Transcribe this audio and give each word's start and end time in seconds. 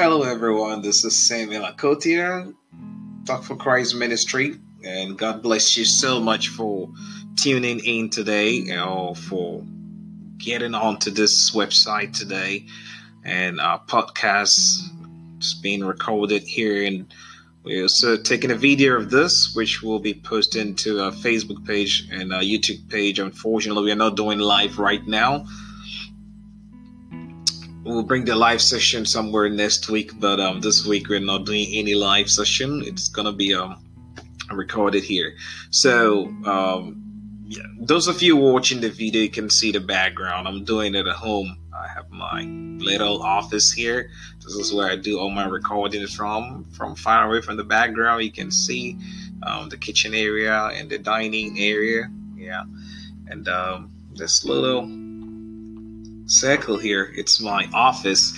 Hello, 0.00 0.22
everyone. 0.22 0.80
This 0.80 1.04
is 1.04 1.16
Samuel 1.26 1.64
Akotia, 1.64 2.54
Talk 3.26 3.42
for 3.42 3.56
Christ 3.56 3.96
Ministry, 3.96 4.54
and 4.84 5.18
God 5.18 5.42
bless 5.42 5.76
you 5.76 5.84
so 5.84 6.20
much 6.20 6.50
for 6.50 6.88
tuning 7.34 7.80
in 7.80 8.08
today 8.08 8.78
or 8.78 9.16
for 9.16 9.64
getting 10.36 10.76
onto 10.76 11.10
this 11.10 11.50
website 11.50 12.16
today. 12.16 12.66
And 13.24 13.60
our 13.60 13.80
podcast 13.86 14.82
is 15.40 15.54
being 15.64 15.84
recorded 15.84 16.44
here, 16.44 16.84
and 16.84 17.12
we're 17.64 17.82
also 17.82 18.16
taking 18.16 18.52
a 18.52 18.56
video 18.56 18.98
of 18.98 19.10
this, 19.10 19.52
which 19.56 19.82
will 19.82 19.98
be 19.98 20.14
posted 20.14 20.78
to 20.78 21.00
our 21.00 21.10
Facebook 21.10 21.66
page 21.66 22.06
and 22.12 22.32
our 22.32 22.42
YouTube 22.42 22.88
page. 22.88 23.18
Unfortunately, 23.18 23.82
we 23.82 23.90
are 23.90 23.96
not 23.96 24.14
doing 24.14 24.38
live 24.38 24.78
right 24.78 25.04
now 25.08 25.44
we'll 27.88 28.02
bring 28.02 28.24
the 28.24 28.36
live 28.36 28.60
session 28.60 29.06
somewhere 29.06 29.48
next 29.48 29.88
week, 29.88 30.20
but 30.20 30.38
um, 30.38 30.60
this 30.60 30.84
week 30.84 31.08
we're 31.08 31.20
not 31.20 31.46
doing 31.46 31.66
any 31.72 31.94
live 31.94 32.30
session. 32.30 32.82
It's 32.84 33.08
gonna 33.08 33.32
be 33.32 33.54
um, 33.54 33.82
recorded 34.52 35.02
here. 35.02 35.34
So 35.70 36.26
um, 36.44 37.02
yeah, 37.46 37.62
those 37.80 38.06
of 38.06 38.20
you 38.20 38.36
watching 38.36 38.82
the 38.82 38.90
video, 38.90 39.22
you 39.22 39.30
can 39.30 39.48
see 39.48 39.72
the 39.72 39.80
background. 39.80 40.46
I'm 40.46 40.64
doing 40.64 40.94
it 40.94 41.06
at 41.06 41.16
home. 41.16 41.56
I 41.74 41.88
have 41.88 42.10
my 42.10 42.42
little 42.42 43.22
office 43.22 43.72
here. 43.72 44.10
This 44.44 44.54
is 44.54 44.72
where 44.72 44.90
I 44.90 44.96
do 44.96 45.18
all 45.18 45.30
my 45.30 45.46
recordings 45.46 46.14
from. 46.14 46.66
From 46.72 46.94
far 46.94 47.26
away 47.26 47.40
from 47.40 47.56
the 47.56 47.64
background, 47.64 48.22
you 48.22 48.32
can 48.32 48.50
see 48.50 48.98
um, 49.44 49.70
the 49.70 49.78
kitchen 49.78 50.12
area 50.12 50.64
and 50.74 50.90
the 50.90 50.98
dining 50.98 51.58
area. 51.58 52.10
Yeah, 52.36 52.64
and 53.28 53.48
um, 53.48 53.90
this 54.14 54.44
little 54.44 54.82
circle 56.28 56.78
here. 56.78 57.12
It's 57.16 57.40
my 57.40 57.68
office. 57.72 58.36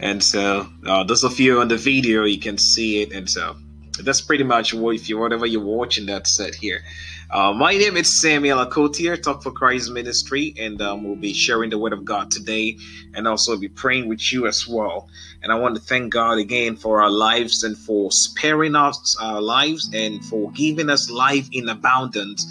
And 0.00 0.22
so 0.22 0.68
uh, 0.86 1.04
those 1.04 1.24
of 1.24 1.38
you 1.38 1.60
on 1.60 1.68
the 1.68 1.76
video, 1.76 2.24
you 2.24 2.40
can 2.40 2.58
see 2.58 3.02
it. 3.02 3.12
And 3.12 3.28
so 3.28 3.56
that's 4.02 4.20
pretty 4.20 4.44
much 4.44 4.72
what 4.72 4.94
if 4.94 5.08
you 5.08 5.18
whatever 5.18 5.46
you're 5.46 5.64
watching 5.64 6.06
that 6.06 6.26
set 6.26 6.54
here. 6.54 6.82
Uh, 7.30 7.50
my 7.50 7.72
name 7.72 7.96
is 7.96 8.20
Samuel 8.20 8.58
Akotier, 8.66 9.20
Talk 9.20 9.42
for 9.42 9.52
Christ 9.52 9.90
Ministry, 9.90 10.54
and 10.58 10.82
um, 10.82 11.02
we'll 11.02 11.16
be 11.16 11.32
sharing 11.32 11.70
the 11.70 11.78
Word 11.78 11.94
of 11.94 12.04
God 12.04 12.30
today, 12.30 12.76
and 13.14 13.26
also 13.26 13.56
be 13.56 13.68
praying 13.68 14.06
with 14.06 14.34
you 14.34 14.46
as 14.46 14.68
well. 14.68 15.08
And 15.42 15.50
I 15.50 15.54
want 15.54 15.74
to 15.76 15.80
thank 15.80 16.12
God 16.12 16.36
again 16.36 16.76
for 16.76 17.00
our 17.00 17.08
lives 17.08 17.64
and 17.64 17.74
for 17.74 18.12
sparing 18.12 18.76
us 18.76 19.16
our 19.18 19.40
lives 19.40 19.88
and 19.94 20.22
for 20.22 20.50
giving 20.52 20.90
us 20.90 21.08
life 21.10 21.48
in 21.52 21.70
abundance. 21.70 22.46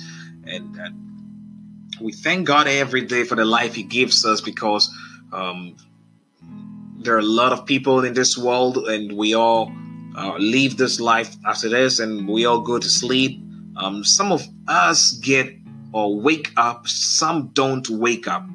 And, 0.47 0.75
and 0.75 1.10
we 2.01 2.11
thank 2.11 2.47
God 2.47 2.67
every 2.67 3.05
day 3.05 3.23
for 3.23 3.35
the 3.35 3.45
life 3.45 3.75
He 3.75 3.83
gives 3.83 4.25
us 4.25 4.41
because 4.41 4.89
um, 5.31 5.75
there 6.99 7.15
are 7.15 7.19
a 7.19 7.23
lot 7.23 7.53
of 7.53 7.65
people 7.65 8.03
in 8.03 8.13
this 8.13 8.37
world, 8.37 8.77
and 8.77 9.15
we 9.15 9.33
all 9.33 9.71
uh, 10.15 10.35
live 10.37 10.77
this 10.77 10.99
life 10.99 11.35
as 11.47 11.63
it 11.63 11.73
is, 11.73 11.99
and 11.99 12.27
we 12.27 12.45
all 12.45 12.61
go 12.61 12.79
to 12.79 12.89
sleep. 12.89 13.41
Um, 13.77 14.03
some 14.03 14.31
of 14.31 14.45
us 14.67 15.13
get 15.13 15.55
or 15.93 16.19
wake 16.19 16.51
up, 16.57 16.87
some 16.87 17.49
don't 17.49 17.89
wake 17.89 18.27
up. 18.27 18.45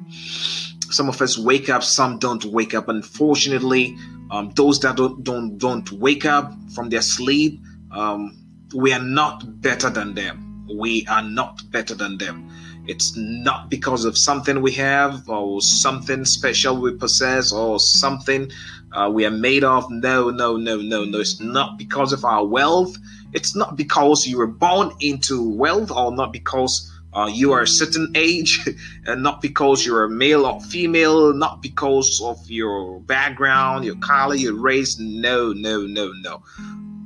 Some 0.89 1.09
of 1.09 1.21
us 1.21 1.37
wake 1.37 1.69
up, 1.69 1.83
some 1.83 2.17
don't 2.17 2.45
wake 2.45 2.73
up. 2.73 2.87
Unfortunately, 2.87 3.95
um, 4.31 4.51
those 4.55 4.79
that 4.81 4.95
don't, 4.95 5.23
don't 5.23 5.57
don't 5.57 5.91
wake 5.91 6.25
up 6.25 6.53
from 6.73 6.89
their 6.89 7.01
sleep, 7.01 7.59
um, 7.91 8.37
we 8.73 8.93
are 8.93 9.03
not 9.03 9.61
better 9.61 9.89
than 9.89 10.15
them. 10.15 10.65
We 10.73 11.05
are 11.07 11.23
not 11.23 11.61
better 11.71 11.95
than 11.95 12.17
them. 12.17 12.49
It's 12.87 13.15
not 13.17 13.69
because 13.69 14.05
of 14.05 14.17
something 14.17 14.61
we 14.61 14.71
have 14.73 15.27
or 15.27 15.61
something 15.61 16.23
special 16.23 16.79
we 16.79 16.95
possess 16.95 17.51
or 17.51 17.81
something 17.81 18.49
uh, 18.93 19.11
we 19.13 19.25
are 19.25 19.31
made 19.31 19.65
of. 19.65 19.91
No, 19.91 20.29
no, 20.29 20.55
no, 20.55 20.77
no, 20.77 21.03
no. 21.03 21.19
It's 21.19 21.41
not 21.41 21.77
because 21.77 22.13
of 22.13 22.23
our 22.23 22.45
wealth. 22.45 22.95
It's 23.33 23.55
not 23.55 23.75
because 23.75 24.25
you 24.25 24.37
were 24.37 24.47
born 24.47 24.91
into 25.01 25.49
wealth 25.49 25.91
or 25.91 26.13
not 26.13 26.31
because 26.31 26.89
uh, 27.13 27.25
you 27.25 27.51
are 27.51 27.63
a 27.63 27.67
certain 27.67 28.13
age 28.15 28.65
and 29.05 29.21
not 29.21 29.41
because 29.41 29.85
you're 29.85 30.05
a 30.05 30.09
male 30.09 30.45
or 30.45 30.61
female, 30.61 31.33
not 31.33 31.61
because 31.61 32.21
of 32.23 32.49
your 32.49 33.01
background, 33.01 33.83
your 33.83 33.97
color, 33.97 34.35
your 34.35 34.55
race. 34.55 34.97
No, 34.97 35.51
no, 35.51 35.81
no, 35.81 36.13
no. 36.21 36.41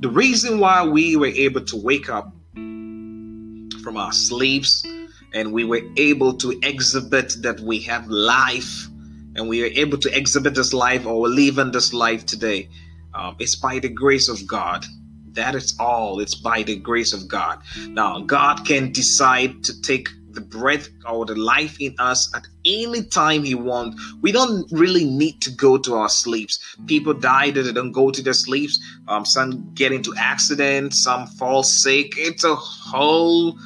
The 0.02 0.10
reason 0.10 0.60
why 0.60 0.86
we 0.86 1.16
were 1.16 1.28
able 1.28 1.62
to 1.62 1.76
wake 1.76 2.10
up 2.10 2.34
from 2.54 3.98
our 3.98 4.14
sleeps 4.14 4.86
and 5.34 5.54
we 5.54 5.64
were 5.64 5.82
able 5.98 6.34
to 6.36 6.60
exhibit 6.64 7.36
that 7.42 7.60
we 7.60 7.80
have 7.80 8.08
life 8.08 8.88
and 9.36 9.48
we 9.48 9.64
are 9.64 9.72
able 9.80 9.98
to 9.98 10.18
exhibit 10.18 10.56
this 10.56 10.74
life 10.74 11.06
or 11.06 11.28
live 11.28 11.58
in 11.58 11.72
this 11.72 11.94
life 11.94 12.26
today. 12.26 12.70
Um, 13.14 13.36
it's 13.40 13.56
by 13.56 13.80
the 13.80 13.90
grace 13.90 14.28
of 14.30 14.46
God. 14.46 14.86
That 15.34 15.56
is 15.56 15.76
all. 15.80 16.20
It's 16.20 16.36
by 16.36 16.64
the 16.64 16.76
grace 16.76 17.14
of 17.14 17.28
God. 17.28 17.62
Now, 17.88 18.20
God 18.20 18.66
can 18.66 18.92
decide 18.92 19.64
to 19.64 19.82
take 19.82 20.10
the 20.34 20.42
breath 20.42 20.90
or 21.10 21.26
the 21.26 21.36
life 21.36 21.80
in 21.80 21.96
us 22.00 22.34
at 22.36 22.48
any 22.66 23.04
time 23.04 23.44
He 23.44 23.56
wants. 23.56 24.02
We 24.22 24.32
don't 24.32 24.70
really 24.72 25.06
need 25.06 25.42
to 25.42 25.52
go 25.52 25.78
to 25.78 25.96
our 25.96 26.10
sleeps. 26.10 26.60
People 26.88 27.14
die 27.14 27.52
that 27.52 27.64
they 27.64 27.74
don't 27.74 27.92
go 27.92 28.12
to 28.12 28.22
their 28.22 28.34
sleeps. 28.34 28.80
Um, 29.08 29.26
some 29.26 29.74
get 29.74 29.92
into 29.92 30.14
accidents, 30.18 31.04
some 31.04 31.28
fall 31.28 31.64
sick. 31.64 32.14
It's 32.18 32.44
a 32.44 32.56
whole 32.56 33.58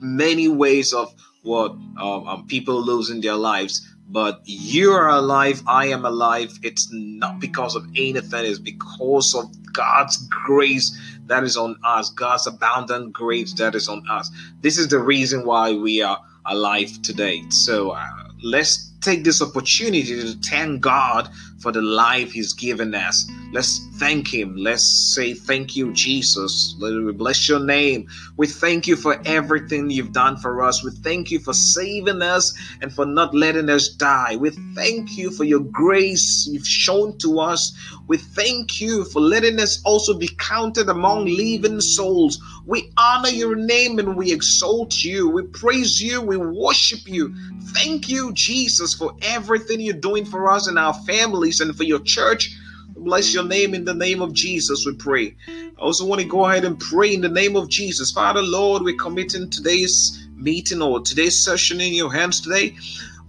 many 0.00 0.48
ways 0.48 0.92
of 0.92 1.14
what 1.42 1.72
um, 1.72 2.26
um, 2.26 2.46
people 2.46 2.82
losing 2.82 3.20
their 3.20 3.36
lives. 3.36 3.86
But 4.10 4.40
you 4.44 4.92
are 4.92 5.08
alive, 5.08 5.62
I 5.66 5.86
am 5.86 6.04
alive. 6.04 6.50
It's 6.62 6.88
not 6.92 7.40
because 7.40 7.76
of 7.76 7.84
anything, 7.94 8.46
it's 8.46 8.58
because 8.58 9.34
of 9.34 9.44
God's 9.72 10.16
grace 10.28 10.98
that 11.26 11.44
is 11.44 11.56
on 11.56 11.76
us, 11.84 12.10
God's 12.10 12.46
abundant 12.46 13.12
grace 13.12 13.52
that 13.54 13.74
is 13.74 13.88
on 13.88 14.02
us. 14.10 14.30
This 14.62 14.78
is 14.78 14.88
the 14.88 14.98
reason 14.98 15.44
why 15.44 15.74
we 15.74 16.00
are 16.00 16.18
alive 16.46 17.02
today. 17.02 17.42
So 17.50 17.90
uh, 17.90 18.06
let's 18.42 18.90
take 19.00 19.24
this 19.24 19.42
opportunity 19.42 20.04
to 20.04 20.32
thank 20.48 20.80
God 20.80 21.28
for 21.58 21.72
the 21.72 21.82
life 21.82 22.32
He's 22.32 22.52
given 22.52 22.94
us. 22.94 23.28
Let's 23.52 23.80
thank 23.94 24.32
Him. 24.32 24.56
Let's 24.56 25.14
say, 25.14 25.34
Thank 25.34 25.76
you, 25.76 25.92
Jesus. 25.92 26.76
We 26.80 27.12
bless 27.12 27.48
your 27.48 27.60
name. 27.60 28.06
We 28.36 28.46
thank 28.46 28.86
you 28.86 28.96
for 28.96 29.20
everything 29.24 29.90
you've 29.90 30.12
done 30.12 30.36
for 30.36 30.62
us. 30.62 30.84
We 30.84 30.90
thank 30.90 31.30
you 31.30 31.38
for 31.38 31.54
saving 31.54 32.22
us 32.22 32.56
and 32.82 32.92
for 32.92 33.06
not 33.06 33.34
letting 33.34 33.70
us 33.70 33.88
die. 33.88 34.36
We 34.36 34.50
thank 34.74 35.16
you 35.16 35.30
for 35.30 35.44
your 35.44 35.60
grace 35.60 36.46
you've 36.50 36.66
shown 36.66 37.16
to 37.18 37.40
us. 37.40 37.72
We 38.06 38.18
thank 38.18 38.80
you 38.80 39.04
for 39.04 39.20
letting 39.20 39.58
us 39.58 39.80
also 39.84 40.14
be 40.18 40.28
counted 40.38 40.88
among 40.88 41.26
living 41.26 41.80
souls. 41.80 42.40
We 42.68 42.92
honor 42.98 43.30
your 43.30 43.56
name 43.56 43.98
and 43.98 44.14
we 44.14 44.30
exalt 44.30 45.02
you. 45.02 45.30
We 45.30 45.44
praise 45.44 46.02
you. 46.02 46.20
We 46.20 46.36
worship 46.36 47.00
you. 47.06 47.34
Thank 47.72 48.10
you, 48.10 48.30
Jesus, 48.34 48.92
for 48.92 49.14
everything 49.22 49.80
you're 49.80 49.94
doing 49.94 50.26
for 50.26 50.50
us 50.50 50.68
and 50.68 50.78
our 50.78 50.92
families 51.06 51.60
and 51.60 51.74
for 51.74 51.84
your 51.84 52.00
church. 52.00 52.54
Bless 52.94 53.32
your 53.32 53.44
name 53.44 53.72
in 53.72 53.86
the 53.86 53.94
name 53.94 54.20
of 54.20 54.34
Jesus, 54.34 54.84
we 54.84 54.92
pray. 54.92 55.34
I 55.48 55.80
also 55.80 56.04
want 56.04 56.20
to 56.20 56.28
go 56.28 56.44
ahead 56.44 56.66
and 56.66 56.78
pray 56.78 57.14
in 57.14 57.22
the 57.22 57.30
name 57.30 57.56
of 57.56 57.70
Jesus. 57.70 58.12
Father, 58.12 58.42
Lord, 58.42 58.82
we're 58.82 58.96
committing 58.96 59.48
today's 59.48 60.28
meeting 60.34 60.82
or 60.82 61.00
today's 61.00 61.42
session 61.42 61.80
in 61.80 61.94
your 61.94 62.12
hands 62.12 62.42
today. 62.42 62.76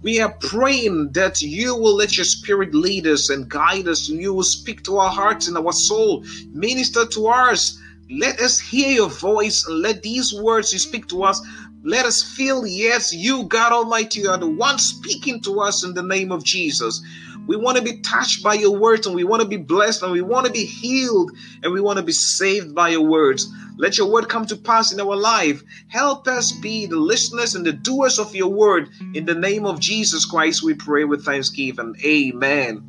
We 0.02 0.20
are 0.20 0.34
praying 0.40 1.12
that 1.12 1.40
you 1.40 1.76
will 1.76 1.96
let 1.96 2.18
your 2.18 2.24
spirit 2.24 2.74
lead 2.74 3.06
us 3.06 3.30
and 3.30 3.48
guide 3.48 3.88
us. 3.88 4.10
and 4.10 4.20
You 4.20 4.34
will 4.34 4.42
speak 4.42 4.82
to 4.84 4.98
our 4.98 5.10
hearts 5.10 5.48
and 5.48 5.56
our 5.56 5.72
soul, 5.72 6.24
minister 6.52 7.06
to 7.06 7.28
us. 7.28 7.78
Let 8.10 8.40
us 8.40 8.58
hear 8.58 8.90
your 8.90 9.08
voice 9.08 9.66
and 9.66 9.80
let 9.80 10.02
these 10.02 10.34
words 10.34 10.72
you 10.72 10.78
speak 10.78 11.06
to 11.08 11.22
us 11.22 11.40
let 11.82 12.04
us 12.04 12.22
feel, 12.22 12.66
yes, 12.66 13.14
you, 13.14 13.44
God 13.44 13.72
Almighty, 13.72 14.26
are 14.26 14.36
the 14.36 14.46
one 14.46 14.78
speaking 14.78 15.40
to 15.42 15.60
us 15.60 15.82
in 15.82 15.94
the 15.94 16.02
name 16.02 16.30
of 16.30 16.44
Jesus. 16.44 17.02
We 17.46 17.56
want 17.56 17.78
to 17.78 17.82
be 17.82 18.00
touched 18.02 18.44
by 18.44 18.54
your 18.54 18.78
words 18.78 19.06
and 19.06 19.16
we 19.16 19.24
want 19.24 19.42
to 19.42 19.48
be 19.48 19.56
blessed 19.56 20.02
and 20.02 20.12
we 20.12 20.20
want 20.20 20.44
to 20.44 20.52
be 20.52 20.66
healed 20.66 21.30
and 21.62 21.72
we 21.72 21.80
want 21.80 21.96
to 21.96 22.04
be 22.04 22.12
saved 22.12 22.74
by 22.74 22.90
your 22.90 23.00
words. 23.00 23.50
Let 23.78 23.96
your 23.96 24.12
word 24.12 24.28
come 24.28 24.44
to 24.46 24.56
pass 24.56 24.92
in 24.92 25.00
our 25.00 25.16
life. 25.16 25.62
Help 25.88 26.28
us 26.28 26.52
be 26.52 26.84
the 26.84 26.96
listeners 26.96 27.54
and 27.54 27.64
the 27.64 27.72
doers 27.72 28.18
of 28.18 28.34
your 28.34 28.50
word. 28.50 28.90
In 29.14 29.24
the 29.24 29.34
name 29.34 29.64
of 29.64 29.80
Jesus 29.80 30.26
Christ, 30.26 30.62
we 30.62 30.74
pray 30.74 31.04
with 31.04 31.24
thanksgiving. 31.24 31.96
Amen. 32.04 32.84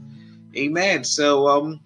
Amen. 0.54 1.06
So, 1.06 1.48
um, 1.48 1.80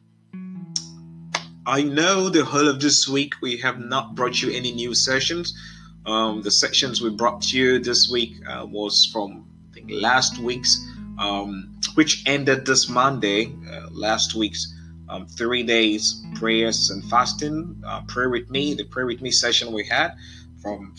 I 1.68 1.82
know 1.82 2.30
the 2.30 2.46
whole 2.46 2.68
of 2.68 2.80
this 2.80 3.08
week 3.08 3.34
we 3.42 3.58
have 3.58 3.80
not 3.80 4.14
brought 4.14 4.40
you 4.40 4.52
any 4.52 4.72
new 4.72 4.94
sessions. 4.94 5.58
Um, 6.06 6.44
the 6.44 6.52
sections 6.52 7.02
we 7.02 7.10
brought 7.10 7.52
you 7.52 7.80
this 7.80 8.08
week 8.08 8.36
uh, 8.48 8.68
was 8.70 9.10
from 9.12 9.48
I 9.72 9.74
think 9.74 9.90
last 9.90 10.38
week's, 10.38 10.80
um, 11.18 11.80
which 11.96 12.22
ended 12.28 12.68
this 12.68 12.88
Monday. 12.88 13.52
Uh, 13.68 13.88
last 13.90 14.36
week's 14.36 14.72
um, 15.10 15.26
three 15.26 15.64
days 15.64 16.24
prayers 16.36 16.92
and 16.92 17.04
fasting. 17.06 17.82
Uh, 17.84 18.02
pray 18.08 18.28
with 18.28 18.48
me. 18.52 18.76
The 18.76 18.84
prayer 18.84 19.08
with 19.08 19.22
me 19.24 19.32
session 19.32 19.74
we 19.74 19.86
had 19.86 20.14
from 20.62 20.94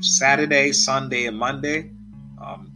Saturday, 0.00 0.72
Sunday, 0.72 1.26
and 1.26 1.36
Monday 1.36 1.90
um, 2.40 2.72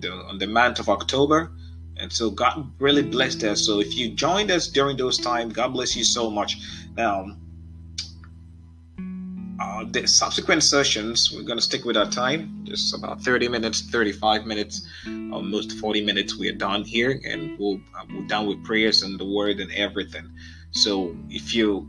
the, 0.00 0.10
on 0.10 0.38
the 0.38 0.46
month 0.46 0.78
of 0.78 0.88
October. 0.88 1.52
And 1.98 2.12
so 2.12 2.30
God 2.30 2.70
really 2.78 3.02
blessed 3.02 3.42
us. 3.44 3.66
So 3.66 3.80
if 3.80 3.96
you 3.96 4.10
joined 4.10 4.50
us 4.50 4.68
during 4.68 4.96
those 4.96 5.18
times, 5.18 5.52
God 5.52 5.72
bless 5.72 5.96
you 5.96 6.04
so 6.04 6.30
much. 6.30 6.56
Now, 6.96 7.36
uh, 9.60 9.84
the 9.90 10.06
subsequent 10.06 10.62
sessions, 10.62 11.32
we're 11.34 11.42
going 11.42 11.58
to 11.58 11.64
stick 11.64 11.84
with 11.84 11.96
our 11.96 12.08
time, 12.08 12.64
just 12.64 12.94
about 12.94 13.22
30 13.22 13.48
minutes, 13.48 13.82
35 13.90 14.46
minutes, 14.46 14.86
almost 15.32 15.72
40 15.72 16.04
minutes. 16.04 16.38
We 16.38 16.48
are 16.48 16.54
done 16.54 16.84
here, 16.84 17.20
and 17.24 17.58
we'll 17.58 17.80
uh, 17.96 18.04
we're 18.12 18.26
done 18.26 18.46
with 18.46 18.64
prayers 18.64 19.02
and 19.02 19.18
the 19.18 19.24
word 19.24 19.58
and 19.58 19.72
everything. 19.72 20.30
So 20.70 21.16
if 21.28 21.54
you 21.54 21.88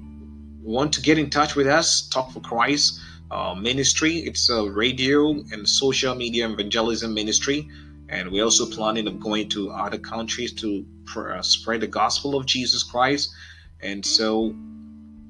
want 0.64 0.94
to 0.94 1.02
get 1.02 1.20
in 1.20 1.30
touch 1.30 1.56
with 1.56 1.68
us, 1.68 2.08
Talk 2.10 2.32
for 2.32 2.40
Christ 2.40 3.00
uh, 3.32 3.54
ministry. 3.56 4.18
It's 4.18 4.50
a 4.50 4.70
radio 4.70 5.30
and 5.30 5.68
social 5.68 6.16
media 6.16 6.50
evangelism 6.50 7.14
ministry, 7.14 7.70
and 8.10 8.32
we're 8.32 8.44
also 8.44 8.66
planning 8.66 9.08
of 9.08 9.20
going 9.20 9.50
to 9.50 9.70
other 9.70 10.00
countries 10.00 10.52
to 10.54 10.86
uh, 11.16 11.42
spread 11.42 11.82
the 11.82 11.88
gospel 11.88 12.36
of 12.36 12.46
Jesus 12.46 12.84
Christ. 12.84 13.32
And 13.82 14.06
so 14.06 14.56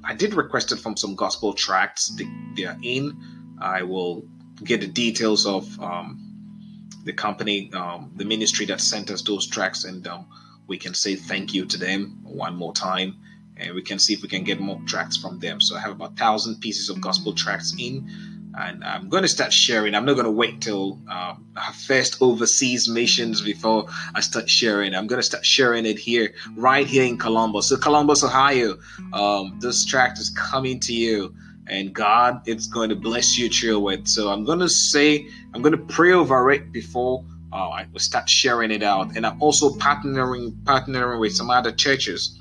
I 0.03 0.15
did 0.15 0.33
request 0.33 0.71
it 0.71 0.79
from 0.79 0.95
some 0.95 1.15
gospel 1.15 1.53
tracts. 1.53 2.09
They, 2.55 2.63
are 2.63 2.77
in. 2.81 3.17
I 3.61 3.83
will 3.83 4.23
get 4.63 4.79
the 4.81 4.87
details 4.87 5.45
of 5.45 5.79
um, 5.81 6.95
the 7.03 7.13
company, 7.13 7.71
um, 7.73 8.13
the 8.15 8.25
ministry 8.25 8.65
that 8.67 8.79
sent 8.79 9.11
us 9.11 9.21
those 9.21 9.45
tracts, 9.45 9.83
and 9.83 10.07
um, 10.07 10.27
we 10.67 10.77
can 10.77 10.93
say 10.93 11.15
thank 11.15 11.53
you 11.53 11.65
to 11.65 11.77
them 11.77 12.19
one 12.23 12.55
more 12.55 12.73
time. 12.73 13.17
And 13.57 13.75
we 13.75 13.81
can 13.81 13.99
see 13.99 14.13
if 14.13 14.21
we 14.21 14.29
can 14.29 14.45
get 14.45 14.61
more 14.61 14.81
tracts 14.85 15.17
from 15.17 15.39
them. 15.39 15.59
So 15.59 15.75
I 15.75 15.81
have 15.81 15.91
about 15.91 16.17
thousand 16.17 16.61
pieces 16.61 16.89
of 16.89 17.01
gospel 17.01 17.33
tracks 17.33 17.73
in 17.77 18.38
and 18.57 18.83
I'm 18.83 19.09
going 19.09 19.23
to 19.23 19.29
start 19.29 19.53
sharing. 19.53 19.95
I'm 19.95 20.05
not 20.05 20.13
going 20.13 20.25
to 20.25 20.31
wait 20.31 20.61
till 20.61 20.99
um, 21.09 21.45
our 21.55 21.73
first 21.73 22.21
overseas 22.21 22.87
missions 22.87 23.41
before 23.41 23.87
I 24.15 24.21
start 24.21 24.49
sharing. 24.49 24.95
I'm 24.95 25.07
going 25.07 25.19
to 25.19 25.25
start 25.25 25.45
sharing 25.45 25.85
it 25.85 25.99
here, 25.99 26.33
right 26.55 26.87
here 26.87 27.03
in 27.03 27.17
Columbus. 27.17 27.69
So, 27.69 27.77
Columbus, 27.77 28.23
Ohio, 28.23 28.77
um, 29.13 29.59
this 29.59 29.85
tract 29.85 30.19
is 30.19 30.29
coming 30.29 30.79
to 30.81 30.93
you, 30.93 31.33
and 31.67 31.93
God 31.93 32.47
is 32.47 32.67
going 32.67 32.89
to 32.89 32.95
bless 32.95 33.37
you 33.37 33.49
through 33.49 33.89
it. 33.89 34.07
So, 34.07 34.29
I'm 34.29 34.43
going 34.45 34.59
to 34.59 34.69
say, 34.69 35.27
I'm 35.53 35.61
going 35.61 35.77
to 35.77 35.85
pray 35.85 36.13
over 36.13 36.51
it 36.51 36.71
before 36.71 37.23
uh, 37.51 37.69
I 37.69 37.87
start 37.97 38.29
sharing 38.29 38.71
it 38.71 38.83
out. 38.83 39.15
And 39.15 39.25
I'm 39.25 39.41
also 39.41 39.71
partnering 39.71 40.51
partnering 40.63 41.19
with 41.19 41.33
some 41.33 41.49
other 41.49 41.71
churches 41.71 42.38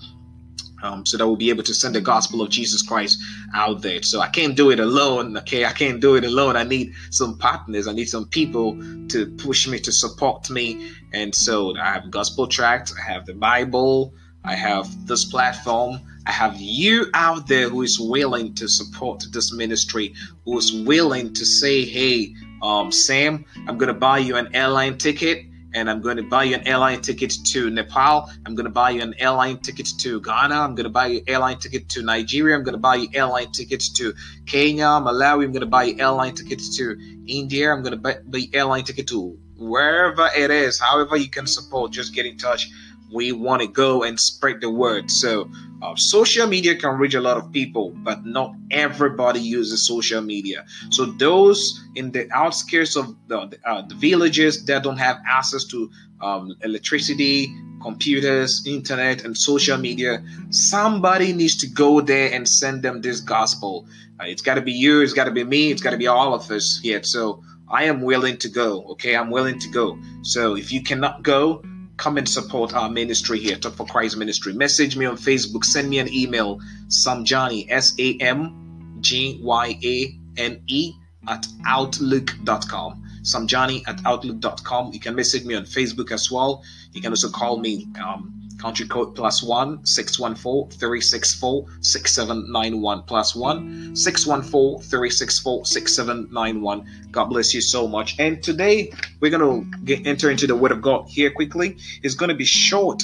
um, 0.82 1.04
so 1.04 1.16
that 1.16 1.26
we'll 1.26 1.36
be 1.36 1.50
able 1.50 1.62
to 1.64 1.74
send 1.74 1.94
the 1.94 2.00
gospel 2.00 2.42
of 2.42 2.50
Jesus 2.50 2.82
Christ 2.82 3.20
out 3.54 3.82
there. 3.82 4.02
So 4.02 4.20
I 4.20 4.28
can't 4.28 4.56
do 4.56 4.70
it 4.70 4.80
alone. 4.80 5.36
Okay, 5.38 5.64
I 5.64 5.72
can't 5.72 6.00
do 6.00 6.16
it 6.16 6.24
alone. 6.24 6.56
I 6.56 6.64
need 6.64 6.94
some 7.10 7.38
partners. 7.38 7.86
I 7.88 7.92
need 7.92 8.08
some 8.08 8.26
people 8.26 8.78
to 9.08 9.26
push 9.38 9.66
me 9.66 9.78
to 9.80 9.92
support 9.92 10.50
me. 10.50 10.92
And 11.12 11.34
so 11.34 11.76
I 11.76 11.92
have 11.92 12.10
gospel 12.10 12.46
tracts. 12.46 12.94
I 12.98 13.10
have 13.12 13.26
the 13.26 13.34
Bible. 13.34 14.14
I 14.44 14.54
have 14.54 15.06
this 15.06 15.24
platform. 15.24 16.00
I 16.26 16.32
have 16.32 16.60
you 16.60 17.06
out 17.14 17.46
there 17.48 17.68
who 17.68 17.82
is 17.82 17.98
willing 17.98 18.54
to 18.54 18.68
support 18.68 19.24
this 19.32 19.52
ministry, 19.52 20.14
who 20.44 20.58
is 20.58 20.72
willing 20.72 21.32
to 21.34 21.44
say, 21.44 21.84
"Hey, 21.84 22.34
um, 22.62 22.92
Sam, 22.92 23.44
I'm 23.66 23.78
going 23.78 23.92
to 23.92 23.98
buy 23.98 24.18
you 24.18 24.36
an 24.36 24.54
airline 24.54 24.98
ticket." 24.98 25.47
And 25.74 25.90
I'm 25.90 26.00
going 26.00 26.16
to 26.16 26.22
buy 26.22 26.44
you 26.44 26.54
an 26.54 26.66
airline 26.66 27.00
ticket 27.00 27.32
to 27.46 27.70
Nepal. 27.70 28.30
I'm 28.46 28.54
going 28.54 28.64
to 28.64 28.72
buy 28.72 28.90
you 28.90 29.02
an 29.02 29.14
airline 29.18 29.58
ticket 29.58 29.88
to 29.98 30.20
Ghana. 30.20 30.54
I'm 30.54 30.74
going 30.74 30.84
to 30.84 30.90
buy 30.90 31.06
you 31.06 31.18
an 31.18 31.24
airline 31.28 31.58
ticket 31.58 31.88
to 31.90 32.02
Nigeria. 32.02 32.56
I'm 32.56 32.64
going 32.64 32.74
to 32.74 32.78
buy 32.80 32.96
you 32.96 33.08
airline 33.12 33.52
tickets 33.52 33.88
to 33.94 34.14
Kenya, 34.46 34.84
Malawi. 34.84 35.44
I'm 35.44 35.52
going 35.52 35.60
to 35.60 35.66
buy 35.66 35.84
you 35.84 35.96
airline 35.98 36.34
tickets 36.34 36.76
to 36.78 36.96
India. 37.26 37.72
I'm 37.72 37.82
going 37.82 37.92
to 37.92 37.98
buy 37.98 38.16
the 38.26 38.50
airline 38.54 38.84
ticket 38.84 39.08
to 39.08 39.38
wherever 39.56 40.28
it 40.36 40.50
is. 40.50 40.78
However 40.78 41.16
you 41.16 41.28
can 41.28 41.46
support, 41.46 41.92
just 41.92 42.14
get 42.14 42.26
in 42.26 42.38
touch. 42.38 42.70
We 43.12 43.32
want 43.32 43.62
to 43.62 43.68
go 43.68 44.02
and 44.02 44.18
spread 44.18 44.60
the 44.60 44.70
word. 44.70 45.10
So 45.10 45.50
uh, 45.80 45.94
social 45.96 46.46
media 46.46 46.76
can 46.76 46.98
reach 46.98 47.14
a 47.14 47.20
lot 47.20 47.36
of 47.36 47.52
people, 47.52 47.90
but 47.96 48.26
not 48.26 48.54
everybody 48.70 49.40
uses 49.40 49.86
social 49.86 50.20
media. 50.20 50.64
So 50.90 51.06
those 51.06 51.80
in 51.94 52.12
the 52.12 52.28
outskirts 52.32 52.96
of 52.96 53.14
the, 53.28 53.58
uh, 53.64 53.82
the 53.82 53.94
villages 53.94 54.64
that 54.66 54.82
don't 54.82 54.98
have 54.98 55.18
access 55.26 55.64
to 55.66 55.90
um, 56.20 56.54
electricity, 56.62 57.54
computers, 57.80 58.66
internet, 58.66 59.24
and 59.24 59.36
social 59.36 59.78
media, 59.78 60.22
somebody 60.50 61.32
needs 61.32 61.56
to 61.58 61.66
go 61.66 62.00
there 62.00 62.32
and 62.32 62.48
send 62.48 62.82
them 62.82 63.00
this 63.00 63.20
gospel. 63.20 63.86
Uh, 64.20 64.24
it's 64.24 64.42
got 64.42 64.54
to 64.54 64.62
be 64.62 64.72
you. 64.72 65.00
It's 65.00 65.12
got 65.12 65.24
to 65.24 65.30
be 65.30 65.44
me. 65.44 65.70
It's 65.70 65.82
got 65.82 65.90
to 65.90 65.96
be 65.96 66.08
all 66.08 66.34
of 66.34 66.50
us 66.50 66.80
here. 66.82 67.02
So 67.04 67.42
I 67.70 67.84
am 67.84 68.00
willing 68.02 68.36
to 68.38 68.48
go. 68.48 68.82
Okay, 68.92 69.14
I'm 69.16 69.30
willing 69.30 69.58
to 69.60 69.68
go. 69.68 69.98
So 70.22 70.56
if 70.56 70.72
you 70.72 70.82
cannot 70.82 71.22
go, 71.22 71.62
come 71.98 72.16
and 72.16 72.28
support 72.28 72.72
our 72.72 72.88
ministry 72.88 73.38
here, 73.38 73.56
Talk 73.56 73.74
for 73.74 73.84
Christ 73.84 74.16
Ministry. 74.16 74.54
Message 74.54 74.96
me 74.96 75.04
on 75.04 75.16
Facebook, 75.16 75.64
send 75.64 75.90
me 75.90 75.98
an 75.98 76.08
email, 76.12 76.60
Samgyane, 76.86 77.66
S 77.68 77.94
A 77.98 78.16
M 78.18 78.96
G 79.00 79.38
Y 79.42 79.78
A 79.84 80.18
N 80.40 80.62
E, 80.66 80.94
at 81.28 81.46
outlook.com. 81.66 83.04
Samgyane 83.22 83.86
at 83.86 84.00
outlook.com. 84.06 84.92
You 84.92 85.00
can 85.00 85.14
message 85.14 85.44
me 85.44 85.54
on 85.54 85.64
Facebook 85.64 86.12
as 86.12 86.30
well. 86.30 86.62
You 86.92 87.02
can 87.02 87.12
also 87.12 87.28
call 87.28 87.58
me. 87.58 87.86
Um, 88.02 88.37
country 88.58 88.86
code 88.86 89.14
plus 89.14 89.42
one 89.42 89.84
614 89.86 90.78
364 90.78 91.66
6791 91.80 93.02
plus 93.04 93.34
one 93.34 93.94
614 93.94 94.82
364 94.82 95.64
6791 95.64 96.86
god 97.10 97.24
bless 97.26 97.54
you 97.54 97.60
so 97.60 97.86
much. 97.86 98.18
And 98.18 98.42
today 98.42 98.92
we're 99.20 99.30
going 99.30 99.70
to 99.70 99.78
get 99.84 100.06
enter 100.06 100.30
into 100.30 100.46
the 100.46 100.56
word 100.56 100.72
of 100.72 100.82
god 100.82 101.08
here 101.08 101.30
quickly. 101.30 101.76
It's 102.02 102.14
going 102.14 102.30
to 102.30 102.34
be 102.34 102.44
short. 102.44 103.02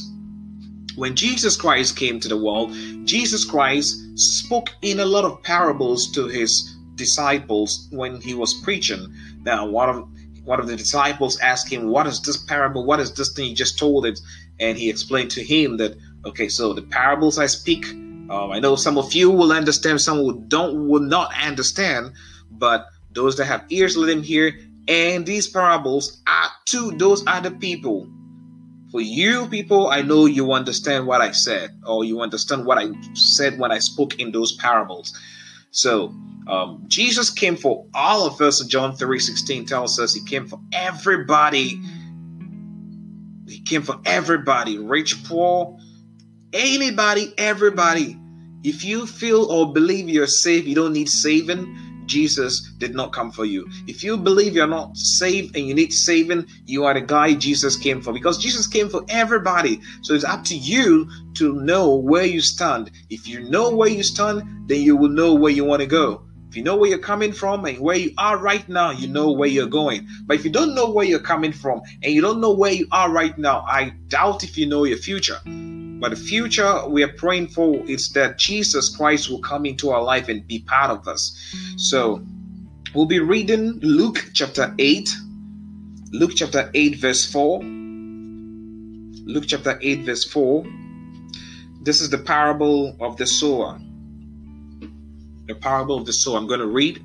When 0.96 1.16
jesus 1.16 1.56
christ 1.56 1.96
came 1.96 2.20
to 2.20 2.28
the 2.28 2.36
world 2.36 2.72
jesus 3.04 3.44
christ 3.44 3.96
spoke 4.16 4.70
in 4.82 5.00
a 5.00 5.04
lot 5.04 5.24
of 5.24 5.42
parables 5.42 6.10
to 6.12 6.28
his 6.28 6.76
disciples 6.94 7.88
when 7.90 8.20
he 8.20 8.34
was 8.34 8.54
preaching. 8.54 9.12
Now 9.42 9.66
one 9.66 9.88
of 9.88 10.08
one 10.44 10.60
of 10.60 10.66
the 10.66 10.76
disciples 10.76 11.38
asked 11.40 11.72
him 11.72 11.88
what 11.88 12.06
is 12.06 12.20
this 12.20 12.36
parable? 12.36 12.84
What 12.84 13.00
is 13.00 13.12
this 13.12 13.32
thing 13.32 13.48
you 13.48 13.56
just 13.56 13.78
told 13.78 14.06
it 14.06 14.20
and 14.60 14.78
he 14.78 14.88
explained 14.88 15.30
to 15.30 15.42
him 15.42 15.76
that 15.78 15.96
okay 16.24 16.48
so 16.48 16.72
the 16.72 16.82
parables 16.82 17.38
i 17.38 17.46
speak 17.46 17.86
um, 17.86 18.50
i 18.50 18.58
know 18.58 18.76
some 18.76 18.98
of 18.98 19.12
you 19.12 19.30
will 19.30 19.52
understand 19.52 20.00
some 20.00 20.18
who 20.18 20.44
don't 20.48 20.88
will 20.88 21.02
not 21.02 21.30
understand 21.42 22.12
but 22.50 22.86
those 23.14 23.36
that 23.36 23.46
have 23.46 23.64
ears 23.70 23.96
let 23.96 24.08
them 24.08 24.22
hear. 24.22 24.58
And 24.86 25.24
these 25.24 25.48
parables 25.48 26.20
are 26.26 26.50
to 26.66 26.90
those 26.92 27.24
other 27.26 27.50
people. 27.50 28.08
For 28.90 29.00
you 29.00 29.48
people 29.48 29.88
i 29.88 30.02
know 30.02 30.26
you 30.26 30.52
understand 30.52 31.08
what 31.08 31.20
i 31.20 31.32
said 31.32 31.70
or 31.84 32.04
you 32.04 32.20
understand 32.20 32.64
what 32.64 32.78
i 32.78 32.92
said 33.14 33.58
when 33.58 33.72
i 33.72 33.80
spoke 33.80 34.20
in 34.20 34.30
those 34.30 34.52
parables. 34.52 35.18
So 35.72 36.14
um, 36.46 36.84
jesus 36.86 37.30
came 37.30 37.56
for 37.56 37.86
all 37.92 38.24
of 38.26 38.40
us 38.40 38.64
john 38.66 38.94
3 38.94 39.18
16 39.18 39.66
tells 39.66 39.98
us 39.98 40.14
he 40.14 40.22
came 40.24 40.46
for 40.46 40.60
everybody 40.72 41.80
came 43.64 43.82
for 43.82 44.00
everybody, 44.04 44.78
rich, 44.78 45.24
poor, 45.24 45.78
anybody, 46.52 47.32
everybody. 47.38 48.18
If 48.62 48.84
you 48.84 49.06
feel 49.06 49.44
or 49.44 49.72
believe 49.72 50.08
you're 50.08 50.26
saved, 50.26 50.66
you 50.66 50.74
don't 50.74 50.92
need 50.92 51.08
saving. 51.08 51.76
Jesus 52.06 52.60
did 52.78 52.94
not 52.94 53.12
come 53.12 53.30
for 53.30 53.44
you. 53.44 53.66
If 53.86 54.04
you 54.04 54.16
believe 54.16 54.54
you're 54.54 54.66
not 54.66 54.96
saved 54.96 55.56
and 55.56 55.66
you 55.66 55.74
need 55.74 55.92
saving, 55.92 56.46
you 56.66 56.84
are 56.84 56.94
the 56.94 57.00
guy 57.00 57.34
Jesus 57.34 57.76
came 57.76 58.02
for 58.02 58.12
because 58.12 58.38
Jesus 58.38 58.66
came 58.66 58.88
for 58.88 59.04
everybody. 59.08 59.80
So 60.02 60.14
it's 60.14 60.24
up 60.24 60.44
to 60.44 60.56
you 60.56 61.08
to 61.34 61.54
know 61.54 61.94
where 61.94 62.24
you 62.24 62.40
stand. 62.40 62.90
If 63.10 63.26
you 63.26 63.40
know 63.48 63.74
where 63.74 63.88
you 63.88 64.02
stand, 64.02 64.68
then 64.68 64.82
you 64.82 64.96
will 64.96 65.08
know 65.08 65.34
where 65.34 65.52
you 65.52 65.64
want 65.64 65.80
to 65.80 65.86
go. 65.86 66.23
If 66.54 66.58
you 66.58 66.62
know 66.62 66.76
where 66.76 66.88
you're 66.88 67.00
coming 67.00 67.32
from 67.32 67.64
and 67.64 67.80
where 67.80 67.96
you 67.96 68.12
are 68.16 68.38
right 68.38 68.68
now, 68.68 68.92
you 68.92 69.08
know 69.08 69.32
where 69.32 69.48
you're 69.48 69.66
going. 69.66 70.06
But 70.24 70.36
if 70.36 70.44
you 70.44 70.52
don't 70.52 70.72
know 70.72 70.88
where 70.88 71.04
you're 71.04 71.18
coming 71.18 71.50
from 71.50 71.82
and 72.00 72.12
you 72.12 72.20
don't 72.20 72.40
know 72.40 72.52
where 72.52 72.70
you 72.70 72.86
are 72.92 73.10
right 73.10 73.36
now, 73.36 73.62
I 73.66 73.92
doubt 74.06 74.44
if 74.44 74.56
you 74.56 74.64
know 74.64 74.84
your 74.84 74.98
future. 74.98 75.40
But 75.44 76.10
the 76.10 76.16
future 76.16 76.86
we 76.86 77.02
are 77.02 77.12
praying 77.14 77.48
for 77.48 77.84
is 77.86 78.10
that 78.10 78.38
Jesus 78.38 78.96
Christ 78.96 79.28
will 79.28 79.40
come 79.40 79.66
into 79.66 79.90
our 79.90 80.00
life 80.00 80.28
and 80.28 80.46
be 80.46 80.60
part 80.60 80.92
of 80.92 81.08
us. 81.08 81.36
So 81.76 82.24
we'll 82.94 83.06
be 83.06 83.18
reading 83.18 83.80
Luke 83.80 84.24
chapter 84.32 84.72
8, 84.78 85.12
Luke 86.12 86.34
chapter 86.36 86.70
8, 86.72 87.00
verse 87.00 87.26
4. 87.32 87.64
Luke 87.64 89.44
chapter 89.48 89.76
8, 89.82 90.02
verse 90.02 90.22
4. 90.22 90.64
This 91.82 92.00
is 92.00 92.10
the 92.10 92.18
parable 92.18 92.96
of 93.00 93.16
the 93.16 93.26
sower 93.26 93.80
the 95.46 95.54
parable 95.54 95.96
of 95.98 96.06
the 96.06 96.12
sower. 96.12 96.38
I'm 96.38 96.46
going 96.46 96.60
to 96.60 96.66
read 96.66 97.04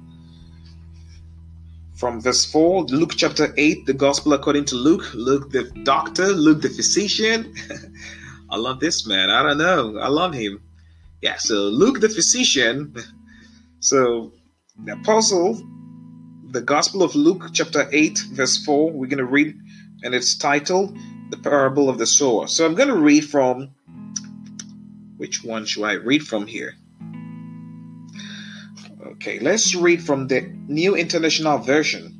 from 1.95 2.21
verse 2.21 2.45
4, 2.45 2.83
Luke 2.85 3.13
chapter 3.17 3.53
8, 3.57 3.85
the 3.85 3.93
gospel 3.93 4.31
according 4.33 4.65
to 4.65 4.75
Luke. 4.75 5.13
Luke 5.13 5.51
the 5.51 5.63
doctor, 5.83 6.27
Luke 6.27 6.61
the 6.61 6.69
physician. 6.69 7.53
I 8.49 8.55
love 8.55 8.79
this 8.79 9.05
man. 9.05 9.29
I 9.29 9.43
don't 9.43 9.57
know. 9.57 9.97
I 9.99 10.07
love 10.07 10.33
him. 10.33 10.61
Yeah, 11.21 11.35
so 11.37 11.55
Luke 11.55 11.99
the 11.99 12.09
physician. 12.09 12.95
So 13.81 14.33
the 14.83 14.91
apostle, 14.91 15.57
the 16.51 16.59
gospel 16.59 17.01
of 17.01 17.15
Luke 17.15 17.45
chapter 17.53 17.87
8, 17.89 18.19
verse 18.33 18.57
4, 18.57 18.91
we're 18.91 19.07
going 19.07 19.19
to 19.19 19.25
read, 19.25 19.57
and 20.03 20.13
it's 20.13 20.35
titled 20.35 20.97
the 21.29 21.37
parable 21.37 21.87
of 21.87 21.97
the 21.97 22.05
sower. 22.05 22.47
So 22.47 22.65
I'm 22.65 22.75
going 22.75 22.89
to 22.89 22.97
read 22.97 23.23
from 23.23 23.69
which 25.15 25.45
one 25.45 25.65
should 25.65 25.85
I 25.85 25.93
read 25.93 26.23
from 26.23 26.45
here? 26.45 26.75
Okay, 29.21 29.37
let's 29.39 29.75
read 29.75 30.01
from 30.01 30.27
the 30.27 30.49
New 30.69 30.95
International 30.95 31.57
Version. 31.57 32.15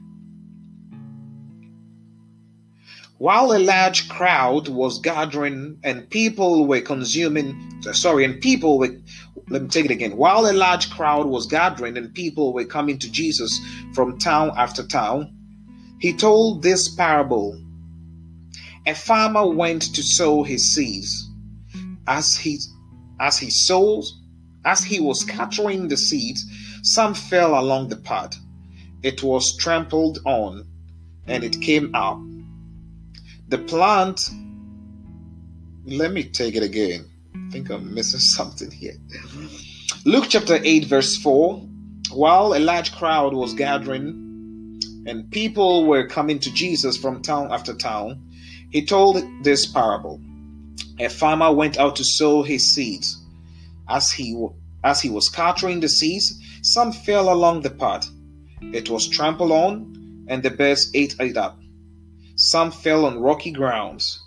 While 3.18 3.54
a 3.54 3.60
large 3.60 4.10
crowd 4.10 4.68
was 4.68 5.00
gathering 5.00 5.80
and 5.82 6.10
people 6.10 6.68
were 6.68 6.82
consuming, 6.82 7.82
uh, 7.88 7.94
sorry, 7.94 8.26
and 8.26 8.42
people 8.42 8.80
were, 8.80 8.98
let 9.48 9.62
me 9.62 9.70
take 9.70 9.86
it 9.86 9.92
again. 9.92 10.18
While 10.18 10.46
a 10.46 10.52
large 10.52 10.90
crowd 10.90 11.28
was 11.28 11.46
gathering 11.46 11.98
and 11.98 12.14
people 12.14 12.52
were 12.52 12.66
coming 12.66 13.00
to 13.00 13.10
Jesus 13.10 13.62
from 13.94 14.20
town 14.20 14.52
after 14.58 14.86
town, 14.86 15.34
he 16.02 16.12
told 16.12 16.64
this 16.64 16.94
parable. 16.94 17.58
A 18.86 18.94
farmer 18.94 19.48
went 19.48 19.84
to 19.96 20.04
sow 20.04 20.44
his 20.44 20.70
seeds. 20.70 21.30
As 22.08 22.36
he 22.36 22.60
as 23.22 23.38
he 23.38 23.50
sows, 23.50 24.20
as 24.66 24.84
he 24.84 25.00
was 25.00 25.22
scattering 25.22 25.88
the 25.88 25.96
seeds, 25.96 26.46
some 26.82 27.14
fell 27.14 27.60
along 27.60 27.90
the 27.90 27.96
path. 27.96 28.38
It 29.02 29.24
was 29.24 29.56
trampled 29.56 30.20
on, 30.26 30.68
and 31.28 31.44
it 31.44 31.62
came 31.62 31.94
up. 31.96 32.20
The 33.48 33.58
plant, 33.58 34.30
let 35.86 36.12
me 36.12 36.24
take 36.24 36.56
it 36.56 36.64
again. 36.64 37.06
I 37.36 37.52
think 37.52 37.70
I'm 37.70 37.94
missing 37.94 38.20
something 38.38 38.72
here. 38.72 38.96
Luke 40.06 40.26
chapter 40.30 40.60
8, 40.64 40.86
verse 40.86 41.18
4. 41.18 41.66
While 42.12 42.56
a 42.56 42.60
large 42.60 42.94
crowd 42.94 43.34
was 43.34 43.54
gathering 43.54 44.80
and 45.06 45.30
people 45.32 45.86
were 45.86 46.08
coming 46.08 46.40
to 46.40 46.54
Jesus 46.54 46.98
from 46.98 47.22
town 47.22 47.52
after 47.52 47.74
town, 47.74 48.24
he 48.72 48.86
told 48.86 49.24
this 49.44 49.66
parable. 49.66 50.20
A 51.00 51.10
farmer 51.10 51.52
went 51.52 51.78
out 51.78 51.96
to 51.98 52.04
sow 52.04 52.44
his 52.44 52.74
seeds. 52.74 53.18
As 53.88 54.12
he 54.12 54.36
as 54.84 55.02
he 55.02 55.10
was 55.10 55.28
scattering 55.28 55.80
the 55.80 55.90
seeds, 55.90 56.40
some 56.62 56.92
fell 56.92 57.32
along 57.32 57.62
the 57.62 57.70
path. 57.70 58.10
It 58.62 58.90
was 58.90 59.08
trampled 59.08 59.52
on, 59.52 60.26
and 60.28 60.44
the 60.44 60.50
birds 60.50 60.92
ate 60.94 61.16
it 61.20 61.38
up. 61.38 61.60
Some 62.36 62.72
fell 62.72 63.06
on 63.06 63.20
rocky 63.20 63.52
grounds, 63.52 64.22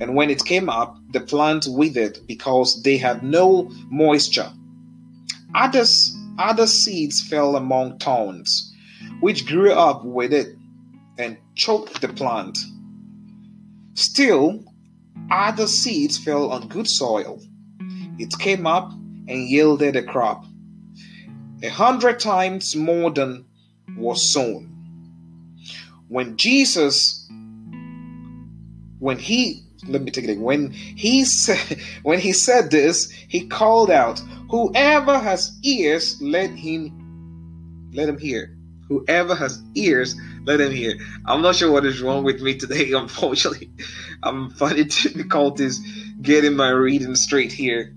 and 0.00 0.14
when 0.14 0.30
it 0.30 0.44
came 0.44 0.68
up, 0.68 0.96
the 1.12 1.20
plant 1.20 1.66
withered 1.68 2.18
because 2.26 2.82
they 2.82 2.96
had 2.96 3.22
no 3.22 3.70
moisture. 3.90 4.50
Others, 5.54 6.16
other 6.38 6.66
seeds 6.66 7.20
fell 7.20 7.56
among 7.56 7.98
thorns, 7.98 8.72
which 9.20 9.46
grew 9.46 9.72
up 9.72 10.04
with 10.04 10.32
it 10.32 10.56
and 11.18 11.36
choked 11.56 12.00
the 12.00 12.08
plant. 12.08 12.56
Still, 13.94 14.64
other 15.30 15.66
seeds 15.66 16.16
fell 16.16 16.52
on 16.52 16.68
good 16.68 16.88
soil. 16.88 17.42
It 18.18 18.32
came 18.38 18.66
up 18.66 18.92
and 19.28 19.48
yielded 19.48 19.96
a 19.96 20.02
crop, 20.02 20.44
a 21.62 21.68
hundred 21.68 22.18
times 22.18 22.74
more 22.74 23.10
than 23.10 23.44
was 23.96 24.32
sown. 24.32 24.74
When 26.08 26.36
Jesus 26.36 27.28
when 28.98 29.18
he 29.18 29.62
let 29.86 30.02
me 30.02 30.10
take 30.10 30.24
it. 30.24 30.38
When 30.38 30.70
he 30.70 31.24
said 31.24 31.78
when 32.02 32.18
he 32.18 32.32
said 32.32 32.70
this, 32.70 33.10
he 33.10 33.46
called 33.46 33.90
out, 33.90 34.20
Whoever 34.50 35.18
has 35.18 35.56
ears, 35.62 36.20
let 36.20 36.50
him 36.50 37.90
let 37.92 38.08
him 38.08 38.18
hear. 38.18 38.54
Whoever 38.88 39.34
has 39.34 39.62
ears, 39.74 40.16
let 40.44 40.60
him 40.60 40.72
hear. 40.72 40.94
I'm 41.26 41.42
not 41.42 41.56
sure 41.56 41.70
what 41.70 41.84
is 41.84 42.00
wrong 42.00 42.24
with 42.24 42.40
me 42.40 42.56
today, 42.56 42.92
unfortunately. 42.96 43.70
I'm 44.22 44.50
finding 44.50 44.88
difficulties 44.88 45.78
getting 46.22 46.56
my 46.56 46.70
reading 46.70 47.14
straight 47.14 47.52
here. 47.52 47.94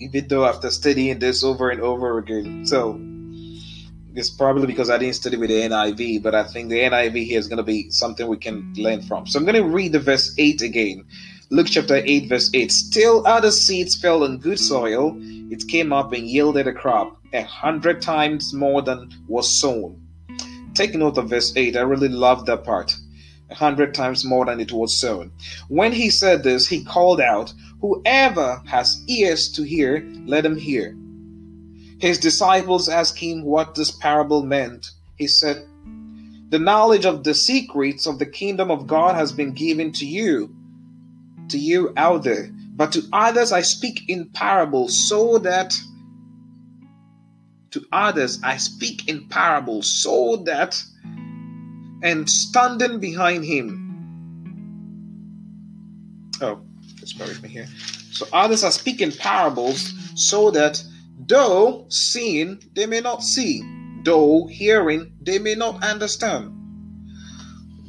Even 0.00 0.28
though 0.28 0.46
after 0.46 0.70
studying 0.70 1.18
this 1.18 1.44
over 1.44 1.70
and 1.70 1.80
over 1.80 2.18
again. 2.18 2.66
So 2.66 2.98
it's 4.14 4.30
probably 4.30 4.66
because 4.66 4.90
I 4.90 4.98
didn't 4.98 5.14
study 5.14 5.36
with 5.36 5.50
the 5.50 5.60
NIV, 5.60 6.22
but 6.22 6.34
I 6.34 6.44
think 6.44 6.68
the 6.68 6.80
NIV 6.80 7.24
here 7.24 7.38
is 7.38 7.48
going 7.48 7.58
to 7.58 7.62
be 7.62 7.90
something 7.90 8.26
we 8.26 8.38
can 8.38 8.72
learn 8.76 9.02
from. 9.02 9.26
So 9.26 9.38
I'm 9.38 9.44
going 9.44 9.62
to 9.62 9.68
read 9.68 9.92
the 9.92 10.00
verse 10.00 10.34
8 10.36 10.62
again. 10.62 11.04
Luke 11.50 11.68
chapter 11.70 11.96
8, 11.96 12.28
verse 12.28 12.50
8. 12.52 12.72
Still 12.72 13.26
other 13.26 13.50
seeds 13.50 14.00
fell 14.00 14.24
on 14.24 14.38
good 14.38 14.58
soil. 14.58 15.16
It 15.50 15.68
came 15.68 15.92
up 15.92 16.12
and 16.12 16.26
yielded 16.26 16.66
a 16.66 16.72
crop, 16.72 17.18
a 17.32 17.42
hundred 17.42 18.00
times 18.00 18.54
more 18.54 18.82
than 18.82 19.10
was 19.28 19.60
sown. 19.60 20.00
Take 20.74 20.94
note 20.94 21.18
of 21.18 21.28
verse 21.28 21.52
8. 21.56 21.76
I 21.76 21.80
really 21.80 22.08
love 22.08 22.46
that 22.46 22.64
part. 22.64 22.94
Hundred 23.52 23.94
times 23.94 24.24
more 24.24 24.46
than 24.46 24.60
it 24.60 24.72
was 24.72 24.98
sown. 24.98 25.32
When 25.68 25.92
he 25.92 26.08
said 26.10 26.42
this, 26.42 26.68
he 26.68 26.84
called 26.84 27.20
out, 27.20 27.52
Whoever 27.80 28.62
has 28.66 29.02
ears 29.08 29.50
to 29.52 29.62
hear, 29.62 30.06
let 30.26 30.44
him 30.44 30.56
hear. 30.56 30.96
His 31.98 32.18
disciples 32.18 32.88
asked 32.88 33.18
him 33.18 33.42
what 33.44 33.74
this 33.74 33.90
parable 33.90 34.42
meant. 34.42 34.90
He 35.16 35.26
said, 35.26 35.66
The 36.48 36.58
knowledge 36.58 37.04
of 37.04 37.24
the 37.24 37.34
secrets 37.34 38.06
of 38.06 38.18
the 38.18 38.26
kingdom 38.26 38.70
of 38.70 38.86
God 38.86 39.16
has 39.16 39.32
been 39.32 39.52
given 39.52 39.92
to 39.92 40.06
you, 40.06 40.54
to 41.48 41.58
you 41.58 41.92
out 41.96 42.22
there. 42.24 42.50
But 42.74 42.92
to 42.92 43.02
others 43.12 43.52
I 43.52 43.60
speak 43.60 44.08
in 44.08 44.30
parables, 44.30 45.08
so 45.08 45.38
that 45.38 45.74
to 47.72 47.84
others 47.92 48.40
I 48.42 48.56
speak 48.56 49.08
in 49.08 49.28
parables, 49.28 50.02
so 50.02 50.36
that 50.46 50.82
and 52.02 52.28
standing 52.28 53.00
behind 53.00 53.44
him. 53.44 53.86
Oh, 56.40 56.62
just 56.96 57.18
bear 57.18 57.28
with 57.28 57.42
me 57.42 57.48
here. 57.48 57.68
So 58.12 58.26
others 58.32 58.64
are 58.64 58.70
speaking 58.70 59.12
parables, 59.12 59.94
so 60.14 60.50
that 60.50 60.82
Though 61.30 61.86
seeing, 61.90 62.60
they 62.74 62.86
may 62.86 63.00
not 63.00 63.22
see. 63.22 63.62
Though 64.04 64.48
hearing, 64.48 65.12
they 65.20 65.38
may 65.38 65.54
not 65.54 65.84
understand. 65.84 66.56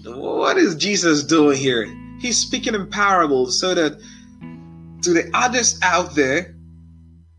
What 0.04 0.58
is 0.58 0.76
Jesus 0.76 1.24
doing 1.24 1.58
here? 1.58 1.88
He's 2.20 2.38
speaking 2.38 2.76
in 2.76 2.88
parables 2.88 3.60
so 3.60 3.74
that 3.74 4.00
to 5.02 5.14
the 5.14 5.32
others 5.34 5.80
out 5.82 6.14
there, 6.14 6.56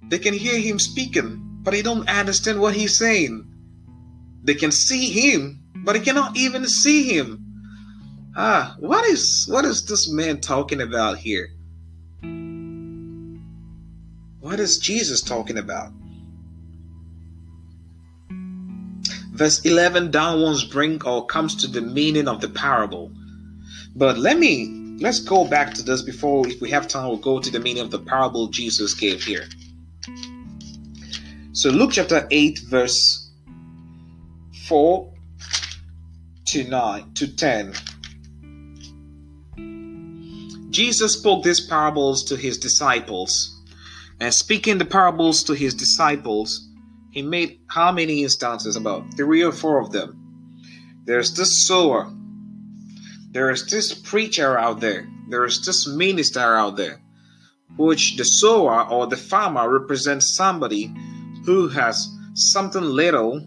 they 0.08 0.18
can 0.18 0.34
hear 0.34 0.58
him 0.58 0.78
speaking, 0.78 1.60
but 1.62 1.72
they 1.72 1.82
don't 1.82 2.08
understand 2.08 2.60
what 2.60 2.74
he's 2.74 2.98
saying. 2.98 3.46
They 4.42 4.54
can 4.54 4.72
see 4.72 5.06
him, 5.06 5.61
but 5.84 5.96
he 5.96 6.02
cannot 6.02 6.36
even 6.36 6.66
see 6.66 7.12
him. 7.12 7.38
Ah, 8.36 8.76
what 8.78 9.04
is 9.06 9.46
what 9.48 9.64
is 9.64 9.84
this 9.86 10.10
man 10.10 10.40
talking 10.40 10.80
about 10.80 11.18
here? 11.18 11.50
What 14.40 14.58
is 14.58 14.78
Jesus 14.78 15.20
talking 15.20 15.58
about? 15.58 15.92
Verse 19.32 19.64
11 19.64 20.10
downwards 20.10 20.64
bring 20.64 21.02
or 21.04 21.26
comes 21.26 21.56
to 21.56 21.66
the 21.66 21.80
meaning 21.80 22.28
of 22.28 22.40
the 22.40 22.48
parable. 22.48 23.10
But 23.94 24.18
let 24.18 24.38
me 24.38 24.96
let's 25.00 25.20
go 25.20 25.46
back 25.46 25.74
to 25.74 25.82
this 25.82 26.02
before 26.02 26.46
if 26.46 26.60
we 26.60 26.70
have 26.70 26.86
time 26.88 27.08
we'll 27.08 27.16
go 27.16 27.40
to 27.40 27.50
the 27.50 27.60
meaning 27.60 27.82
of 27.82 27.90
the 27.90 27.98
parable 27.98 28.48
Jesus 28.48 28.94
gave 28.94 29.22
here. 29.22 29.46
So 31.52 31.70
Luke 31.70 31.92
chapter 31.92 32.26
8 32.30 32.60
verse 32.60 33.30
4 34.68 35.11
to 36.52 36.64
9 36.64 37.12
to 37.14 37.34
10. 37.34 37.72
Jesus 40.70 41.14
spoke 41.14 41.44
these 41.44 41.60
parables 41.60 42.24
to 42.24 42.36
his 42.36 42.58
disciples 42.58 43.58
and 44.20 44.34
speaking 44.34 44.76
the 44.78 44.84
parables 44.84 45.42
to 45.44 45.54
his 45.54 45.72
disciples, 45.72 46.68
he 47.10 47.22
made 47.22 47.60
how 47.68 47.90
many 47.90 48.22
instances? 48.22 48.76
About 48.76 49.14
three 49.16 49.42
or 49.42 49.50
four 49.50 49.80
of 49.80 49.92
them. 49.92 50.16
There's 51.06 51.34
this 51.34 51.66
sower, 51.66 52.12
there 53.30 53.50
is 53.50 53.66
this 53.66 53.94
preacher 53.94 54.58
out 54.58 54.80
there, 54.80 55.08
there 55.28 55.46
is 55.46 55.64
this 55.64 55.88
minister 55.88 56.54
out 56.54 56.76
there, 56.76 57.00
which 57.76 58.18
the 58.18 58.24
sower 58.24 58.86
or 58.88 59.06
the 59.06 59.16
farmer 59.16 59.68
represents 59.68 60.36
somebody 60.36 60.94
who 61.46 61.68
has 61.68 62.08
something 62.34 62.84
little 62.84 63.42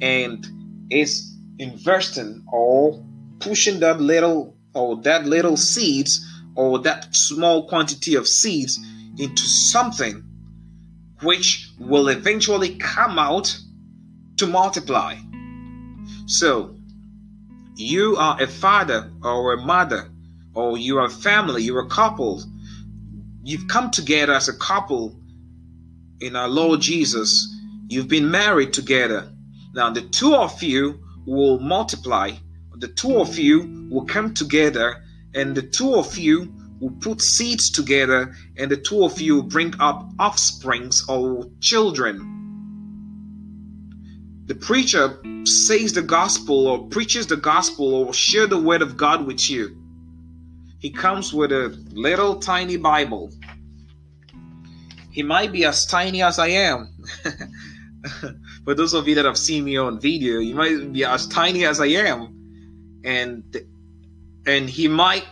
and 0.00 0.46
is 0.90 1.31
investing 1.58 2.44
or 2.52 3.04
pushing 3.40 3.80
that 3.80 4.00
little 4.00 4.56
or 4.74 4.96
that 5.02 5.26
little 5.26 5.56
seeds 5.56 6.26
or 6.54 6.78
that 6.80 7.14
small 7.14 7.68
quantity 7.68 8.14
of 8.14 8.26
seeds 8.26 8.78
into 9.18 9.42
something 9.42 10.24
which 11.22 11.70
will 11.78 12.08
eventually 12.08 12.76
come 12.76 13.18
out 13.18 13.56
to 14.36 14.46
multiply. 14.46 15.16
So, 16.26 16.76
you 17.76 18.16
are 18.16 18.42
a 18.42 18.46
father 18.46 19.10
or 19.22 19.54
a 19.54 19.56
mother, 19.56 20.10
or 20.54 20.76
you 20.76 20.98
are 20.98 21.06
a 21.06 21.10
family, 21.10 21.62
you're 21.62 21.84
a 21.84 21.88
couple. 21.88 22.42
You've 23.42 23.68
come 23.68 23.90
together 23.90 24.34
as 24.34 24.48
a 24.48 24.56
couple 24.56 25.16
in 26.20 26.36
our 26.36 26.48
Lord 26.48 26.80
Jesus. 26.80 27.48
You've 27.88 28.08
been 28.08 28.30
married 28.30 28.72
together. 28.72 29.30
Now, 29.74 29.90
the 29.90 30.02
two 30.02 30.34
of 30.34 30.62
you 30.62 31.01
will 31.26 31.58
multiply, 31.60 32.32
the 32.76 32.88
two 32.88 33.18
of 33.18 33.38
you 33.38 33.88
will 33.90 34.04
come 34.04 34.34
together 34.34 35.02
and 35.34 35.54
the 35.54 35.62
two 35.62 35.94
of 35.94 36.18
you 36.18 36.52
will 36.80 36.90
put 37.00 37.22
seeds 37.22 37.70
together, 37.70 38.34
and 38.56 38.70
the 38.70 38.76
two 38.76 39.04
of 39.04 39.20
you 39.20 39.36
will 39.36 39.42
bring 39.44 39.72
up 39.78 40.10
offsprings 40.18 41.04
or 41.08 41.48
children. 41.60 42.28
The 44.46 44.56
preacher 44.56 45.20
says 45.44 45.92
the 45.92 46.02
gospel 46.02 46.66
or 46.66 46.88
preaches 46.88 47.28
the 47.28 47.36
gospel 47.36 47.94
or 47.94 48.12
share 48.12 48.48
the 48.48 48.58
word 48.58 48.82
of 48.82 48.96
God 48.96 49.24
with 49.26 49.48
you. 49.48 49.76
He 50.80 50.90
comes 50.90 51.32
with 51.32 51.52
a 51.52 51.68
little 51.92 52.40
tiny 52.40 52.76
Bible. 52.76 53.30
He 55.12 55.22
might 55.22 55.52
be 55.52 55.64
as 55.64 55.86
tiny 55.86 56.22
as 56.22 56.40
I 56.40 56.48
am. 56.48 56.92
For 58.64 58.74
those 58.74 58.94
of 58.94 59.08
you 59.08 59.16
that 59.16 59.24
have 59.24 59.38
seen 59.38 59.64
me 59.64 59.76
on 59.76 60.00
video, 60.00 60.38
you 60.38 60.54
might 60.54 60.92
be 60.92 61.04
as 61.04 61.26
tiny 61.26 61.64
as 61.64 61.80
I 61.80 61.86
am. 61.86 63.00
And 63.04 63.56
and 64.46 64.68
he 64.68 64.88
might 64.88 65.24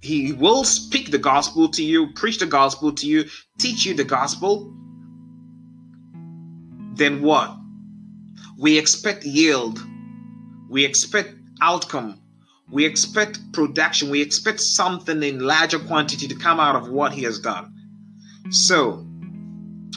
he 0.00 0.32
will 0.32 0.64
speak 0.64 1.10
the 1.10 1.18
gospel 1.18 1.68
to 1.70 1.82
you, 1.82 2.12
preach 2.12 2.38
the 2.38 2.46
gospel 2.46 2.92
to 2.92 3.06
you, 3.06 3.24
teach 3.58 3.86
you 3.86 3.94
the 3.94 4.04
gospel. 4.04 4.72
Then 6.94 7.22
what? 7.22 7.56
We 8.58 8.78
expect 8.78 9.24
yield. 9.24 9.80
We 10.68 10.84
expect 10.84 11.34
outcome. 11.62 12.20
We 12.70 12.84
expect 12.84 13.52
production. 13.52 14.10
We 14.10 14.20
expect 14.20 14.60
something 14.60 15.22
in 15.22 15.38
larger 15.40 15.78
quantity 15.78 16.28
to 16.28 16.34
come 16.34 16.60
out 16.60 16.76
of 16.76 16.88
what 16.88 17.12
he 17.12 17.22
has 17.22 17.38
done. 17.38 17.72
So, 18.50 19.06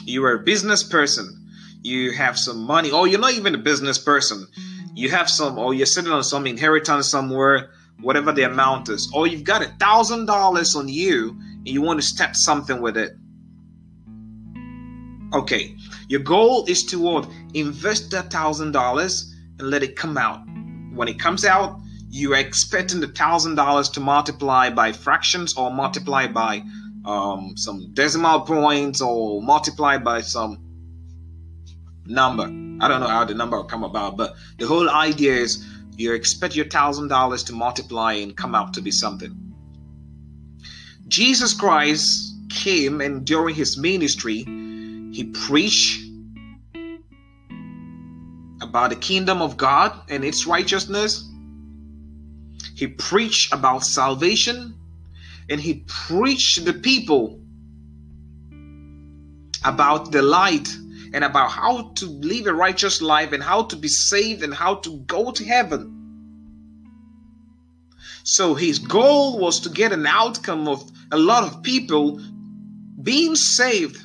you 0.04 0.24
are 0.24 0.34
a 0.34 0.42
business 0.42 0.82
person. 0.82 1.37
You 1.82 2.12
have 2.12 2.38
some 2.38 2.58
money, 2.58 2.90
or 2.90 3.06
you're 3.06 3.20
not 3.20 3.34
even 3.34 3.54
a 3.54 3.58
business 3.58 3.98
person. 3.98 4.46
You 4.94 5.10
have 5.10 5.30
some, 5.30 5.58
or 5.58 5.74
you're 5.74 5.86
sitting 5.86 6.10
on 6.10 6.24
some 6.24 6.46
inheritance 6.46 7.08
somewhere 7.08 7.70
whatever 8.00 8.32
the 8.32 8.42
amount 8.42 8.88
is, 8.88 9.10
or 9.12 9.26
you've 9.26 9.44
got 9.44 9.62
a 9.62 9.68
thousand 9.78 10.26
dollars 10.26 10.76
on 10.76 10.88
you 10.88 11.30
and 11.30 11.68
you 11.68 11.82
want 11.82 12.00
to 12.00 12.06
start 12.06 12.36
something 12.36 12.80
with 12.80 12.96
it. 12.96 13.12
Okay, 15.34 15.76
your 16.08 16.20
goal 16.20 16.64
is 16.66 16.84
to 16.86 17.26
invest 17.54 18.10
that 18.12 18.30
thousand 18.30 18.72
dollars 18.72 19.34
and 19.58 19.68
let 19.70 19.82
it 19.82 19.96
come 19.96 20.16
out. 20.16 20.40
When 20.94 21.08
it 21.08 21.18
comes 21.18 21.44
out, 21.44 21.80
you 22.08 22.32
are 22.32 22.38
expecting 22.38 23.00
the 23.00 23.08
thousand 23.08 23.56
dollars 23.56 23.90
to 23.90 24.00
multiply 24.00 24.70
by 24.70 24.92
fractions 24.92 25.54
or 25.56 25.70
multiply 25.70 26.26
by 26.28 26.62
um, 27.04 27.52
some 27.56 27.92
decimal 27.92 28.40
points 28.40 29.02
or 29.02 29.42
multiply 29.42 29.98
by 29.98 30.22
some 30.22 30.58
number. 32.08 32.44
I 32.80 32.88
don't 32.88 33.00
know 33.00 33.08
how 33.08 33.24
the 33.24 33.34
number 33.34 33.56
will 33.56 33.64
come 33.64 33.84
about, 33.84 34.16
but 34.16 34.34
the 34.58 34.66
whole 34.66 34.88
idea 34.88 35.34
is 35.34 35.64
you 35.96 36.12
expect 36.12 36.56
your 36.56 36.66
thousand 36.66 37.08
dollars 37.08 37.44
to 37.44 37.52
multiply 37.52 38.14
and 38.14 38.36
come 38.36 38.54
out 38.54 38.74
to 38.74 38.80
be 38.80 38.90
something. 38.90 39.34
Jesus 41.08 41.54
Christ 41.54 42.34
came 42.50 43.00
and 43.00 43.24
during 43.24 43.54
his 43.54 43.76
ministry, 43.76 44.44
he 45.12 45.30
preached 45.32 46.04
about 48.60 48.90
the 48.90 48.96
kingdom 48.96 49.42
of 49.42 49.56
God 49.56 49.92
and 50.08 50.24
its 50.24 50.46
righteousness. 50.46 51.24
He 52.74 52.86
preached 52.86 53.52
about 53.52 53.84
salvation 53.84 54.74
and 55.48 55.60
he 55.60 55.84
preached 55.86 56.64
the 56.64 56.74
people 56.74 57.40
about 59.64 60.12
the 60.12 60.22
light 60.22 60.68
and 61.12 61.24
about 61.24 61.50
how 61.50 61.92
to 61.96 62.06
live 62.06 62.46
a 62.46 62.52
righteous 62.52 63.00
life 63.00 63.32
and 63.32 63.42
how 63.42 63.64
to 63.64 63.76
be 63.76 63.88
saved 63.88 64.42
and 64.42 64.54
how 64.54 64.76
to 64.76 64.98
go 65.06 65.30
to 65.30 65.44
heaven. 65.44 65.94
So 68.24 68.54
his 68.54 68.78
goal 68.78 69.38
was 69.38 69.60
to 69.60 69.70
get 69.70 69.92
an 69.92 70.06
outcome 70.06 70.68
of 70.68 70.82
a 71.10 71.18
lot 71.18 71.44
of 71.44 71.62
people 71.62 72.20
being 73.02 73.36
saved. 73.36 73.96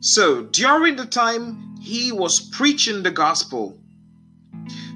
So 0.00 0.44
during 0.44 0.96
the 0.96 1.06
time 1.06 1.76
he 1.80 2.12
was 2.12 2.40
preaching 2.40 3.02
the 3.02 3.10
gospel, 3.10 3.78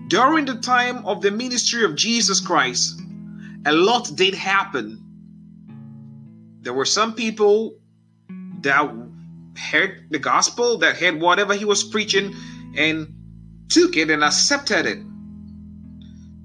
during 0.08 0.44
the 0.44 0.56
time 0.56 1.04
of 1.06 1.20
the 1.20 1.30
ministry 1.30 1.84
of 1.84 1.96
Jesus 1.96 2.38
Christ, 2.40 3.00
a 3.66 3.72
lot 3.72 4.14
did 4.14 4.34
happen. 4.34 5.00
There 6.60 6.74
were 6.74 6.84
some 6.84 7.14
people 7.14 7.78
that 8.60 9.03
heard 9.58 10.06
the 10.10 10.18
gospel, 10.18 10.78
that 10.78 10.96
heard 10.96 11.20
whatever 11.20 11.54
he 11.54 11.64
was 11.64 11.84
preaching, 11.84 12.34
and 12.76 13.14
took 13.68 13.96
it 13.96 14.10
and 14.10 14.22
accepted 14.22 14.86
it. 14.86 14.98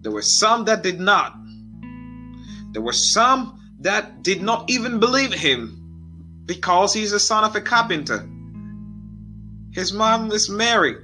There 0.01 0.11
were 0.11 0.21
some 0.21 0.65
that 0.65 0.83
did 0.83 0.99
not. 0.99 1.35
There 2.71 2.81
were 2.81 2.93
some 2.93 3.59
that 3.81 4.23
did 4.23 4.41
not 4.41 4.69
even 4.69 4.99
believe 4.99 5.33
him 5.33 6.43
because 6.45 6.93
he's 6.93 7.11
the 7.11 7.19
son 7.19 7.43
of 7.43 7.55
a 7.55 7.61
carpenter. 7.61 8.27
His 9.71 9.93
mom 9.93 10.31
is 10.31 10.49
Mary. 10.49 10.95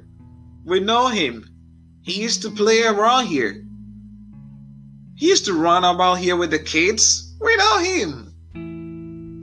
We 0.66 0.80
know 0.80 1.08
him. 1.08 1.48
He 2.02 2.22
used 2.22 2.42
to 2.44 2.52
play 2.52 2.84
around 2.84 3.28
here. 3.28 3.64
He 5.16 5.28
used 5.28 5.46
to 5.46 5.54
run 5.54 5.84
about 5.84 6.16
here 6.16 6.36
with 6.36 6.52
the 6.52 6.60
kids. 6.60 7.36
We 7.40 7.56
know 7.56 7.78
him. 7.80 8.25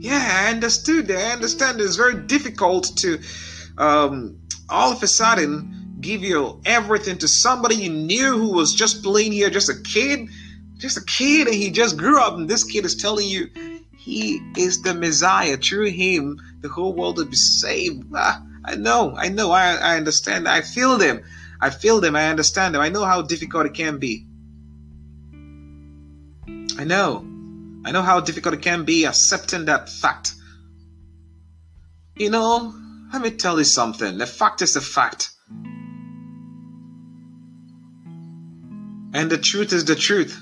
Yeah, 0.03 0.47
I 0.47 0.51
understood. 0.51 1.09
I 1.09 1.31
understand 1.31 1.79
it's 1.79 1.95
very 1.95 2.15
difficult 2.23 2.97
to 2.97 3.21
um, 3.77 4.37
all 4.69 4.91
of 4.91 5.01
a 5.01 5.07
sudden 5.07 5.95
give 6.01 6.23
you 6.23 6.59
everything 6.65 7.19
to 7.19 7.27
somebody 7.29 7.75
you 7.75 7.89
knew 7.89 8.37
who 8.37 8.51
was 8.51 8.75
just 8.75 9.01
playing 9.01 9.31
here, 9.31 9.49
just 9.49 9.69
a 9.69 9.81
kid, 9.81 10.27
just 10.77 10.97
a 10.97 11.05
kid, 11.05 11.47
and 11.47 11.55
he 11.55 11.71
just 11.71 11.97
grew 11.97 12.19
up, 12.19 12.33
and 12.33 12.49
this 12.49 12.65
kid 12.65 12.83
is 12.83 12.97
telling 12.97 13.29
you 13.29 13.47
he 13.95 14.41
is 14.57 14.81
the 14.81 14.93
Messiah. 14.93 15.55
Through 15.55 15.91
him, 15.91 16.37
the 16.59 16.67
whole 16.67 16.91
world 16.91 17.17
will 17.17 17.27
be 17.27 17.37
saved. 17.37 18.03
Ah, 18.13 18.43
I 18.65 18.75
know, 18.75 19.15
I 19.17 19.29
know, 19.29 19.51
I, 19.51 19.75
I 19.75 19.95
understand. 19.95 20.49
I 20.49 20.59
feel 20.59 20.97
them. 20.97 21.23
I 21.61 21.69
feel 21.69 22.01
them. 22.01 22.17
I 22.17 22.27
understand 22.27 22.75
them. 22.75 22.81
I 22.81 22.89
know 22.89 23.05
how 23.05 23.21
difficult 23.21 23.67
it 23.67 23.73
can 23.73 23.99
be. 23.99 24.25
I 26.77 26.83
know. 26.83 27.32
I 27.85 27.91
know 27.91 28.01
how 28.01 28.21
difficult 28.21 28.55
it 28.55 28.61
can 28.61 28.85
be 28.85 29.05
accepting 29.05 29.65
that 29.65 29.89
fact. 29.89 30.33
You 32.15 32.29
know, 32.29 32.73
let 33.11 33.21
me 33.21 33.31
tell 33.31 33.57
you 33.57 33.63
something. 33.63 34.17
The 34.17 34.25
fact 34.25 34.61
is 34.61 34.73
the 34.75 34.81
fact. 34.81 35.31
And 39.13 39.29
the 39.29 39.37
truth 39.37 39.73
is 39.73 39.85
the 39.85 39.95
truth. 39.95 40.41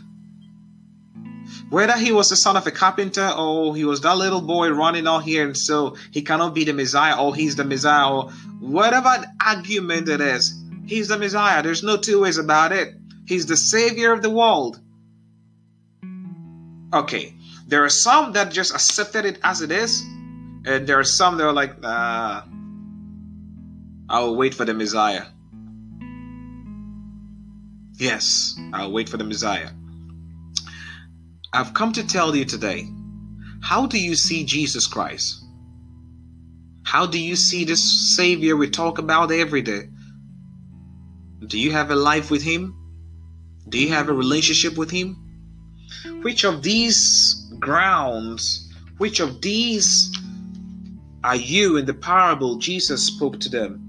Whether 1.69 1.97
he 1.97 2.11
was 2.11 2.29
the 2.29 2.35
son 2.35 2.57
of 2.57 2.67
a 2.67 2.71
carpenter 2.71 3.29
or 3.37 3.75
he 3.75 3.85
was 3.85 4.01
that 4.01 4.17
little 4.17 4.41
boy 4.41 4.69
running 4.69 5.07
out 5.07 5.23
here 5.23 5.45
and 5.45 5.57
so 5.57 5.95
he 6.11 6.21
cannot 6.21 6.53
be 6.53 6.65
the 6.65 6.73
Messiah 6.73 7.17
or 7.21 7.33
he's 7.35 7.55
the 7.55 7.63
Messiah 7.63 8.13
or 8.13 8.31
whatever 8.59 9.25
argument 9.43 10.09
it 10.09 10.21
is, 10.21 10.53
he's 10.85 11.07
the 11.07 11.17
Messiah. 11.17 11.63
There's 11.63 11.83
no 11.83 11.97
two 11.97 12.21
ways 12.21 12.37
about 12.37 12.71
it. 12.71 12.93
He's 13.25 13.45
the 13.45 13.57
savior 13.57 14.11
of 14.11 14.21
the 14.21 14.29
world. 14.29 14.79
Okay, 16.93 17.33
there 17.67 17.85
are 17.85 17.89
some 17.89 18.33
that 18.33 18.51
just 18.51 18.73
accepted 18.73 19.25
it 19.25 19.39
as 19.43 19.61
it 19.61 19.71
is, 19.71 20.01
and 20.65 20.85
there 20.85 20.99
are 20.99 21.05
some 21.05 21.37
that 21.37 21.45
are 21.45 21.53
like, 21.53 21.75
uh, 21.83 22.41
I'll 24.09 24.35
wait 24.35 24.53
for 24.53 24.65
the 24.65 24.73
Messiah. 24.73 25.23
Yes, 27.93 28.59
I'll 28.73 28.91
wait 28.91 29.07
for 29.07 29.17
the 29.17 29.23
Messiah. 29.23 29.69
I've 31.53 31.73
come 31.73 31.93
to 31.93 32.05
tell 32.05 32.35
you 32.35 32.45
today 32.45 32.87
how 33.61 33.85
do 33.85 33.99
you 33.99 34.15
see 34.15 34.43
Jesus 34.43 34.87
Christ? 34.87 35.43
How 36.83 37.05
do 37.05 37.19
you 37.19 37.35
see 37.35 37.63
this 37.63 38.15
Savior 38.15 38.57
we 38.57 38.69
talk 38.69 38.97
about 38.97 39.31
every 39.31 39.61
day? 39.61 39.83
Do 41.45 41.59
you 41.59 41.71
have 41.71 41.91
a 41.91 41.95
life 41.95 42.31
with 42.31 42.41
Him? 42.43 42.75
Do 43.69 43.77
you 43.79 43.89
have 43.89 44.09
a 44.09 44.13
relationship 44.13 44.77
with 44.77 44.91
Him? 44.91 45.30
Which 46.21 46.43
of 46.43 46.61
these 46.61 47.51
grounds, 47.59 48.71
which 48.97 49.19
of 49.19 49.41
these 49.41 50.15
are 51.23 51.35
you 51.35 51.77
in 51.77 51.85
the 51.85 51.93
parable 51.93 52.57
Jesus 52.57 53.05
spoke 53.05 53.39
to 53.39 53.49
them? 53.49 53.87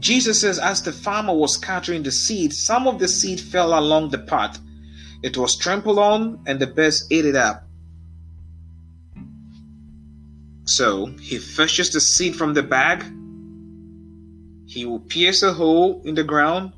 Jesus 0.00 0.40
says, 0.40 0.58
as 0.58 0.82
the 0.82 0.92
farmer 0.92 1.34
was 1.34 1.54
scattering 1.54 2.02
the 2.02 2.10
seed, 2.10 2.54
some 2.54 2.88
of 2.88 2.98
the 2.98 3.06
seed 3.06 3.38
fell 3.38 3.78
along 3.78 4.08
the 4.08 4.18
path. 4.18 4.58
It 5.22 5.36
was 5.36 5.56
trampled 5.56 5.98
on, 5.98 6.40
and 6.46 6.58
the 6.58 6.66
birds 6.66 7.06
ate 7.10 7.26
it 7.26 7.36
up. 7.36 7.64
So 10.64 11.06
he 11.20 11.38
fetches 11.38 11.92
the 11.92 12.00
seed 12.00 12.34
from 12.34 12.54
the 12.54 12.62
bag. 12.62 13.04
He 14.66 14.86
will 14.86 15.00
pierce 15.00 15.42
a 15.42 15.52
hole 15.52 16.00
in 16.04 16.14
the 16.14 16.24
ground, 16.24 16.72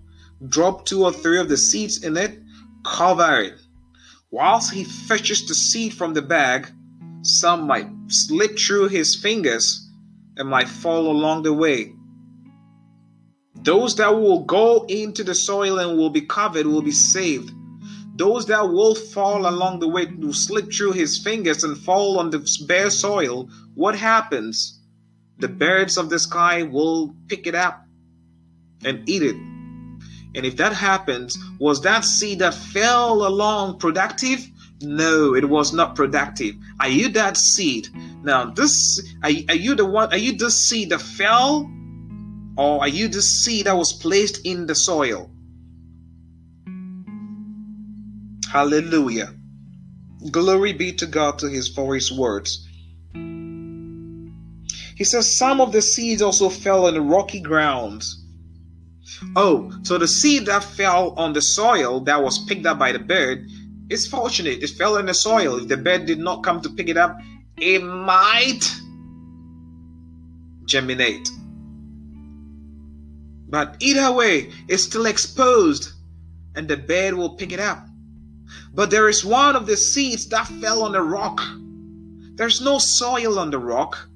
drop 0.48 0.84
two 0.84 1.04
or 1.04 1.12
three 1.12 1.38
of 1.38 1.48
the 1.48 1.56
seeds 1.56 2.02
in 2.02 2.16
it, 2.16 2.38
cover 2.84 3.40
it. 3.40 3.54
Whilst 4.30 4.72
he 4.72 4.84
fetches 4.84 5.46
the 5.46 5.54
seed 5.54 5.92
from 5.92 6.14
the 6.14 6.22
bag, 6.22 6.68
some 7.22 7.66
might 7.66 7.88
slip 8.08 8.58
through 8.58 8.88
his 8.88 9.14
fingers 9.14 9.88
and 10.36 10.48
might 10.48 10.68
fall 10.68 11.10
along 11.10 11.42
the 11.42 11.52
way. 11.52 11.92
Those 13.54 13.96
that 13.96 14.14
will 14.14 14.44
go 14.44 14.84
into 14.88 15.22
the 15.22 15.34
soil 15.34 15.78
and 15.78 15.96
will 15.96 16.10
be 16.10 16.22
covered 16.22 16.66
will 16.66 16.82
be 16.82 16.90
saved. 16.90 17.52
Those 18.16 18.46
that 18.46 18.68
will 18.68 18.94
fall 18.94 19.46
along 19.48 19.80
the 19.80 19.88
way 19.88 20.06
will 20.06 20.32
slip 20.32 20.72
through 20.72 20.92
his 20.92 21.18
fingers 21.18 21.62
and 21.62 21.78
fall 21.78 22.18
on 22.18 22.30
the 22.30 22.40
bare 22.66 22.90
soil. 22.90 23.48
What 23.74 23.96
happens? 23.96 24.80
The 25.38 25.48
birds 25.48 25.96
of 25.96 26.10
the 26.10 26.18
sky 26.18 26.62
will 26.62 27.14
pick 27.28 27.46
it 27.46 27.54
up 27.54 27.86
and 28.84 29.08
eat 29.08 29.22
it. 29.22 29.51
And 30.34 30.46
if 30.46 30.56
that 30.56 30.72
happens, 30.72 31.38
was 31.58 31.82
that 31.82 32.04
seed 32.04 32.38
that 32.38 32.54
fell 32.54 33.26
along 33.26 33.78
productive? 33.78 34.46
No, 34.80 35.34
it 35.34 35.48
was 35.48 35.72
not 35.72 35.94
productive. 35.94 36.54
Are 36.80 36.88
you 36.88 37.08
that 37.10 37.36
seed? 37.36 37.88
Now, 38.22 38.46
this 38.46 39.00
are, 39.22 39.30
are 39.48 39.54
you 39.54 39.74
the 39.74 39.84
one? 39.84 40.12
Are 40.12 40.18
you 40.18 40.36
the 40.36 40.50
seed 40.50 40.90
that 40.90 41.02
fell, 41.02 41.70
or 42.56 42.80
are 42.80 42.88
you 42.88 43.08
the 43.08 43.22
seed 43.22 43.66
that 43.66 43.76
was 43.76 43.92
placed 43.92 44.44
in 44.46 44.66
the 44.66 44.74
soil? 44.74 45.30
Hallelujah. 48.50 49.34
Glory 50.30 50.72
be 50.72 50.92
to 50.94 51.06
God 51.06 51.38
to 51.40 51.48
his 51.48 51.68
for 51.68 51.94
his 51.94 52.12
words. 52.12 52.66
He 54.94 55.04
says 55.04 55.36
some 55.36 55.60
of 55.60 55.72
the 55.72 55.82
seeds 55.82 56.22
also 56.22 56.48
fell 56.48 56.86
on 56.86 57.08
rocky 57.08 57.40
grounds 57.40 58.21
Oh, 59.34 59.72
so 59.82 59.98
the 59.98 60.08
seed 60.08 60.46
that 60.46 60.64
fell 60.64 61.10
on 61.16 61.32
the 61.32 61.42
soil 61.42 62.00
that 62.00 62.22
was 62.22 62.44
picked 62.44 62.66
up 62.66 62.78
by 62.78 62.92
the 62.92 62.98
bird 62.98 63.48
is 63.90 64.06
fortunate. 64.06 64.62
It 64.62 64.70
fell 64.70 64.96
in 64.96 65.06
the 65.06 65.14
soil. 65.14 65.58
If 65.58 65.68
the 65.68 65.76
bird 65.76 66.06
did 66.06 66.18
not 66.18 66.44
come 66.44 66.60
to 66.62 66.70
pick 66.70 66.88
it 66.88 66.96
up, 66.96 67.18
it 67.58 67.82
might 67.82 68.64
germinate. 70.64 71.28
But 73.48 73.76
either 73.80 74.12
way, 74.12 74.50
it's 74.68 74.84
still 74.84 75.06
exposed 75.06 75.92
and 76.54 76.68
the 76.68 76.76
bird 76.76 77.14
will 77.14 77.36
pick 77.36 77.52
it 77.52 77.60
up. 77.60 77.86
But 78.74 78.90
there 78.90 79.08
is 79.08 79.24
one 79.24 79.56
of 79.56 79.66
the 79.66 79.76
seeds 79.76 80.28
that 80.28 80.46
fell 80.46 80.82
on 80.82 80.92
the 80.92 81.02
rock. 81.02 81.40
There's 82.34 82.60
no 82.60 82.78
soil 82.78 83.38
on 83.38 83.50
the 83.50 83.58
rock. 83.58 84.08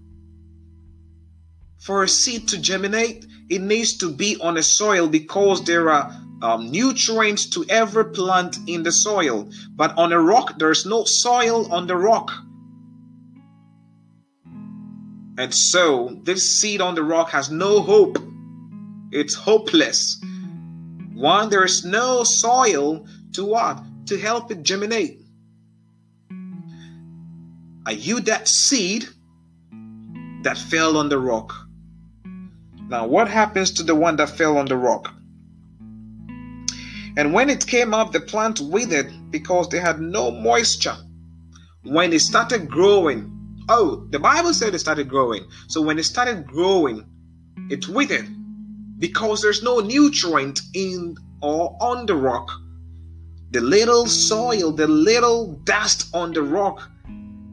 For 1.78 2.02
a 2.02 2.08
seed 2.08 2.48
to 2.48 2.58
germinate, 2.58 3.26
it 3.48 3.62
needs 3.62 3.96
to 3.98 4.10
be 4.10 4.36
on 4.40 4.56
a 4.56 4.62
soil 4.62 5.08
because 5.08 5.64
there 5.64 5.90
are 5.90 6.12
um, 6.42 6.70
nutrients 6.70 7.46
to 7.50 7.64
every 7.68 8.06
plant 8.12 8.58
in 8.66 8.82
the 8.82 8.92
soil. 8.92 9.48
But 9.74 9.96
on 9.96 10.12
a 10.12 10.20
rock, 10.20 10.58
there's 10.58 10.84
no 10.84 11.04
soil 11.04 11.72
on 11.72 11.86
the 11.86 11.96
rock. 11.96 12.32
And 15.38 15.54
so 15.54 16.18
this 16.22 16.58
seed 16.60 16.80
on 16.80 16.94
the 16.94 17.02
rock 17.02 17.30
has 17.30 17.50
no 17.50 17.80
hope. 17.80 18.18
It's 19.12 19.34
hopeless. 19.34 20.20
One, 21.14 21.48
there 21.50 21.64
is 21.64 21.84
no 21.84 22.24
soil 22.24 23.06
to 23.32 23.44
what? 23.44 23.82
To 24.06 24.18
help 24.18 24.50
it 24.50 24.62
germinate. 24.62 25.20
Are 27.86 27.92
you 27.92 28.20
that 28.20 28.48
seed 28.48 29.06
that 30.42 30.58
fell 30.58 30.96
on 30.96 31.08
the 31.08 31.18
rock? 31.18 31.65
Now, 32.88 33.06
what 33.06 33.28
happens 33.28 33.72
to 33.72 33.82
the 33.82 33.94
one 33.94 34.16
that 34.16 34.30
fell 34.30 34.56
on 34.58 34.66
the 34.66 34.76
rock? 34.76 35.12
And 37.16 37.32
when 37.32 37.50
it 37.50 37.66
came 37.66 37.94
up, 37.94 38.12
the 38.12 38.20
plant 38.20 38.60
withered 38.60 39.12
because 39.30 39.68
they 39.68 39.80
had 39.80 40.00
no 40.00 40.30
moisture. 40.30 40.96
When 41.82 42.12
it 42.12 42.20
started 42.20 42.70
growing, 42.70 43.64
oh, 43.68 44.06
the 44.10 44.18
Bible 44.18 44.52
said 44.52 44.74
it 44.74 44.78
started 44.78 45.08
growing. 45.08 45.48
So 45.66 45.80
when 45.80 45.98
it 45.98 46.04
started 46.04 46.46
growing, 46.46 47.04
it 47.70 47.88
withered 47.88 48.28
because 48.98 49.42
there's 49.42 49.62
no 49.62 49.80
nutrient 49.80 50.60
in 50.74 51.16
or 51.42 51.76
on 51.80 52.06
the 52.06 52.14
rock. 52.14 52.50
The 53.50 53.60
little 53.60 54.06
soil, 54.06 54.72
the 54.72 54.86
little 54.86 55.54
dust 55.64 56.08
on 56.14 56.32
the 56.32 56.42
rock 56.42 56.88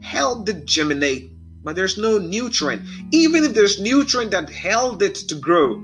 helped 0.00 0.48
it 0.48 0.66
germinate 0.66 1.33
but 1.64 1.74
there's 1.74 1.98
no 1.98 2.18
nutrient. 2.18 2.82
Even 3.10 3.42
if 3.42 3.54
there's 3.54 3.80
nutrient 3.80 4.30
that 4.30 4.50
held 4.50 5.02
it 5.02 5.14
to 5.14 5.34
grow, 5.34 5.82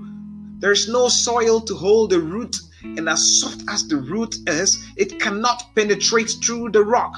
there's 0.59 0.89
no 0.89 1.09
soil 1.09 1.61
to 1.63 1.75
hold 1.75 2.11
the 2.11 2.21
root, 2.21 2.57
and 2.83 3.09
as 3.09 3.41
soft 3.41 3.63
as 3.69 3.89
the 3.89 3.97
root 3.97 4.37
is, 4.47 4.87
it 4.97 5.19
cannot 5.19 5.75
penetrate 5.75 6.31
through 6.45 6.71
the 6.71 6.85
rock. 6.85 7.17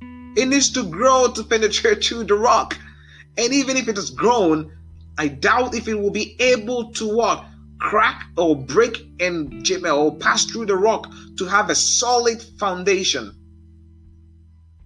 It 0.00 0.46
needs 0.46 0.70
to 0.70 0.84
grow 0.84 1.28
to 1.28 1.44
penetrate 1.44 2.04
through 2.04 2.24
the 2.24 2.34
rock. 2.34 2.78
And 3.36 3.52
even 3.52 3.76
if 3.76 3.88
it 3.88 3.96
has 3.96 4.10
grown, 4.10 4.72
I 5.18 5.28
doubt 5.28 5.74
if 5.74 5.86
it 5.86 5.94
will 5.94 6.10
be 6.10 6.36
able 6.40 6.92
to 6.92 7.14
what? 7.14 7.44
Crack 7.80 8.26
or 8.36 8.56
break 8.56 9.06
and 9.20 9.70
or 9.86 10.16
pass 10.16 10.44
through 10.46 10.66
the 10.66 10.76
rock 10.76 11.12
to 11.36 11.44
have 11.44 11.70
a 11.70 11.74
solid 11.74 12.42
foundation. 12.58 13.34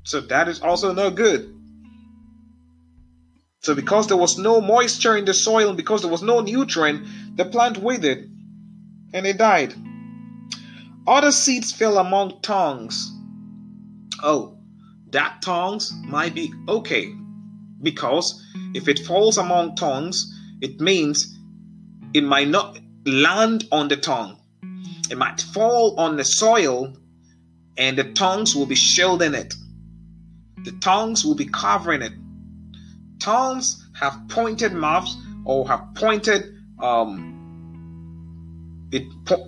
So 0.05 0.21
that 0.21 0.49
is 0.49 0.61
also 0.61 0.93
no 0.93 1.11
good. 1.11 1.55
So, 3.63 3.77
because 3.77 4.09
there 4.09 4.17
was 4.17 4.39
no 4.39 4.61
moisture 4.61 5.17
in 5.17 5.25
the 5.25 5.35
soil 5.35 5.69
and 5.69 5.77
because 5.77 6.03
there 6.03 6.11
was 6.11 6.23
no 6.23 6.41
nutrient, 6.41 7.37
the 7.37 7.45
plant 7.45 7.79
withered 7.79 8.29
and 9.15 9.25
it 9.25 9.39
died. 9.39 9.73
Other 11.07 11.31
seeds 11.31 11.71
fell 11.71 11.99
among 11.99 12.41
tongues. 12.43 13.13
Oh, 14.21 14.59
that 15.11 15.43
tongues 15.43 15.93
might 16.05 16.35
be 16.35 16.53
okay 16.69 17.15
because 17.81 18.45
if 18.75 18.89
it 18.89 18.99
falls 19.01 19.39
among 19.39 19.77
tongues, 19.77 20.33
it 20.61 20.81
means 20.81 21.39
it 22.15 22.25
might 22.25 22.49
not 22.49 22.81
land 23.07 23.69
on 23.71 23.87
the 23.87 23.97
tongue. 23.97 24.39
It 25.09 25.19
might 25.19 25.41
fall 25.41 26.01
on 26.01 26.17
the 26.17 26.25
soil 26.25 26.97
and 27.77 27.97
the 27.97 28.13
tongues 28.13 28.57
will 28.57 28.67
be 28.67 28.75
shielding 28.75 29.35
it. 29.35 29.55
The 30.65 30.73
tongues 30.81 31.25
will 31.25 31.37
be 31.37 31.47
covering 31.47 32.03
it 32.03 32.13
tongues 33.23 33.87
have 33.95 34.21
pointed 34.29 34.73
mouths 34.73 35.17
or 35.45 35.67
have 35.69 35.95
pointed 35.95 36.43
um 36.81 37.29
it 38.91 39.05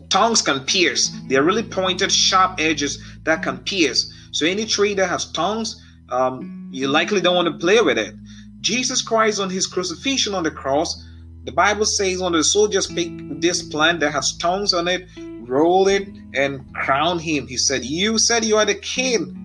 tongues 0.08 0.40
can 0.40 0.60
pierce. 0.60 1.12
They're 1.28 1.42
really 1.42 1.62
pointed 1.62 2.10
sharp 2.10 2.58
edges 2.58 2.98
that 3.24 3.42
can 3.42 3.58
pierce. 3.58 4.10
So 4.32 4.46
any 4.46 4.64
tree 4.64 4.94
that 4.94 5.08
has 5.10 5.30
tongues 5.32 5.82
um, 6.08 6.70
you 6.72 6.88
likely 6.88 7.20
don't 7.20 7.34
want 7.34 7.48
to 7.48 7.58
play 7.58 7.80
with 7.80 7.98
it. 7.98 8.14
Jesus 8.60 9.02
christ 9.02 9.40
on 9.40 9.50
his 9.50 9.66
crucifixion 9.66 10.34
on 10.34 10.42
the 10.42 10.50
cross 10.50 11.04
the 11.44 11.52
bible 11.52 11.84
says 11.84 12.22
when 12.22 12.32
the 12.32 12.42
soldiers 12.42 12.86
pick 12.86 13.10
this 13.40 13.62
plant 13.62 14.00
that 14.00 14.12
has 14.12 14.36
tongues 14.38 14.72
on 14.72 14.88
it 14.88 15.06
roll 15.46 15.88
it 15.88 16.08
and 16.32 16.72
crown 16.74 17.18
him. 17.18 17.46
He 17.46 17.58
said 17.58 17.84
you 17.84 18.18
said 18.18 18.44
you 18.44 18.56
are 18.56 18.64
the 18.64 18.74
king. 18.74 19.40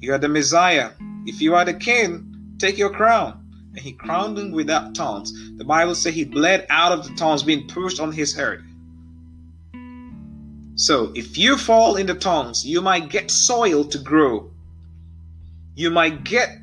You 0.00 0.12
are 0.12 0.18
the 0.18 0.28
messiah. 0.28 0.90
If 1.24 1.40
you 1.40 1.54
are 1.54 1.64
the 1.64 1.72
king 1.72 2.33
Take 2.58 2.78
your 2.78 2.90
crown. 2.90 3.40
And 3.74 3.82
he 3.82 3.92
crowned 3.92 4.38
him 4.38 4.52
with 4.52 4.68
that 4.68 4.94
tongues. 4.94 5.32
The 5.56 5.64
Bible 5.64 5.94
says 5.94 6.14
he 6.14 6.24
bled 6.24 6.66
out 6.70 6.92
of 6.92 7.06
the 7.06 7.14
tongues 7.14 7.42
being 7.42 7.66
pushed 7.66 7.98
on 7.98 8.12
his 8.12 8.34
head. 8.34 8.62
So 10.76 11.12
if 11.14 11.38
you 11.38 11.56
fall 11.56 11.96
in 11.96 12.06
the 12.06 12.14
tongues, 12.14 12.64
you 12.64 12.80
might 12.80 13.08
get 13.08 13.30
soil 13.30 13.84
to 13.84 13.98
grow. 13.98 14.50
You 15.74 15.90
might 15.90 16.24
get 16.24 16.58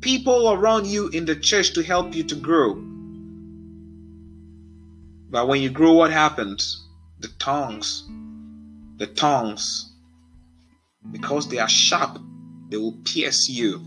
people 0.00 0.52
around 0.52 0.86
you 0.86 1.08
in 1.08 1.24
the 1.24 1.36
church 1.36 1.72
to 1.74 1.82
help 1.82 2.14
you 2.14 2.24
to 2.24 2.34
grow. 2.34 2.74
But 5.30 5.48
when 5.48 5.62
you 5.62 5.70
grow, 5.70 5.92
what 5.92 6.12
happens? 6.12 6.86
The 7.20 7.28
tongues, 7.38 8.06
the 8.98 9.06
tongues, 9.06 9.92
because 11.10 11.48
they 11.48 11.58
are 11.58 11.68
sharp, 11.68 12.18
they 12.68 12.76
will 12.76 12.98
pierce 13.04 13.48
you. 13.48 13.80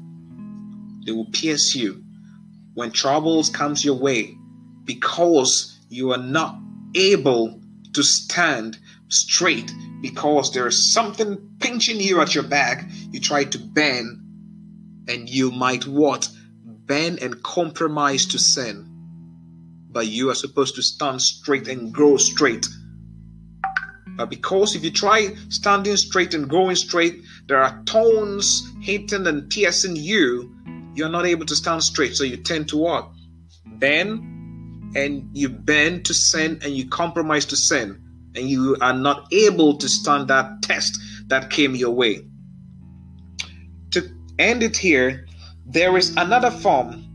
They 1.06 1.12
will 1.12 1.30
pierce 1.32 1.76
you 1.76 2.04
when 2.74 2.92
troubles 2.92 3.50
comes 3.50 3.86
your 3.86 3.96
way 3.96 4.38
because 4.84 5.80
you 5.90 6.12
are 6.12 6.22
not 6.22 6.60
able 6.96 7.62
to 7.94 8.04
stand 8.04 8.78
straight 9.08 9.72
because 10.02 10.52
there 10.52 10.68
is 10.68 10.92
something 10.92 11.38
pinching 11.60 12.00
you 12.00 12.22
at 12.22 12.36
your 12.36 12.44
back. 12.44 12.90
You 13.12 13.20
try 13.20 13.46
to 13.46 13.58
bend 13.58 14.22
and 15.08 15.30
you 15.30 15.52
might 15.52 15.86
what? 15.86 16.30
Bend 16.64 17.20
and 17.20 17.42
compromise 17.42 18.26
to 18.28 18.40
sin. 18.40 18.92
But 19.90 20.08
you 20.08 20.30
are 20.30 20.36
supposed 20.36 20.76
to 20.76 20.84
stand 20.84 21.22
straight 21.22 21.68
and 21.68 21.94
grow 21.94 22.18
straight. 22.18 22.68
But 24.18 24.30
because 24.30 24.76
if 24.76 24.84
you 24.84 24.92
try 24.92 25.36
standing 25.50 25.98
straight 25.98 26.34
and 26.34 26.50
going 26.50 26.76
straight, 26.76 27.22
there 27.48 27.62
are 27.62 27.84
tones 27.84 28.64
hitting 28.82 29.28
and 29.28 29.50
piercing 29.50 29.96
you 29.96 30.55
you're 30.96 31.10
not 31.10 31.26
able 31.26 31.46
to 31.46 31.56
stand 31.56 31.84
straight. 31.84 32.16
So 32.16 32.24
you 32.24 32.38
tend 32.38 32.70
to 32.70 32.78
what? 32.78 33.10
Bend 33.66 34.96
and 34.96 35.30
you 35.34 35.50
bend 35.50 36.06
to 36.06 36.14
sin 36.14 36.60
and 36.64 36.74
you 36.74 36.90
compromise 36.90 37.46
to 37.48 37.56
sin. 37.56 38.02
And 38.36 38.50
you 38.50 38.78
are 38.82 38.94
not 38.94 39.28
able 39.32 39.78
to 39.78 39.88
stand 39.88 40.28
that 40.30 40.62
test 40.62 41.00
that 41.28 41.50
came 41.50 41.76
your 41.76 41.92
way. 41.92 42.20
To 43.92 44.10
end 44.40 44.64
it 44.64 44.78
here, 44.78 45.26
there 45.66 45.98
is 45.98 46.16
another 46.18 46.52
form 46.52 47.06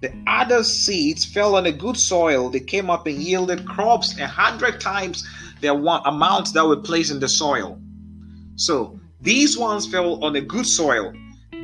The 0.00 0.12
other 0.28 0.62
seeds 0.62 1.24
fell 1.24 1.56
on 1.56 1.66
a 1.66 1.72
good 1.72 1.96
soil. 1.96 2.50
They 2.50 2.60
came 2.60 2.88
up 2.88 3.06
and 3.06 3.16
yielded 3.16 3.66
crops 3.66 4.16
a 4.18 4.28
hundred 4.28 4.80
times 4.80 5.26
the 5.60 5.74
amount 5.74 6.54
that 6.54 6.66
were 6.66 6.76
placed 6.76 7.10
in 7.10 7.18
the 7.18 7.28
soil. 7.28 7.80
So 8.54 9.00
these 9.20 9.58
ones 9.58 9.86
fell 9.88 10.22
on 10.22 10.36
a 10.36 10.40
good 10.40 10.66
soil. 10.66 11.12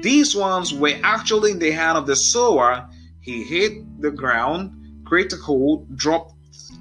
These 0.05 0.37
ones 0.37 0.75
were 0.75 1.01
actually 1.03 1.53
in 1.53 1.59
the 1.59 1.71
hand 1.71 1.97
of 1.97 2.07
the 2.07 2.15
sower. 2.15 2.87
He 3.23 3.43
hit 3.43 4.03
the 4.03 4.11
ground, 4.11 4.71
create 5.07 5.33
a 5.33 5.37
hole, 5.37 5.87
drop 5.95 6.31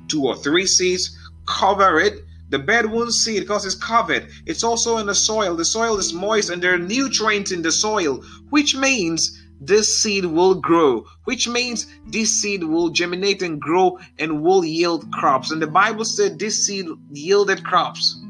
two 0.09 0.25
or 0.25 0.35
three 0.35 0.67
seeds, 0.67 1.17
cover 1.47 2.01
it. 2.01 2.15
The 2.49 2.59
bed 2.59 2.85
won't 2.91 3.13
see 3.13 3.37
it 3.37 3.47
because 3.47 3.65
it's 3.65 3.75
covered. 3.75 4.27
It's 4.45 4.61
also 4.61 4.97
in 4.97 5.07
the 5.07 5.15
soil. 5.15 5.55
The 5.55 5.63
soil 5.63 5.97
is 5.99 6.11
moist 6.11 6.49
and 6.49 6.61
there 6.61 6.73
are 6.73 6.77
nutrients 6.77 7.53
in 7.53 7.61
the 7.61 7.71
soil, 7.71 8.21
which 8.49 8.75
means 8.75 9.41
this 9.61 10.03
seed 10.03 10.25
will 10.25 10.55
grow, 10.55 11.05
which 11.23 11.47
means 11.47 11.87
this 12.05 12.29
seed 12.41 12.61
will 12.65 12.89
germinate 12.89 13.41
and 13.41 13.57
grow 13.57 13.99
and 14.19 14.43
will 14.43 14.65
yield 14.65 15.09
crops. 15.13 15.49
And 15.49 15.61
the 15.61 15.67
Bible 15.67 16.03
said 16.03 16.39
this 16.39 16.65
seed 16.65 16.87
yielded 17.09 17.63
crops. 17.63 18.21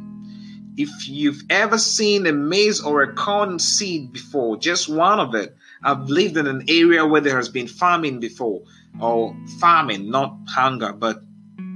If 0.75 1.07
you've 1.07 1.43
ever 1.49 1.77
seen 1.77 2.25
a 2.25 2.31
maize 2.31 2.81
or 2.81 3.03
a 3.03 3.13
corn 3.13 3.59
seed 3.59 4.11
before, 4.11 4.57
just 4.57 4.89
one 4.89 5.19
of 5.19 5.35
it, 5.35 5.55
I've 5.83 6.09
lived 6.09 6.37
in 6.37 6.47
an 6.47 6.65
area 6.67 7.05
where 7.05 7.21
there 7.21 7.35
has 7.35 7.49
been 7.49 7.67
farming 7.67 8.19
before, 8.19 8.63
or 8.99 9.35
farming, 9.59 10.09
not 10.09 10.35
hunger, 10.47 10.93
but 10.93 11.21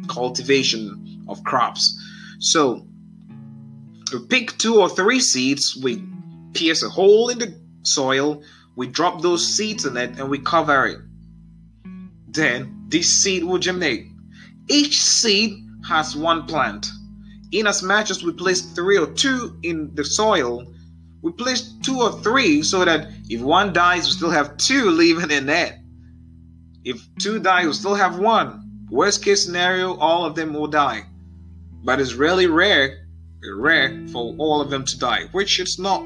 cultivation 0.08 1.26
of 1.28 1.44
crops. 1.44 1.96
So 2.40 2.88
we 4.14 4.26
pick 4.28 4.58
two 4.58 4.80
or 4.80 4.90
three 4.90 5.20
seeds, 5.20 5.78
we 5.82 6.04
pierce 6.54 6.84
a 6.84 6.90
hole 6.90 7.30
in 7.30 7.40
the 7.40 7.60
soil, 7.84 8.42
we 8.76 8.88
drop 8.88 9.22
those 9.22 9.46
seeds 9.46 9.86
in 9.86 9.98
it 9.98 10.18
and 10.18 10.30
we 10.30 10.40
cover 10.40 10.86
it. 10.86 11.00
Then 12.28 12.86
this 12.88 13.10
seed 13.22 13.44
will 13.44 13.58
germinate. 13.58 14.08
Each 14.70 15.00
seed 15.02 15.64
has 15.88 16.16
one 16.16 16.46
plant. 16.46 16.88
In 17.52 17.68
as 17.68 17.84
we 18.24 18.32
place 18.34 18.62
three 18.62 18.98
or 18.98 19.08
two 19.08 19.58
in 19.64 19.94
the 19.96 20.04
soil, 20.04 20.66
we 21.22 21.32
place 21.32 21.74
two 21.82 22.02
or 22.02 22.12
three 22.22 22.62
so 22.62 22.86
that 22.86 23.10
if 23.30 23.42
one 23.42 23.74
dies, 23.74 24.06
we 24.06 24.12
still 24.12 24.32
have 24.32 24.58
two 24.58 24.90
living 24.92 25.32
in 25.32 25.50
it. 25.50 25.76
If 26.84 27.02
two 27.20 27.40
die, 27.40 27.66
we 27.66 27.74
still 27.74 27.96
have 27.96 28.20
one. 28.20 28.88
Worst 28.90 29.24
case 29.24 29.44
scenario, 29.46 29.96
all 29.98 30.26
of 30.26 30.36
them 30.36 30.54
will 30.54 30.68
die. 30.68 31.04
But 31.84 32.00
it's 32.00 32.14
really 32.14 32.48
rare, 32.48 33.08
rare 33.44 34.08
for 34.08 34.36
all 34.38 34.62
of 34.62 34.70
them 34.70 34.86
to 34.86 35.00
die, 35.00 35.28
which 35.32 35.60
it's 35.60 35.80
not 35.80 36.04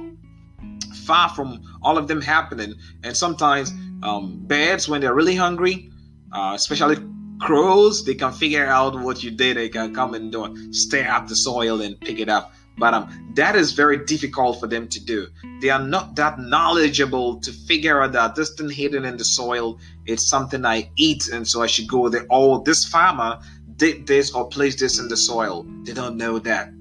far 1.06 1.30
from 1.30 1.62
all 1.82 1.98
of 1.98 2.08
them 2.08 2.22
happening. 2.22 2.76
And 3.04 3.16
sometimes 3.16 3.72
um, 4.04 4.44
birds, 4.48 4.88
when 4.88 5.02
they're 5.02 5.14
really 5.14 5.36
hungry, 5.36 5.92
uh, 6.32 6.54
especially 6.56 6.98
crows, 7.42 8.06
they 8.06 8.16
can 8.16 8.32
figure 8.32 8.66
out 8.66 9.00
what 9.00 9.24
you 9.24 9.32
did. 9.32 9.58
They 9.58 9.70
can 9.70 9.94
come 9.94 10.14
and 10.14 10.32
do, 10.32 10.74
stare 10.74 11.08
at 11.08 11.28
the 11.28 11.36
soil 11.36 11.82
and 11.82 12.00
pick 12.00 12.20
it 12.20 12.30
up. 12.30 12.54
But 12.78 12.94
um, 12.94 13.34
that 13.36 13.56
is 13.56 13.74
very 13.74 14.06
difficult 14.06 14.60
for 14.60 14.68
them 14.68 14.88
to 14.88 15.00
do. 15.04 15.28
They 15.62 15.70
are 15.70 15.84
not 15.84 16.16
that 16.16 16.40
knowledgeable 16.40 17.40
to 17.42 17.52
figure 17.52 18.02
out 18.02 18.14
that 18.14 18.36
this 18.36 18.56
thing 18.56 18.70
hidden 18.70 19.06
in 19.06 19.18
the 19.18 19.26
soil 19.26 19.78
it's 20.06 20.28
something 20.28 20.66
I 20.66 20.90
eat, 20.96 21.28
and 21.28 21.48
so 21.48 21.62
I 21.62 21.68
should 21.68 21.88
go 21.88 22.10
there. 22.10 22.26
Oh, 22.30 22.64
this 22.64 22.86
farmer 22.86 23.40
did 23.76 24.08
this 24.08 24.34
or 24.34 24.48
placed 24.48 24.80
this 24.80 25.00
in 25.00 25.08
the 25.10 25.18
soil. 25.18 25.66
They 25.84 25.94
don't 25.94 26.18
know 26.18 26.40
that. 26.40 26.72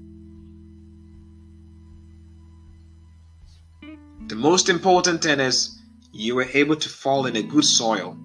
The 4.27 4.35
most 4.35 4.69
important 4.69 5.21
thing 5.21 5.39
is 5.39 5.77
you 6.11 6.35
were 6.35 6.47
able 6.53 6.77
to 6.77 6.89
fall 6.89 7.25
in 7.25 7.35
a 7.35 7.43
good 7.43 7.65
soil. 7.65 8.17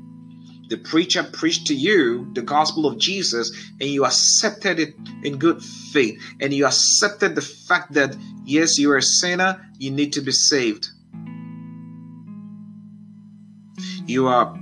The 0.68 0.76
preacher 0.76 1.22
preached 1.22 1.68
to 1.68 1.74
you 1.74 2.28
the 2.32 2.42
gospel 2.42 2.86
of 2.86 2.98
Jesus 2.98 3.52
and 3.80 3.88
you 3.88 4.04
accepted 4.04 4.80
it 4.80 4.94
in 5.22 5.38
good 5.38 5.62
faith 5.62 6.20
and 6.40 6.52
you 6.52 6.66
accepted 6.66 7.34
the 7.34 7.42
fact 7.42 7.92
that 7.94 8.16
yes, 8.44 8.78
you're 8.78 8.96
a 8.96 9.02
sinner, 9.02 9.64
you 9.78 9.90
need 9.90 10.12
to 10.14 10.20
be 10.20 10.32
saved. 10.32 10.88
You 14.06 14.28
are 14.28 14.58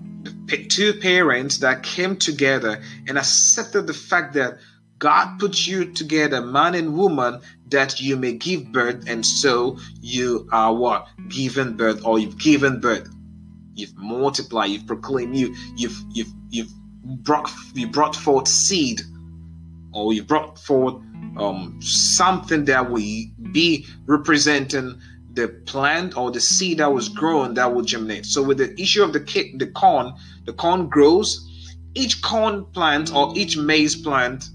two 0.68 0.94
parents 0.94 1.58
that 1.58 1.82
came 1.82 2.16
together 2.16 2.82
and 3.06 3.18
accepted 3.18 3.86
the 3.86 3.94
fact 3.94 4.34
that 4.34 4.58
God 4.98 5.38
put 5.38 5.66
you 5.66 5.92
together, 5.92 6.40
man 6.40 6.74
and 6.74 6.96
woman, 6.96 7.40
that 7.68 8.00
you 8.00 8.16
may 8.16 8.32
give 8.32 8.72
birth, 8.72 9.04
and 9.06 9.26
so 9.26 9.78
you 10.00 10.48
are 10.52 10.74
what? 10.74 11.08
Given 11.28 11.76
birth, 11.76 12.04
or 12.04 12.18
you've 12.18 12.38
given 12.38 12.80
birth. 12.80 13.13
You've 13.74 13.96
multiplied, 13.96 14.70
you've 14.70 14.86
proclaimed, 14.86 15.36
you, 15.36 15.54
you've 15.76 15.98
you've 16.12 16.32
you've 16.50 16.72
brought 17.04 17.50
you 17.74 17.88
brought 17.88 18.16
forth 18.16 18.48
seed, 18.48 19.02
or 19.92 20.12
you 20.12 20.22
brought 20.22 20.58
forth 20.58 20.94
um, 21.36 21.78
something 21.82 22.64
that 22.66 22.90
will 22.90 23.24
be 23.52 23.86
representing 24.06 25.00
the 25.32 25.48
plant 25.66 26.16
or 26.16 26.30
the 26.30 26.40
seed 26.40 26.78
that 26.78 26.92
was 26.92 27.08
grown 27.08 27.54
that 27.54 27.74
will 27.74 27.82
germinate. 27.82 28.24
So 28.26 28.42
with 28.42 28.58
the 28.58 28.80
issue 28.80 29.02
of 29.02 29.12
the 29.12 29.20
the 29.56 29.66
corn, 29.66 30.14
the 30.44 30.52
corn 30.52 30.88
grows. 30.88 31.50
Each 31.96 32.20
corn 32.22 32.64
plant 32.72 33.14
or 33.14 33.32
each 33.36 33.56
maize 33.56 33.94
plant 33.94 34.48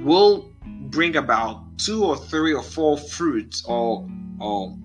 will 0.00 0.50
bring 0.90 1.14
about 1.14 1.78
two 1.78 2.04
or 2.04 2.16
three 2.16 2.52
or 2.52 2.62
four 2.62 2.98
fruits 2.98 3.64
or 3.64 4.08
or 4.40 4.76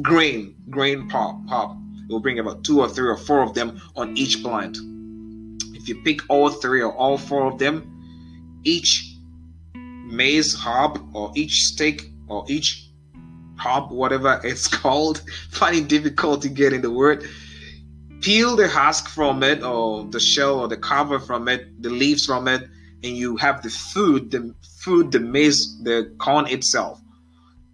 grain 0.00 0.54
grain 0.70 1.08
pop 1.08 1.44
pop 1.46 1.76
it 2.08 2.12
will 2.12 2.20
bring 2.20 2.38
about 2.38 2.64
two 2.64 2.80
or 2.80 2.88
three 2.88 3.08
or 3.08 3.16
four 3.16 3.42
of 3.42 3.54
them 3.54 3.80
on 3.96 4.16
each 4.16 4.42
plant 4.42 4.76
if 5.74 5.88
you 5.88 6.00
pick 6.02 6.20
all 6.28 6.48
three 6.48 6.82
or 6.82 6.92
all 6.92 7.18
four 7.18 7.46
of 7.46 7.58
them 7.58 8.60
each 8.64 9.14
maize 9.74 10.54
hob 10.54 10.98
or 11.14 11.32
each 11.34 11.64
stake 11.64 12.10
or 12.28 12.44
each 12.48 12.88
hob 13.56 13.90
whatever 13.90 14.40
it's 14.44 14.68
called 14.82 15.22
finding 15.50 15.86
difficulty 15.86 16.48
getting 16.48 16.80
the 16.80 16.90
word 16.90 17.24
peel 18.20 18.56
the 18.56 18.68
husk 18.68 19.08
from 19.08 19.42
it 19.42 19.62
or 19.62 20.04
the 20.04 20.20
shell 20.20 20.60
or 20.60 20.68
the 20.68 20.76
cover 20.76 21.18
from 21.18 21.48
it 21.48 21.82
the 21.82 21.90
leaves 21.90 22.24
from 22.26 22.48
it 22.48 22.68
and 23.02 23.16
you 23.16 23.36
have 23.36 23.62
the 23.62 23.70
food, 23.70 24.30
the 24.30 24.54
food, 24.78 25.12
the 25.12 25.20
maize, 25.20 25.82
the 25.82 26.12
corn 26.18 26.46
itself. 26.46 27.00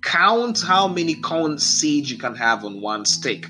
Count 0.03 0.61
how 0.61 0.89
many 0.89 1.15
corn 1.15 1.59
seeds 1.59 2.11
you 2.11 2.19
can 2.19 2.35
have 2.35 2.65
on 2.65 2.81
one 2.81 3.05
stick. 3.05 3.47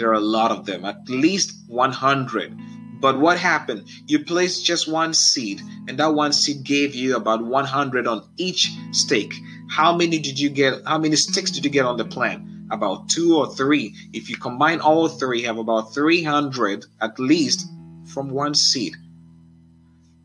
There 0.00 0.08
are 0.08 0.14
a 0.14 0.20
lot 0.38 0.50
of 0.50 0.64
them, 0.64 0.86
at 0.86 1.10
least 1.10 1.52
100. 1.68 2.58
But 3.02 3.20
what 3.20 3.38
happened? 3.38 3.86
You 4.06 4.24
placed 4.24 4.64
just 4.64 4.88
one 4.90 5.12
seed, 5.12 5.60
and 5.88 5.98
that 5.98 6.14
one 6.14 6.32
seed 6.32 6.64
gave 6.64 6.94
you 6.94 7.16
about 7.16 7.44
100 7.44 8.06
on 8.06 8.26
each 8.38 8.72
stake. 8.92 9.34
How 9.68 9.94
many 9.94 10.18
did 10.18 10.40
you 10.40 10.48
get? 10.48 10.80
How 10.86 10.96
many 10.96 11.16
sticks 11.16 11.50
did 11.50 11.66
you 11.66 11.70
get 11.70 11.84
on 11.84 11.98
the 11.98 12.06
plant? 12.06 12.48
About 12.70 13.10
two 13.10 13.36
or 13.36 13.54
three. 13.54 13.94
If 14.14 14.30
you 14.30 14.36
combine 14.36 14.80
all 14.80 15.06
three, 15.06 15.42
you 15.42 15.46
have 15.48 15.58
about 15.58 15.92
300 15.92 16.86
at 17.02 17.18
least 17.18 17.68
from 18.06 18.30
one 18.30 18.54
seed. 18.54 18.94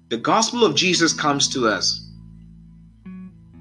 The 0.08 0.18
gospel 0.18 0.64
of 0.64 0.76
Jesus 0.76 1.12
comes 1.12 1.50
to 1.50 1.68
us. 1.68 2.10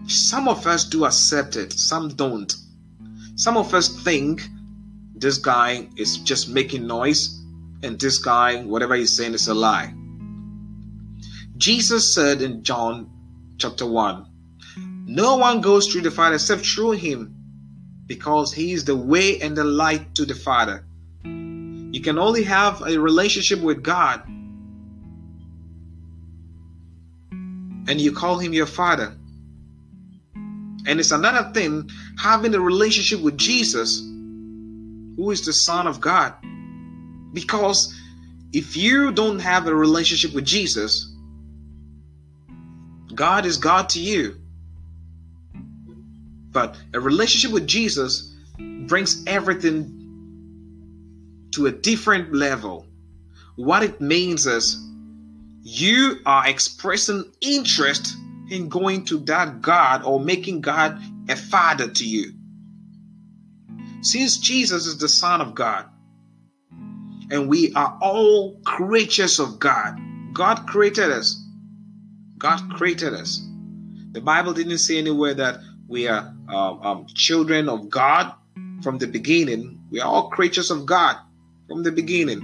Some 0.07 0.46
of 0.46 0.64
us 0.64 0.85
do 0.85 1.07
accept 1.07 1.57
it, 1.57 1.72
some 1.72 2.11
don't. 2.11 2.55
Some 3.35 3.57
of 3.57 3.74
us 3.74 3.88
think 4.05 4.42
this 5.14 5.38
guy 5.38 5.88
is 5.96 6.18
just 6.18 6.48
making 6.48 6.87
noise 6.87 7.40
and 7.83 7.98
this 8.00 8.18
guy, 8.18 8.62
whatever 8.62 8.94
he's 8.94 9.14
saying, 9.16 9.35
is 9.35 9.48
a 9.48 9.55
lie. 9.55 9.92
Jesus 11.57 12.14
said 12.14 12.42
in 12.42 12.62
John 12.62 13.11
chapter 13.59 13.87
1 13.87 14.27
No 15.07 15.37
one 15.37 15.61
goes 15.61 15.87
through 15.87 16.03
the 16.03 16.11
Father 16.11 16.35
except 16.35 16.66
through 16.66 16.92
him 16.92 17.35
because 18.07 18.53
he 18.53 18.72
is 18.72 18.85
the 18.85 18.96
way 18.96 19.40
and 19.40 19.57
the 19.57 19.64
light 19.64 20.14
to 20.16 20.24
the 20.24 20.35
Father. 20.35 20.85
You 21.24 22.00
can 22.03 22.18
only 22.18 22.42
have 22.42 22.83
a 22.83 22.98
relationship 22.98 23.61
with 23.61 23.83
God 23.83 24.22
and 27.87 28.00
you 28.00 28.12
call 28.12 28.38
him 28.38 28.53
your 28.53 28.66
father. 28.66 29.14
And 30.87 31.00
it's 31.00 31.12
another 31.12 31.53
thing 31.53 31.88
having 32.18 32.55
a 32.55 32.61
relationship 32.61 33.20
with 33.20 33.38
Jesus, 33.38 34.03
who 35.16 35.31
is 35.31 35.44
the 35.44 35.53
Son 35.53 35.87
of 35.87 36.00
God. 36.00 36.35
Because 37.33 37.94
if 38.53 38.77
you 38.77 39.12
don't 39.12 39.40
have 39.40 39.66
a 39.66 39.74
relationship 39.74 40.35
with 40.35 40.44
Jesus, 40.44 41.12
God 43.14 43.46
is 43.46 43.59
God 43.59 43.88
to 43.90 44.00
you. 44.00 44.37
But 46.53 46.77
a 46.92 47.00
relationship 47.00 47.50
with 47.53 47.66
Jesus 47.66 48.33
brings 48.87 49.24
everything 49.27 50.05
to 51.53 51.66
a 51.66 51.72
different 51.72 52.33
level. 52.33 52.87
What 53.57 53.83
it 53.83 54.00
means 54.00 54.46
is 54.46 54.81
you 55.62 56.20
are 56.27 56.48
expressing 56.48 57.24
interest 57.40 58.14
in 58.50 58.68
going 58.68 59.05
to 59.07 59.18
that 59.20 59.62
God 59.62 60.05
or 60.05 60.20
making 60.20 60.61
God 60.61 61.00
a 61.29 61.37
father 61.37 61.88
to 61.88 62.05
you. 62.07 62.35
Since 64.05 64.37
Jesus 64.38 64.87
is 64.87 64.99
the 64.99 65.09
Son 65.09 65.40
of 65.40 65.55
God, 65.55 65.87
And 67.31 67.49
we 67.49 67.73
are 67.75 67.99
all 68.03 68.61
creatures 68.64 69.40
of 69.40 69.59
God. 69.59 69.99
God 70.35 70.67
created 70.67 71.11
us. 71.11 71.43
God 72.38 72.61
created 72.75 73.14
us. 73.14 73.40
The 74.12 74.21
Bible 74.21 74.53
didn't 74.53 74.79
say 74.79 74.99
anywhere 74.99 75.35
that 75.35 75.59
we 75.88 76.07
are 76.07 76.35
uh, 76.49 76.73
um, 76.75 77.07
children 77.14 77.69
of 77.69 77.88
God 77.88 78.33
from 78.83 78.99
the 78.99 79.07
beginning. 79.07 79.81
We 79.90 80.01
are 80.01 80.09
all 80.09 80.31
creatures 80.31 80.71
of 80.71 80.87
God 80.87 81.17
from 81.67 81.83
the 81.83 81.93
beginning. 81.93 82.43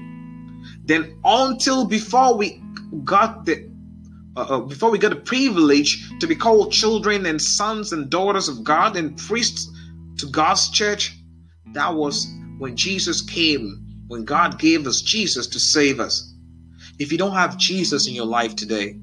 Then, 0.84 1.20
until 1.24 1.84
before 1.86 2.36
we 2.36 2.62
got 3.04 3.44
the 3.44 3.68
uh, 4.36 4.40
uh, 4.40 4.60
before 4.60 4.90
we 4.90 4.98
got 4.98 5.10
the 5.10 5.16
privilege 5.16 6.08
to 6.20 6.26
be 6.26 6.36
called 6.36 6.72
children 6.72 7.26
and 7.26 7.40
sons 7.40 7.92
and 7.92 8.08
daughters 8.10 8.48
of 8.48 8.64
God 8.64 8.96
and 8.96 9.16
priests 9.18 9.70
to 10.18 10.26
God's 10.26 10.70
church, 10.70 11.19
that 11.72 11.94
was 11.94 12.26
when 12.58 12.76
Jesus 12.76 13.22
came, 13.22 13.86
when 14.08 14.24
God 14.24 14.58
gave 14.58 14.86
us 14.86 15.00
Jesus 15.00 15.46
to 15.48 15.60
save 15.60 16.00
us. 16.00 16.34
If 16.98 17.12
you 17.12 17.18
don't 17.18 17.34
have 17.34 17.56
Jesus 17.56 18.06
in 18.06 18.14
your 18.14 18.26
life 18.26 18.56
today, 18.56 18.96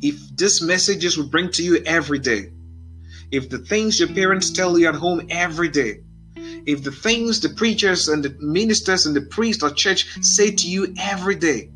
if 0.00 0.36
these 0.36 0.60
messages 0.60 1.16
would 1.16 1.30
bring 1.30 1.50
to 1.52 1.62
you 1.62 1.82
every 1.86 2.18
day, 2.18 2.50
if 3.30 3.48
the 3.48 3.58
things 3.58 4.00
your 4.00 4.08
parents 4.08 4.50
tell 4.50 4.78
you 4.78 4.88
at 4.88 4.94
home 4.94 5.26
every 5.30 5.68
day, 5.68 6.00
if 6.66 6.82
the 6.82 6.90
things 6.90 7.40
the 7.40 7.50
preachers 7.50 8.08
and 8.08 8.24
the 8.24 8.36
ministers 8.40 9.06
and 9.06 9.14
the 9.14 9.22
priest 9.22 9.62
or 9.62 9.70
church 9.70 10.06
say 10.22 10.50
to 10.50 10.68
you 10.68 10.94
every 10.98 11.36
day, 11.36 11.70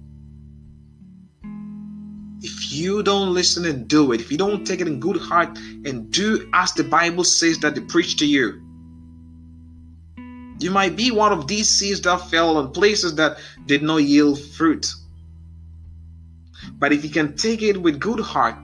if 2.42 2.72
you 2.72 3.02
don't 3.02 3.32
listen 3.32 3.64
and 3.64 3.88
do 3.88 4.12
it, 4.12 4.20
if 4.20 4.30
you 4.30 4.38
don't 4.38 4.66
take 4.66 4.80
it 4.80 4.88
in 4.88 5.00
good 5.00 5.16
heart 5.16 5.56
and 5.84 6.10
do 6.10 6.48
as 6.52 6.72
the 6.72 6.84
Bible 6.84 7.24
says 7.24 7.58
that 7.60 7.74
they 7.74 7.80
preach 7.80 8.16
to 8.18 8.26
you, 8.26 8.65
you 10.58 10.70
might 10.70 10.96
be 10.96 11.10
one 11.10 11.32
of 11.32 11.46
these 11.46 11.68
seeds 11.68 12.00
that 12.02 12.30
fell 12.30 12.56
on 12.56 12.72
places 12.72 13.16
that 13.16 13.38
did 13.66 13.82
not 13.82 14.02
yield 14.02 14.40
fruit. 14.40 14.86
But 16.78 16.92
if 16.92 17.04
you 17.04 17.10
can 17.10 17.36
take 17.36 17.62
it 17.62 17.80
with 17.80 18.00
good 18.00 18.20
heart 18.20 18.56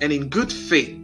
and 0.00 0.12
in 0.12 0.28
good 0.28 0.52
faith 0.52 0.94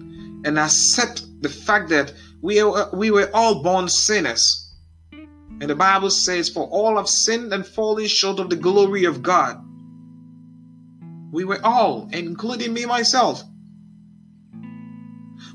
and 0.45 0.59
accept 0.59 1.23
the 1.43 1.49
fact 1.49 1.91
that 1.91 2.13
we, 2.41 2.61
are, 2.61 2.89
we 2.93 3.11
were 3.11 3.31
all 3.35 3.63
born 3.63 3.89
sinners, 3.89 4.75
and 5.13 5.71
the 5.71 5.75
Bible 5.75 6.11
says, 6.11 6.49
For 6.49 6.67
all 6.67 6.97
have 6.97 7.09
sinned 7.09 7.53
and 7.53 7.65
fallen 7.65 8.07
short 8.09 8.41
of 8.41 8.51
the 8.51 8.57
glory 8.57 9.05
of 9.05 9.23
God. 9.23 9.63
We 11.31 11.45
were 11.45 11.61
all, 11.65 12.09
including 12.13 12.73
me 12.73 12.85
myself. 12.85 13.43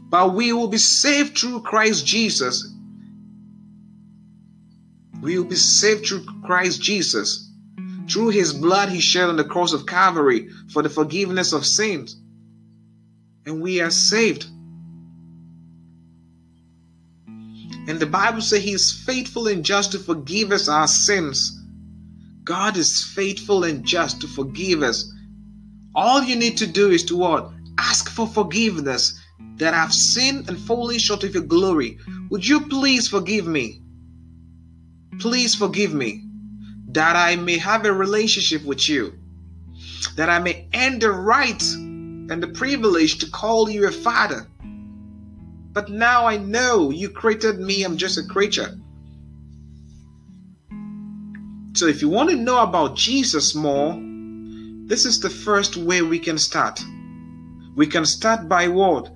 But 0.10 0.34
we 0.34 0.54
will 0.54 0.70
be 0.70 0.78
saved 0.78 1.38
through 1.38 1.62
Christ 1.63 2.06
Jesus 2.06 2.74
we 5.21 5.38
will 5.38 5.45
be 5.45 5.56
saved 5.56 6.06
through 6.06 6.25
Christ 6.45 6.82
Jesus. 6.82 7.49
Through 8.10 8.30
his 8.30 8.53
blood 8.53 8.89
he 8.89 9.01
shed 9.01 9.30
on 9.30 9.36
the 9.36 9.43
cross 9.43 9.73
of 9.73 9.86
Calvary 9.86 10.49
for 10.71 10.82
the 10.82 10.89
forgiveness 10.89 11.53
of 11.53 11.65
sins. 11.65 12.15
And 13.45 13.62
we 13.62 13.82
are 13.82 13.89
saved. 13.89 14.45
And 17.88 17.99
the 17.99 18.06
Bible 18.06 18.41
says 18.41 18.63
he 18.63 18.73
is 18.73 18.91
faithful 18.91 19.47
and 19.47 19.63
just 19.63 19.93
to 19.93 19.99
forgive 19.99 20.51
us 20.51 20.67
our 20.67 20.88
sins. 20.88 21.58
God 22.43 22.77
is 22.77 23.03
faithful 23.03 23.63
and 23.63 23.86
just 23.86 24.21
to 24.21 24.27
forgive 24.27 24.84
us. 24.84 25.12
All 25.95 26.21
you 26.21 26.36
need 26.36 26.58
to 26.58 26.67
do 26.67 26.91
is 26.91 27.03
to 27.06 27.17
what? 27.17 27.51
Ask 27.77 28.10
for 28.10 28.27
forgiveness 28.27 29.19
that 29.56 29.73
I've 29.73 29.93
sinned 29.93 30.47
and 30.47 30.58
fallen 30.58 30.99
short 30.99 31.23
of 31.23 31.34
your 31.34 31.43
glory. 31.43 31.97
Would 32.30 32.47
you 32.47 32.62
please 32.62 33.08
forgive 33.08 33.47
me? 33.47 33.82
Please 35.19 35.56
forgive 35.56 35.93
me 35.93 36.23
that 36.89 37.15
I 37.15 37.36
may 37.36 37.58
have 37.58 37.86
a 37.86 37.93
relationship 37.93 38.63
with 38.63 38.88
you, 38.88 39.13
that 40.15 40.30
I 40.30 40.39
may 40.39 40.67
earn 40.73 40.99
the 40.99 41.12
right 41.12 41.62
and 41.73 42.41
the 42.41 42.47
privilege 42.47 43.19
to 43.19 43.30
call 43.30 43.69
you 43.69 43.88
a 43.88 43.91
father. 43.91 44.47
But 45.73 45.89
now 45.89 46.25
I 46.25 46.38
know 46.38 46.89
you 46.89 47.10
created 47.10 47.60
me, 47.60 47.84
I'm 47.84 47.97
just 47.97 48.17
a 48.17 48.23
creature. 48.23 48.77
So 51.73 51.86
if 51.86 52.01
you 52.01 52.10
want 52.10 52.30
to 52.32 52.36
know 52.36 52.63
about 52.63 52.95
Jesus 52.95 53.53
more, 53.53 53.95
this 54.88 55.06
is 55.06 55.19
the 55.19 55.30
first 55.30 55.77
way 55.77 56.01
we 56.01 56.19
can 56.19 56.38
start. 56.38 56.84
We 57.75 57.86
can 57.86 58.06
start 58.06 58.49
by 58.49 58.67
what? 58.67 59.12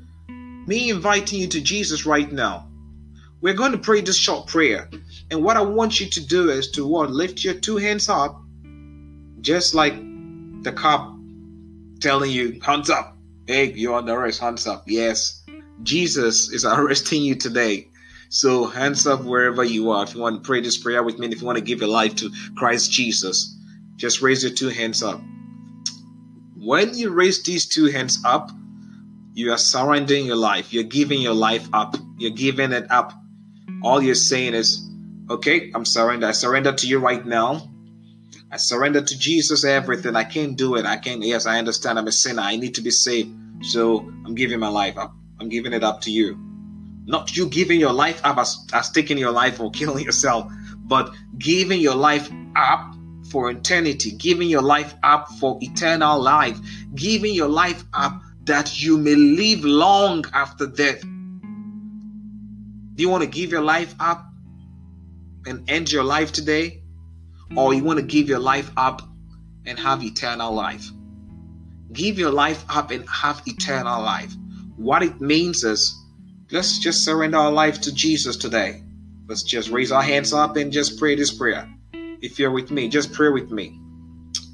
Me 0.68 0.90
inviting 0.90 1.40
you 1.40 1.48
to 1.48 1.62
Jesus 1.62 2.06
right 2.06 2.32
now. 2.32 2.71
We're 3.42 3.56
going 3.56 3.72
to 3.72 3.78
pray 3.80 4.02
this 4.02 4.18
short 4.18 4.48
prayer. 4.48 4.88
And 5.32 5.44
what 5.44 5.58
I 5.58 5.62
want 5.62 6.00
you 6.00 6.08
to 6.08 6.26
do 6.26 6.52
is 6.52 6.70
to 6.72 6.86
what? 6.86 7.10
Lift 7.10 7.44
your 7.44 7.56
two 7.56 7.78
hands 7.78 8.08
up, 8.08 8.40
just 9.42 9.74
like 9.74 9.96
the 10.64 10.72
cop 10.72 11.16
telling 12.00 12.32
you, 12.32 12.60
hands 12.62 12.90
up. 12.90 13.18
Hey, 13.48 13.72
you're 13.72 13.96
under 13.96 14.14
arrest, 14.14 14.40
hands 14.40 14.68
up. 14.68 14.84
Yes, 14.86 15.44
Jesus 15.82 16.52
is 16.52 16.66
arresting 16.66 17.24
you 17.24 17.36
today. 17.36 17.88
So 18.30 18.66
hands 18.66 19.08
up 19.08 19.24
wherever 19.24 19.64
you 19.64 19.90
are. 19.90 20.04
If 20.04 20.14
you 20.14 20.22
want 20.22 20.44
to 20.44 20.48
pray 20.48 20.62
this 20.62 20.78
prayer 20.78 21.04
with 21.04 21.18
me, 21.18 21.28
if 21.28 21.42
you 21.42 21.48
want 21.48 21.58
to 21.58 21.64
give 21.64 21.80
your 21.80 21.90
life 21.90 22.16
to 22.18 22.30
Christ 22.56 22.92
Jesus, 22.92 23.58
just 23.96 24.22
raise 24.22 24.44
your 24.44 24.54
two 24.54 24.70
hands 24.70 25.02
up. 25.02 25.20
When 26.56 26.96
you 26.96 27.10
raise 27.10 27.42
these 27.44 27.66
two 27.66 27.88
hands 27.88 28.22
up, 28.24 28.52
you 29.34 29.52
are 29.52 29.58
surrendering 29.58 30.28
your 30.28 30.36
life. 30.36 30.72
You're 30.72 30.84
giving 30.84 31.22
your 31.22 31.34
life 31.34 31.68
up. 31.74 31.96
You're 32.18 32.32
giving 32.32 32.72
it 32.72 32.90
up 32.92 33.14
all 33.84 34.02
you're 34.02 34.16
saying 34.16 34.54
is, 34.54 34.90
okay, 35.30 35.72
I'm 35.74 35.86
surrender. 35.86 36.28
I 36.28 36.32
surrender 36.32 36.74
to 36.74 36.88
you 36.88 37.00
right 37.00 37.26
now. 37.26 37.70
I 38.52 38.58
surrender 38.58 39.02
to 39.02 39.18
Jesus 39.18 39.64
everything. 39.64 40.16
I 40.16 40.26
can't 40.26 40.58
do 40.58 40.76
it. 40.76 40.86
I 40.86 40.98
can't. 40.98 41.24
Yes, 41.24 41.46
I 41.46 41.58
understand. 41.58 41.98
I'm 41.98 42.08
a 42.08 42.12
sinner. 42.12 42.42
I 42.42 42.58
need 42.58 42.76
to 42.76 42.82
be 42.82 42.92
saved. 42.92 43.34
So 43.62 44.00
I'm 44.26 44.36
giving 44.36 44.60
my 44.60 44.68
life 44.68 44.98
up. 44.98 45.14
I'm 45.40 45.50
giving 45.50 45.74
it 45.74 45.84
up 45.84 46.02
to 46.02 46.12
you. 46.12 46.38
Not 47.06 47.36
you 47.36 47.48
giving 47.48 47.80
your 47.80 47.94
life 47.94 48.22
up 48.24 48.38
as, 48.38 48.58
as 48.74 48.92
taking 48.92 49.18
your 49.18 49.32
life 49.32 49.60
or 49.60 49.72
killing 49.72 50.04
yourself, 50.04 50.52
but 50.84 51.14
giving 51.38 51.80
your 51.80 51.96
life 51.96 52.30
up 52.56 52.94
for 53.32 53.50
eternity, 53.50 54.12
giving 54.12 54.50
your 54.50 54.62
life 54.62 54.94
up 55.02 55.28
for 55.40 55.58
eternal 55.62 56.22
life, 56.22 56.60
giving 56.94 57.34
your 57.34 57.48
life 57.48 57.84
up 57.94 58.22
that 58.44 58.82
you 58.82 58.98
may 58.98 59.16
live 59.16 59.64
long 59.64 60.26
after 60.34 60.68
death. 60.68 61.04
Do 62.94 63.04
you 63.04 63.10
want 63.10 63.24
to 63.24 63.30
give 63.30 63.52
your 63.52 63.62
life 63.62 63.96
up 64.00 64.26
and 65.46 65.70
end 65.70 65.92
your 65.92 66.04
life 66.04 66.32
today? 66.32 66.84
Or 67.56 67.74
you 67.74 67.84
want 67.84 68.00
to 68.00 68.06
give 68.06 68.30
your 68.30 68.40
life 68.40 68.72
up 68.78 69.02
and 69.66 69.78
have 69.80 70.04
eternal 70.04 70.54
life? 70.54 70.90
Give 71.92 72.18
your 72.18 72.32
life 72.32 72.64
up 72.70 72.92
and 72.92 73.08
have 73.10 73.42
eternal 73.46 74.02
life. 74.02 74.34
What 74.78 75.04
it 75.04 75.20
means 75.20 75.64
is 75.64 75.98
let's 76.52 76.80
just 76.80 77.04
surrender 77.04 77.38
our 77.38 77.52
life 77.52 77.82
to 77.82 77.94
Jesus 77.94 78.38
today. 78.38 78.84
Let's 79.28 79.44
just 79.44 79.70
raise 79.70 79.92
our 79.92 80.02
hands 80.02 80.34
up 80.34 80.56
and 80.58 80.72
just 80.72 81.00
pray 81.00 81.16
this 81.16 81.34
prayer. 81.34 81.70
If 81.94 82.40
you're 82.40 82.52
with 82.52 82.72
me, 82.72 82.90
just 82.90 83.14
pray 83.14 83.30
with 83.30 83.52
me. 83.52 83.80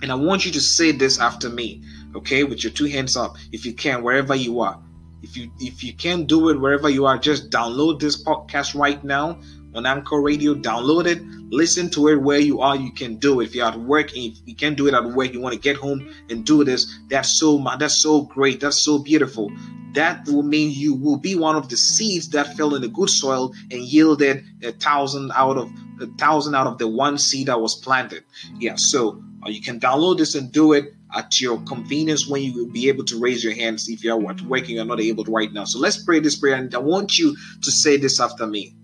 And 0.02 0.12
I 0.12 0.16
want 0.16 0.46
you 0.46 0.52
to 0.52 0.62
say 0.62 0.92
this 0.92 1.20
after 1.20 1.50
me, 1.50 1.84
okay, 2.16 2.44
with 2.44 2.64
your 2.64 2.72
two 2.72 2.86
hands 2.86 3.18
up, 3.18 3.36
if 3.52 3.66
you 3.66 3.74
can, 3.74 4.04
wherever 4.04 4.36
you 4.36 4.62
are. 4.62 4.80
If 5.22 5.36
you 5.36 5.52
if 5.60 5.84
you 5.84 5.94
can't 5.94 6.28
do 6.28 6.50
it 6.50 6.60
wherever 6.60 6.90
you 6.90 7.06
are, 7.06 7.18
just 7.18 7.50
download 7.50 8.00
this 8.00 8.24
podcast 8.24 8.76
right 8.76 9.04
now 9.04 9.40
on 9.74 9.86
Anchor 9.86 10.22
Radio. 10.22 10.54
Download 10.54 11.06
it, 11.06 11.22
listen 11.50 11.90
to 11.92 12.10
it 12.10 12.18
where 12.18 12.40
you 12.40 12.62
are. 12.62 12.76
You 12.76 12.92
can 12.92 13.16
do 13.16 13.40
it. 13.40 13.46
If 13.46 13.56
you're 13.56 13.66
at 13.66 13.80
work 13.80 14.16
and 14.16 14.32
if 14.32 14.38
you 14.46 14.56
can't 14.56 14.78
do 14.78 14.88
it 14.88 14.94
at 14.94 15.06
work, 15.06 15.34
you 15.34 15.42
want 15.42 15.54
to 15.54 15.60
get 15.60 15.76
home 15.76 16.14
and 16.30 16.46
do 16.46 16.64
this. 16.64 17.00
That's 17.10 17.40
so 17.40 17.64
that's 17.80 18.02
so 18.02 18.22
great. 18.22 18.60
That's 18.60 18.82
so 18.84 19.00
beautiful. 19.00 19.52
That 19.94 20.28
will 20.28 20.44
mean 20.44 20.72
you 20.72 20.94
will 20.94 21.18
be 21.18 21.36
one 21.36 21.56
of 21.56 21.70
the 21.70 21.78
seeds 21.78 22.30
that 22.30 22.56
fell 22.56 22.76
in 22.76 22.82
the 22.82 22.88
good 22.88 23.10
soil 23.10 23.54
and 23.72 23.82
yielded 23.82 24.44
a 24.64 24.72
thousand 24.72 25.32
out 25.36 25.58
of 25.58 25.72
a 26.00 26.06
thousand 26.18 26.54
out 26.56 26.68
of 26.68 26.78
the 26.78 26.88
one 26.88 27.18
seed 27.18 27.48
that 27.48 27.60
was 27.60 27.76
planted. 27.76 28.24
Yeah. 28.60 28.76
So 28.76 29.24
uh, 29.46 29.50
you 29.50 29.62
can 29.62 29.80
download 29.80 30.18
this 30.18 30.36
and 30.36 30.52
do 30.52 30.74
it 30.74 30.94
at 31.16 31.40
your 31.40 31.62
convenience 31.64 32.28
when 32.28 32.42
you 32.42 32.54
will 32.54 32.72
be 32.72 32.90
able 32.90 33.06
to 33.06 33.20
raise 33.20 33.44
your 33.44 33.54
hands 33.54 33.88
if 33.88 34.04
you're 34.04 34.18
working 34.18 34.76
you're 34.76 34.86
not 34.86 35.00
able 35.00 35.24
to 35.24 35.32
right 35.32 35.52
now. 35.52 35.64
So 35.64 35.80
let's 35.80 36.04
pray 36.04 36.20
this 36.20 36.36
prayer, 36.36 36.56
and 36.56 36.74
I 36.76 36.80
want 36.80 37.18
you 37.18 37.36
to 37.62 37.72
say 37.72 37.98
this 37.98 38.20
after 38.20 38.46
me. 38.46 38.76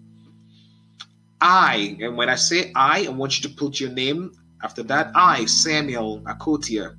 I, 1.42 1.98
and 2.00 2.16
when 2.16 2.30
I 2.30 2.36
say 2.36 2.72
I, 2.74 3.06
I 3.06 3.10
want 3.10 3.38
you 3.38 3.50
to 3.50 3.56
put 3.56 3.80
your 3.80 3.90
name 3.90 4.32
after 4.64 4.84
that. 4.84 5.12
I, 5.14 5.46
Samuel 5.46 6.22
Akotia, 6.22 6.96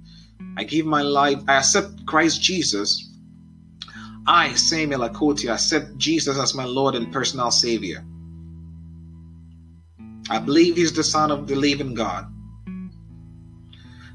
I 0.56 0.64
give 0.64 0.84
my 0.84 1.02
life, 1.02 1.42
I 1.48 1.56
accept 1.56 2.04
Christ 2.06 2.42
Jesus. 2.42 3.10
I, 4.26 4.54
Samuel 4.54 5.08
Akotia, 5.08 5.54
accept 5.54 5.96
Jesus 5.96 6.38
as 6.38 6.54
my 6.54 6.64
Lord 6.64 6.94
and 6.94 7.10
personal 7.12 7.50
Savior. 7.50 8.04
I 10.28 10.38
believe 10.38 10.76
He's 10.76 10.92
the 10.92 11.04
Son 11.04 11.30
of 11.30 11.46
the 11.46 11.54
living 11.54 11.94
God. 11.94 12.33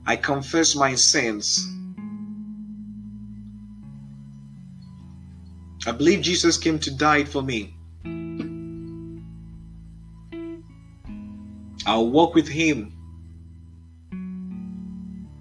I 0.10 0.16
confess 0.16 0.76
my 0.76 0.96
sins. 0.96 1.60
I 5.86 5.92
believe 5.92 6.22
Jesus 6.22 6.58
came 6.58 6.80
to 6.80 6.90
die 6.90 7.26
for 7.26 7.44
me. 7.44 7.76
I'll 11.86 12.10
walk 12.10 12.34
with 12.34 12.48
him 12.48 12.92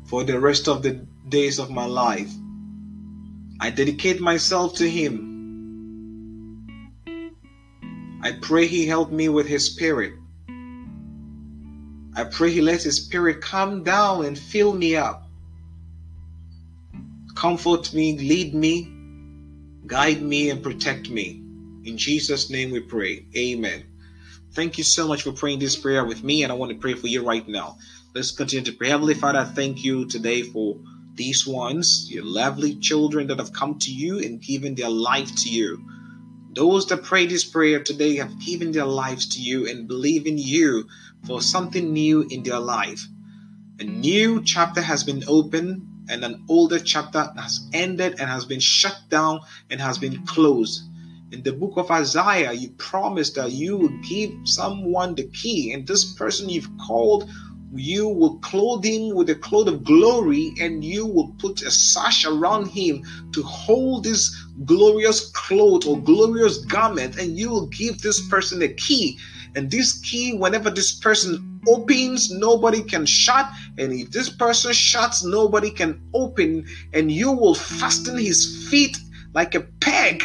for 0.04 0.22
the 0.24 0.38
rest 0.38 0.68
of 0.68 0.82
the 0.82 1.06
days 1.26 1.58
of 1.58 1.70
my 1.70 1.86
life. 1.86 2.30
I 3.58 3.70
dedicate 3.70 4.20
myself 4.20 4.74
to 4.74 4.90
Him. 4.90 5.24
I 8.22 8.32
pray 8.32 8.66
He 8.66 8.84
help 8.86 9.10
me 9.10 9.30
with 9.30 9.46
His 9.46 9.64
Spirit. 9.72 10.17
I 12.18 12.24
pray 12.24 12.50
He 12.50 12.60
lets 12.60 12.82
His 12.82 12.96
Spirit 12.96 13.40
come 13.40 13.84
down 13.84 14.24
and 14.24 14.36
fill 14.36 14.74
me 14.74 14.96
up. 14.96 15.22
Comfort 17.36 17.94
me, 17.94 18.18
lead 18.18 18.54
me, 18.54 18.92
guide 19.86 20.20
me, 20.20 20.50
and 20.50 20.60
protect 20.60 21.08
me. 21.08 21.40
In 21.84 21.96
Jesus' 21.96 22.50
name 22.50 22.72
we 22.72 22.80
pray. 22.80 23.24
Amen. 23.36 23.84
Thank 24.52 24.78
you 24.78 24.82
so 24.82 25.06
much 25.06 25.22
for 25.22 25.30
praying 25.30 25.60
this 25.60 25.76
prayer 25.76 26.04
with 26.04 26.24
me, 26.24 26.42
and 26.42 26.50
I 26.50 26.56
want 26.56 26.72
to 26.72 26.78
pray 26.78 26.94
for 26.94 27.06
you 27.06 27.24
right 27.24 27.46
now. 27.46 27.76
Let's 28.16 28.32
continue 28.32 28.64
to 28.64 28.72
pray. 28.72 28.88
Heavenly 28.88 29.14
Father, 29.14 29.44
thank 29.44 29.84
you 29.84 30.08
today 30.08 30.42
for 30.42 30.76
these 31.14 31.46
ones, 31.46 32.08
your 32.10 32.24
lovely 32.24 32.74
children 32.80 33.28
that 33.28 33.38
have 33.38 33.52
come 33.52 33.78
to 33.78 33.92
you 33.92 34.18
and 34.18 34.42
given 34.42 34.74
their 34.74 34.90
life 34.90 35.32
to 35.36 35.48
you. 35.48 35.80
Those 36.50 36.86
that 36.86 37.04
pray 37.04 37.26
this 37.26 37.44
prayer 37.44 37.80
today 37.80 38.16
have 38.16 38.44
given 38.44 38.72
their 38.72 38.86
lives 38.86 39.36
to 39.36 39.40
you 39.40 39.68
and 39.68 39.86
believe 39.86 40.26
in 40.26 40.38
you 40.38 40.88
for 41.26 41.42
something 41.42 41.92
new 41.92 42.22
in 42.30 42.42
their 42.42 42.58
life. 42.58 43.06
A 43.80 43.84
new 43.84 44.42
chapter 44.42 44.80
has 44.80 45.04
been 45.04 45.24
opened 45.28 45.86
and 46.08 46.24
an 46.24 46.44
older 46.48 46.78
chapter 46.78 47.32
has 47.36 47.68
ended 47.72 48.18
and 48.18 48.28
has 48.28 48.44
been 48.44 48.60
shut 48.60 48.96
down 49.08 49.40
and 49.70 49.80
has 49.80 49.98
been 49.98 50.24
closed. 50.26 50.82
In 51.30 51.42
the 51.42 51.52
book 51.52 51.74
of 51.76 51.90
Isaiah, 51.90 52.52
you 52.52 52.70
promised 52.70 53.34
that 53.34 53.52
you 53.52 53.76
will 53.76 54.00
give 54.08 54.32
someone 54.44 55.14
the 55.14 55.28
key, 55.28 55.72
and 55.72 55.86
this 55.86 56.14
person 56.14 56.48
you've 56.48 56.70
called 56.78 57.28
you 57.74 58.08
will 58.08 58.38
clothe 58.38 58.84
him 58.84 59.14
with 59.14 59.28
a 59.28 59.34
cloth 59.34 59.68
of 59.68 59.84
glory 59.84 60.54
and 60.60 60.82
you 60.82 61.06
will 61.06 61.34
put 61.38 61.62
a 61.62 61.70
sash 61.70 62.24
around 62.24 62.66
him 62.66 63.02
to 63.32 63.42
hold 63.42 64.04
this 64.04 64.34
glorious 64.64 65.30
cloth 65.32 65.86
or 65.86 66.00
glorious 66.00 66.58
garment 66.64 67.18
and 67.18 67.38
you 67.38 67.50
will 67.50 67.66
give 67.66 68.00
this 68.00 68.26
person 68.28 68.62
a 68.62 68.68
key 68.68 69.18
and 69.54 69.70
this 69.70 70.00
key 70.00 70.34
whenever 70.34 70.70
this 70.70 70.92
person 70.98 71.60
opens 71.66 72.30
nobody 72.30 72.82
can 72.82 73.06
shut. 73.06 73.48
And 73.78 73.92
if 73.92 74.10
this 74.10 74.28
person 74.28 74.72
shuts 74.72 75.24
nobody 75.24 75.70
can 75.70 76.00
open. 76.14 76.66
And 76.94 77.10
you 77.10 77.32
will 77.32 77.54
fasten 77.54 78.16
his 78.18 78.68
feet 78.70 78.96
like 79.34 79.54
a 79.54 79.60
peg 79.80 80.24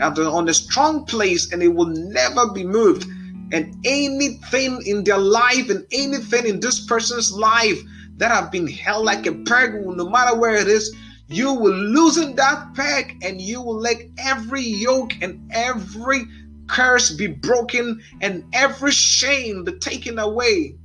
on 0.00 0.48
a 0.48 0.54
strong 0.54 1.04
place 1.06 1.52
and 1.52 1.62
it 1.62 1.68
will 1.68 1.86
never 1.86 2.52
be 2.52 2.64
moved. 2.64 3.06
And 3.52 3.76
anything 3.84 4.82
in 4.86 5.04
their 5.04 5.18
life 5.18 5.70
and 5.70 5.86
anything 5.92 6.46
in 6.46 6.60
this 6.60 6.84
person's 6.84 7.32
life 7.32 7.80
that 8.16 8.30
have 8.30 8.50
been 8.50 8.66
held 8.66 9.04
like 9.04 9.26
a 9.26 9.32
peg, 9.32 9.74
no 9.74 10.08
matter 10.08 10.36
where 10.36 10.56
it 10.56 10.68
is, 10.68 10.94
you 11.28 11.52
will 11.52 11.74
loosen 11.74 12.36
that 12.36 12.74
peg 12.74 13.16
and 13.22 13.40
you 13.40 13.60
will 13.60 13.78
let 13.78 13.96
every 14.18 14.62
yoke 14.62 15.12
and 15.20 15.50
every 15.52 16.24
curse 16.68 17.12
be 17.12 17.28
broken 17.28 18.02
and 18.20 18.44
every 18.52 18.92
shame 18.92 19.64
be 19.64 19.72
taken 19.72 20.18
away. 20.18 20.76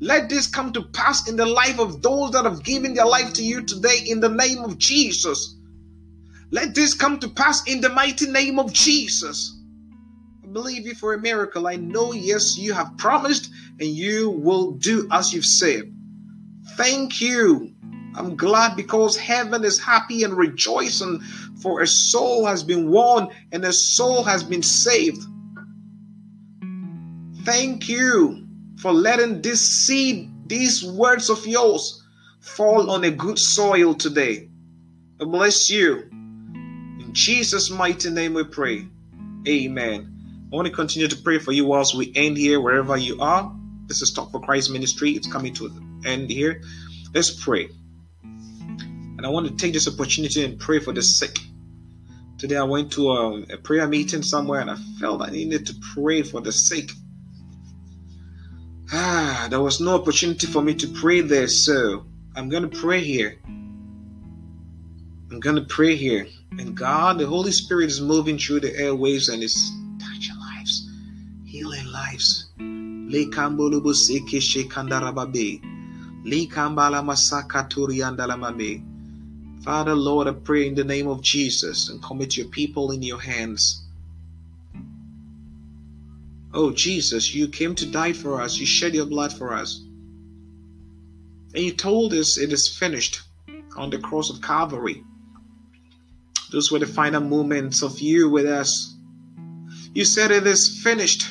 Let 0.00 0.28
this 0.28 0.46
come 0.46 0.72
to 0.74 0.82
pass 0.82 1.28
in 1.28 1.36
the 1.36 1.46
life 1.46 1.78
of 1.80 2.02
those 2.02 2.32
that 2.32 2.44
have 2.44 2.62
given 2.64 2.94
their 2.94 3.06
life 3.06 3.32
to 3.34 3.42
you 3.44 3.62
today 3.64 4.04
in 4.06 4.20
the 4.20 4.28
name 4.28 4.58
of 4.58 4.78
Jesus. 4.78 5.56
Let 6.50 6.74
this 6.74 6.94
come 6.94 7.18
to 7.20 7.28
pass 7.28 7.66
in 7.66 7.80
the 7.80 7.88
mighty 7.88 8.30
name 8.30 8.58
of 8.58 8.72
Jesus 8.72 9.54
I 10.46 10.52
believe 10.52 10.86
you 10.86 10.94
for 10.94 11.14
a 11.14 11.18
miracle. 11.18 11.66
I 11.66 11.76
know, 11.76 12.12
yes, 12.12 12.56
you 12.56 12.72
have 12.72 12.96
promised 12.98 13.50
and 13.80 13.88
you 13.88 14.30
will 14.30 14.72
do 14.72 15.08
as 15.10 15.32
you've 15.32 15.44
said. 15.44 15.92
Thank 16.76 17.20
you. 17.20 17.72
I'm 18.16 18.34
glad 18.36 18.76
because 18.76 19.16
heaven 19.16 19.64
is 19.64 19.78
happy 19.78 20.22
and 20.22 20.34
rejoicing, 20.34 21.20
for 21.60 21.82
a 21.82 21.86
soul 21.86 22.46
has 22.46 22.62
been 22.62 22.90
won 22.90 23.28
and 23.52 23.64
a 23.64 23.72
soul 23.72 24.24
has 24.24 24.42
been 24.42 24.62
saved. 24.62 25.22
Thank 27.44 27.88
you 27.88 28.46
for 28.78 28.92
letting 28.92 29.42
this 29.42 29.60
seed, 29.86 30.30
these 30.48 30.84
words 30.84 31.30
of 31.30 31.46
yours, 31.46 32.02
fall 32.40 32.90
on 32.90 33.04
a 33.04 33.10
good 33.10 33.38
soil 33.38 33.94
today. 33.94 34.48
I 35.20 35.24
bless 35.24 35.70
you. 35.70 36.08
In 36.10 37.10
Jesus' 37.12 37.70
mighty 37.70 38.10
name 38.10 38.34
we 38.34 38.44
pray. 38.44 38.86
Amen. 39.46 40.12
I 40.52 40.56
want 40.56 40.66
to 40.66 40.72
continue 40.72 41.08
to 41.08 41.16
pray 41.16 41.38
for 41.38 41.52
you 41.52 41.66
whilst 41.66 41.94
we 41.94 42.12
end 42.14 42.36
here, 42.36 42.60
wherever 42.60 42.96
you 42.96 43.20
are. 43.20 43.54
This 43.86 44.02
is 44.02 44.12
Talk 44.12 44.32
for 44.32 44.40
Christ 44.40 44.70
Ministry. 44.70 45.12
It's 45.12 45.30
coming 45.30 45.54
to 45.54 45.66
an 45.66 46.02
end 46.04 46.30
here. 46.30 46.62
Let's 47.14 47.30
pray. 47.30 47.68
And 49.16 49.24
I 49.24 49.30
want 49.30 49.48
to 49.48 49.56
take 49.56 49.72
this 49.72 49.88
opportunity 49.88 50.44
and 50.44 50.58
pray 50.58 50.78
for 50.78 50.92
the 50.92 51.02
sick. 51.02 51.38
Today 52.38 52.56
I 52.56 52.64
went 52.64 52.92
to 52.92 53.10
a, 53.12 53.42
a 53.54 53.56
prayer 53.56 53.88
meeting 53.88 54.22
somewhere 54.22 54.60
and 54.60 54.70
I 54.70 54.76
felt 55.00 55.22
I 55.22 55.30
needed 55.30 55.66
to 55.66 55.74
pray 55.94 56.22
for 56.22 56.42
the 56.42 56.52
sick. 56.52 56.90
Ah, 58.92 59.46
there 59.48 59.60
was 59.60 59.80
no 59.80 59.94
opportunity 59.94 60.46
for 60.46 60.60
me 60.60 60.74
to 60.74 60.86
pray 60.88 61.22
there, 61.22 61.48
so 61.48 62.04
I'm 62.36 62.50
going 62.50 62.68
to 62.68 62.78
pray 62.78 63.00
here. 63.00 63.40
I'm 63.46 65.40
going 65.40 65.56
to 65.56 65.64
pray 65.64 65.96
here. 65.96 66.26
And 66.52 66.76
God, 66.76 67.18
the 67.18 67.26
Holy 67.26 67.52
Spirit 67.52 67.86
is 67.86 68.00
moving 68.02 68.38
through 68.38 68.60
the 68.60 68.70
airwaves 68.70 69.32
and 69.32 69.42
is 69.42 69.72
touching 69.98 70.38
lives, 70.38 70.88
healing 71.44 71.86
lives. 71.86 72.50
Lekambolobo 72.58 73.94
seke. 73.94 74.40
Lekambala 76.24 77.02
masaka. 77.02 77.66
Father, 79.66 79.96
Lord, 79.96 80.28
I 80.28 80.32
pray 80.32 80.68
in 80.68 80.76
the 80.76 80.84
name 80.84 81.08
of 81.08 81.22
Jesus 81.22 81.88
and 81.88 82.00
commit 82.00 82.36
your 82.36 82.46
people 82.46 82.92
in 82.92 83.02
your 83.02 83.18
hands. 83.18 83.82
Oh, 86.54 86.70
Jesus, 86.70 87.34
you 87.34 87.48
came 87.48 87.74
to 87.74 87.84
die 87.84 88.12
for 88.12 88.40
us. 88.40 88.58
You 88.58 88.64
shed 88.64 88.94
your 88.94 89.06
blood 89.06 89.32
for 89.32 89.52
us. 89.52 89.80
And 91.52 91.64
you 91.64 91.72
told 91.72 92.14
us 92.14 92.38
it 92.38 92.52
is 92.52 92.68
finished 92.68 93.22
on 93.76 93.90
the 93.90 93.98
cross 93.98 94.30
of 94.30 94.40
Calvary. 94.40 95.02
Those 96.52 96.70
were 96.70 96.78
the 96.78 96.86
final 96.86 97.20
moments 97.20 97.82
of 97.82 97.98
you 97.98 98.30
with 98.30 98.46
us. 98.46 98.94
You 99.92 100.04
said 100.04 100.30
it 100.30 100.46
is 100.46 100.80
finished. 100.80 101.26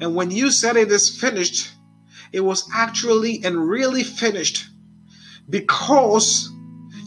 And 0.00 0.16
when 0.16 0.32
you 0.32 0.50
said 0.50 0.76
it 0.76 0.90
is 0.90 1.08
finished, 1.08 1.70
it 2.32 2.40
was 2.40 2.68
actually 2.74 3.44
and 3.44 3.68
really 3.68 4.02
finished 4.02 4.66
because 5.48 6.50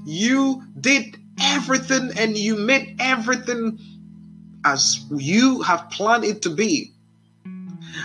you 0.05 0.63
did 0.79 1.17
everything 1.41 2.11
and 2.17 2.37
you 2.37 2.55
made 2.55 2.95
everything 2.99 3.79
as 4.63 5.05
you 5.11 5.61
have 5.61 5.89
planned 5.89 6.23
it 6.23 6.41
to 6.43 6.49
be. 6.49 6.91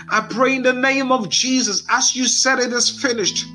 I 0.09 0.21
pray 0.21 0.55
in 0.55 0.63
the 0.63 0.73
name 0.73 1.11
of 1.11 1.29
Jesus, 1.29 1.83
as 1.89 2.15
you 2.15 2.27
said 2.27 2.59
it 2.59 2.71
is 2.71 2.89
finished, 2.89 3.45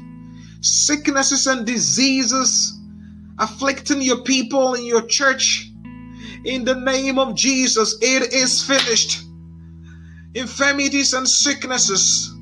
sicknesses 0.61 1.47
and 1.47 1.67
diseases 1.67 2.79
afflicting 3.39 4.03
your 4.03 4.23
people 4.23 4.75
in 4.75 4.85
your 4.85 5.07
church, 5.07 5.71
in 6.45 6.65
the 6.65 6.75
name 6.75 7.19
of 7.19 7.35
Jesus, 7.35 7.97
it 8.01 8.33
is 8.33 8.63
finished 8.63 9.23
infirmities 10.35 11.15
and 11.15 11.27
sicknesses, 11.27 12.33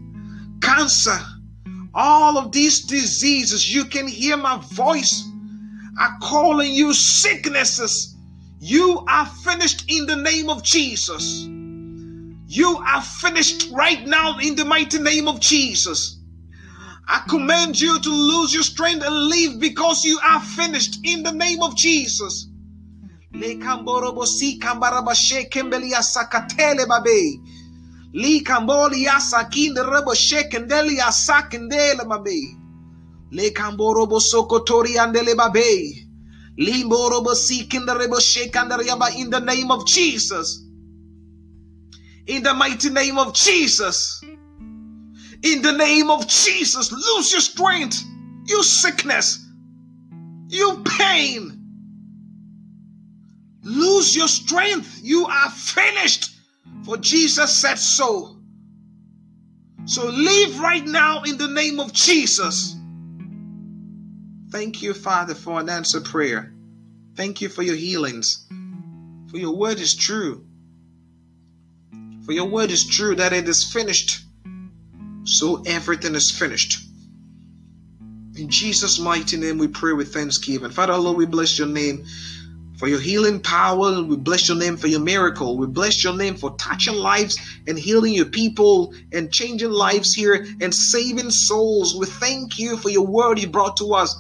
cancer, 0.61 1.19
all 1.95 2.39
of 2.39 2.53
these 2.53 2.81
diseases. 2.81 3.73
You 3.73 3.85
can 3.85 4.09
hear 4.09 4.37
my 4.37 4.59
voice. 4.73 5.25
I 5.99 6.17
calling 6.23 6.73
you 6.73 6.93
sicknesses. 6.93 8.17
You 8.61 9.05
are 9.09 9.27
finished 9.27 9.85
in 9.89 10.07
the 10.07 10.17
name 10.17 10.51
of 10.51 10.63
Jesus. 10.63 11.45
You 12.47 12.79
are 12.79 13.03
finished 13.03 13.71
right 13.73 14.07
now 14.07 14.39
in 14.39 14.57
the 14.57 14.65
mighty 14.65 14.99
name 14.99 15.29
of 15.29 15.41
Jesus. 15.41 16.19
I 17.07 17.23
command 17.29 17.81
you 17.81 18.01
to 18.01 18.09
lose 18.09 18.55
your 18.55 18.63
strength 18.63 19.05
and 19.05 19.15
leave 19.15 19.61
because 19.61 20.05
you 20.05 20.19
are 20.25 20.41
finished 20.41 21.01
in 21.05 21.23
the 21.23 21.33
name 21.33 21.63
of 21.63 21.77
Jesus. 21.77 22.49
Li 23.33 23.57
kamboli 23.57 24.15
yasa 28.15 29.45
kinde 29.51 29.83
rebo 29.83 30.15
shekendeli 30.15 30.97
yasa 30.97 31.49
kendele 31.51 32.05
mabe. 32.07 32.57
Le 33.31 33.51
kamborobo 33.51 34.21
sokotori 34.21 34.97
andele 34.99 35.35
babe. 35.37 36.07
Limborobo 36.57 37.35
sikinde 37.35 37.95
rebo 37.95 38.21
shekandere 38.21 38.85
yaba 38.87 39.11
in 39.17 39.31
the 39.31 39.41
name 39.41 39.71
of 39.71 39.87
Jesus. 39.87 40.63
In 42.27 42.43
the 42.43 42.55
mighty 42.55 42.91
name 42.91 43.19
of 43.19 43.35
Jesus. 43.35 44.23
In 45.43 45.61
the 45.61 45.73
name 45.73 46.11
of 46.11 46.27
Jesus, 46.27 46.91
lose 46.91 47.33
your 47.33 47.41
strength, 47.43 48.03
you 48.47 48.63
sickness, 48.63 49.47
you 50.49 50.83
pain. 50.87 51.61
Lose 53.63 54.15
your 54.17 54.29
strength. 54.29 55.01
You 55.03 55.27
are 55.27 55.51
finished. 55.51 56.34
For 56.85 56.97
Jesus 56.97 57.57
said 57.57 57.79
so. 57.79 58.37
So 59.87 60.07
leave 60.07 60.61
right 60.61 60.85
now 60.85 61.23
in 61.23 61.39
the 61.39 61.49
name 61.49 61.81
of 61.81 61.93
Jesus. 61.93 62.77
Thank 64.51 64.83
you, 64.83 64.95
Father, 64.95 65.35
for 65.35 65.61
an 65.61 65.69
answer 65.69 66.01
prayer. 66.01 66.55
Thank 67.17 67.41
you 67.41 67.49
for 67.49 67.63
your 67.63 67.77
healings. 67.77 68.47
For 69.31 69.39
your 69.39 69.57
word 69.57 69.79
is 69.79 69.95
true. 69.95 70.47
For 72.25 72.33
your 72.33 72.47
word 72.47 72.71
is 72.71 72.87
true 72.87 73.17
that 73.17 73.33
it 73.33 73.49
is 73.49 73.65
finished. 73.65 74.25
So 75.25 75.63
everything 75.67 76.15
is 76.15 76.31
finished. 76.31 76.81
In 78.37 78.49
Jesus' 78.49 78.99
mighty 78.99 79.37
name, 79.37 79.59
we 79.59 79.69
pray 79.69 79.93
with 79.93 80.13
thanksgiving. 80.13 80.71
Father, 80.71 80.97
Lord, 80.97 81.17
we 81.17 81.27
bless 81.27 81.59
your 81.59 81.69
name 81.69 82.05
for 82.77 82.89
your 82.89 83.01
healing 83.01 83.41
power. 83.41 84.03
We 84.03 84.17
bless 84.17 84.49
your 84.49 84.59
name 84.59 84.77
for 84.77 84.89
your 84.89 85.01
miracle. 85.01 85.57
We 85.57 85.67
bless 85.67 86.03
your 86.03 86.17
name 86.17 86.35
for 86.35 86.57
touching 86.57 86.95
lives 86.95 87.39
and 87.67 87.79
healing 87.79 88.15
your 88.15 88.27
people 88.27 88.95
and 89.13 89.33
changing 89.33 89.71
lives 89.71 90.15
here 90.15 90.47
and 90.61 90.75
saving 90.75 91.31
souls. 91.31 91.97
We 91.97 92.07
thank 92.07 92.59
you 92.59 92.77
for 92.77 92.91
your 92.91 93.07
word 93.07 93.39
you 93.41 93.49
brought 93.49 93.77
to 93.79 93.95
us. 93.95 94.17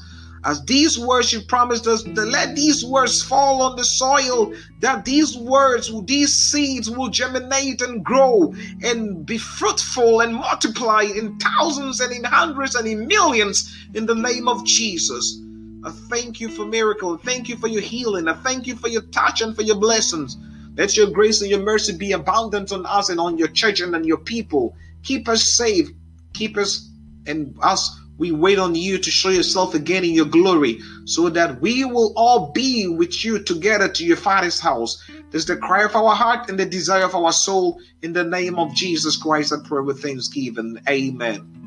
As 0.46 0.62
these 0.66 0.98
words 0.98 1.32
you 1.32 1.40
promised 1.40 1.86
us, 1.86 2.02
that 2.02 2.26
let 2.26 2.55
these 2.55 2.84
words 2.84 3.22
fall 3.22 3.62
on 3.62 3.76
the 3.76 3.84
soil, 3.84 4.52
that 4.80 5.07
these 5.07 5.38
words, 5.38 5.90
these 6.05 6.34
seeds 6.34 6.90
will 6.90 7.09
germinate 7.09 7.80
and 7.80 8.05
grow 8.05 8.52
and 8.82 9.24
be 9.24 9.38
fruitful 9.38 10.20
and 10.20 10.34
multiply 10.34 11.02
in 11.02 11.38
thousands 11.38 12.00
and 12.00 12.12
in 12.12 12.24
hundreds 12.24 12.74
and 12.74 12.86
in 12.86 13.07
millions 13.07 13.74
in 13.94 14.05
the 14.05 14.14
name 14.14 14.46
of 14.46 14.66
Jesus. 14.66 15.40
I 15.85 15.91
thank 15.91 16.41
you 16.41 16.49
for 16.49 16.64
miracle. 16.64 17.16
Thank 17.18 17.49
you 17.49 17.57
for 17.57 17.68
your 17.68 17.82
healing. 17.82 18.28
I 18.28 18.35
thank 18.35 18.66
you 18.66 18.76
for 18.76 18.89
your 18.89 19.03
touch 19.03 19.41
and 19.41 19.55
for 19.55 19.62
your 19.62 19.76
blessings. 19.76 20.37
Let 20.76 20.97
your 20.97 21.11
grace 21.11 21.41
and 21.41 21.51
your 21.51 21.61
mercy 21.61 21.97
be 21.97 22.12
abundant 22.12 22.72
on 22.72 22.87
us 22.87 23.09
and 23.09 23.20
on 23.20 23.39
your 23.39 23.49
church 23.49 23.80
and 23.80 23.95
on 23.95 24.05
your 24.05 24.18
people. 24.18 24.76
Keep 25.03 25.28
us 25.28 25.55
safe. 25.55 25.89
Keep 26.32 26.57
us 26.57 26.89
and 27.26 27.57
us 27.62 28.01
we 28.16 28.30
wait 28.30 28.59
on 28.59 28.74
you 28.74 28.99
to 28.99 29.11
show 29.11 29.30
yourself 29.30 29.74
again 29.74 30.05
in 30.05 30.12
your 30.12 30.26
glory 30.26 30.80
so 31.05 31.28
that 31.30 31.61
we 31.61 31.85
will 31.85 32.12
all 32.16 32.53
be 32.53 32.87
with 32.87 33.24
you 33.24 33.43
together 33.43 33.89
to 33.89 34.05
your 34.05 34.16
Father's 34.16 34.61
house. 34.61 35.03
This 35.30 35.43
is 35.43 35.47
the 35.47 35.57
cry 35.57 35.85
of 35.85 35.97
our 35.97 36.14
heart 36.14 36.49
and 36.49 36.59
the 36.59 36.66
desire 36.66 37.05
of 37.05 37.14
our 37.14 37.32
soul. 37.32 37.80
In 38.03 38.12
the 38.12 38.24
name 38.24 38.59
of 38.59 38.74
Jesus 38.74 39.16
Christ, 39.16 39.53
I 39.53 39.66
pray 39.66 39.82
with 39.82 40.01
thanksgiving. 40.01 40.78
Amen. 40.89 41.63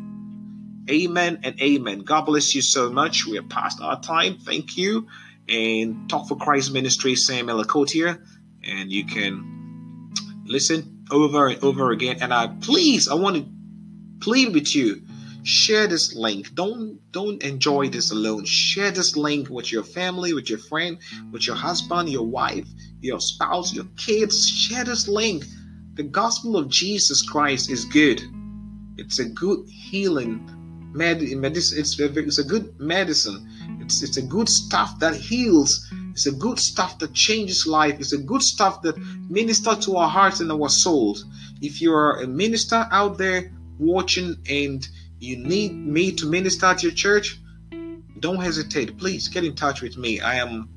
Amen 0.89 1.39
and 1.43 1.61
amen. 1.61 1.99
God 1.99 2.21
bless 2.21 2.55
you 2.55 2.61
so 2.61 2.89
much. 2.89 3.25
We 3.25 3.37
are 3.37 3.43
past 3.43 3.81
our 3.81 3.99
time. 3.99 4.37
Thank 4.39 4.77
you. 4.77 5.07
And 5.49 6.09
Talk 6.09 6.27
for 6.27 6.35
Christ 6.35 6.73
Ministry, 6.73 7.15
Samuel 7.15 7.63
Akotia. 7.63 8.21
And 8.63 8.91
you 8.91 9.05
can 9.05 10.13
listen 10.45 11.05
over 11.11 11.47
and 11.47 11.63
over 11.63 11.91
again. 11.91 12.17
And 12.21 12.33
I 12.33 12.47
please, 12.61 13.07
I 13.07 13.15
want 13.15 13.37
to 13.37 13.45
plead 14.19 14.53
with 14.53 14.75
you 14.75 15.01
share 15.43 15.87
this 15.87 16.13
link 16.13 16.53
don't 16.55 16.99
don't 17.13 17.41
enjoy 17.41 17.87
this 17.87 18.11
alone 18.11 18.43
share 18.43 18.91
this 18.91 19.15
link 19.15 19.49
with 19.49 19.71
your 19.71 19.83
family 19.83 20.33
with 20.33 20.49
your 20.49 20.59
friend 20.59 20.97
with 21.31 21.47
your 21.47 21.55
husband 21.55 22.09
your 22.09 22.25
wife 22.25 22.67
your 22.99 23.21
spouse 23.21 23.73
your 23.73 23.85
kids 23.95 24.45
share 24.45 24.83
this 24.83 25.07
link 25.07 25.45
the 25.93 26.03
gospel 26.03 26.57
of 26.57 26.67
jesus 26.67 27.21
christ 27.21 27.71
is 27.71 27.85
good 27.85 28.21
it's 28.97 29.19
a 29.19 29.29
good 29.29 29.65
healing 29.69 30.45
med- 30.97 31.21
medicine 31.37 31.79
it's 31.79 31.99
a, 31.99 32.19
it's 32.19 32.39
a 32.39 32.43
good 32.43 32.79
medicine 32.79 33.47
it's, 33.81 34.03
it's 34.03 34.17
a 34.17 34.21
good 34.21 34.49
stuff 34.49 34.99
that 34.99 35.15
heals 35.15 35.87
it's 36.11 36.25
a 36.25 36.31
good 36.31 36.59
stuff 36.59 36.97
that 36.99 37.13
changes 37.13 37.67
life 37.67 37.99
it's 37.99 38.13
a 38.13 38.17
good 38.17 38.41
stuff 38.41 38.81
that 38.81 38.97
minister 39.29 39.75
to 39.75 39.95
our 39.97 40.09
hearts 40.09 40.39
and 40.39 40.51
our 40.51 40.69
souls 40.69 41.25
if 41.61 41.81
you 41.81 41.93
are 41.93 42.21
a 42.21 42.27
minister 42.27 42.87
out 42.91 43.17
there 43.17 43.51
watching 43.79 44.35
and 44.49 44.87
you 45.19 45.37
need 45.37 45.73
me 45.73 46.11
to 46.13 46.25
minister 46.25 46.67
at 46.67 46.83
your 46.83 46.91
church, 46.91 47.39
don't 48.19 48.41
hesitate. 48.41 48.97
Please 48.97 49.27
get 49.27 49.43
in 49.43 49.55
touch 49.55 49.81
with 49.81 49.97
me. 49.97 50.19
I 50.19 50.35
am 50.35 50.69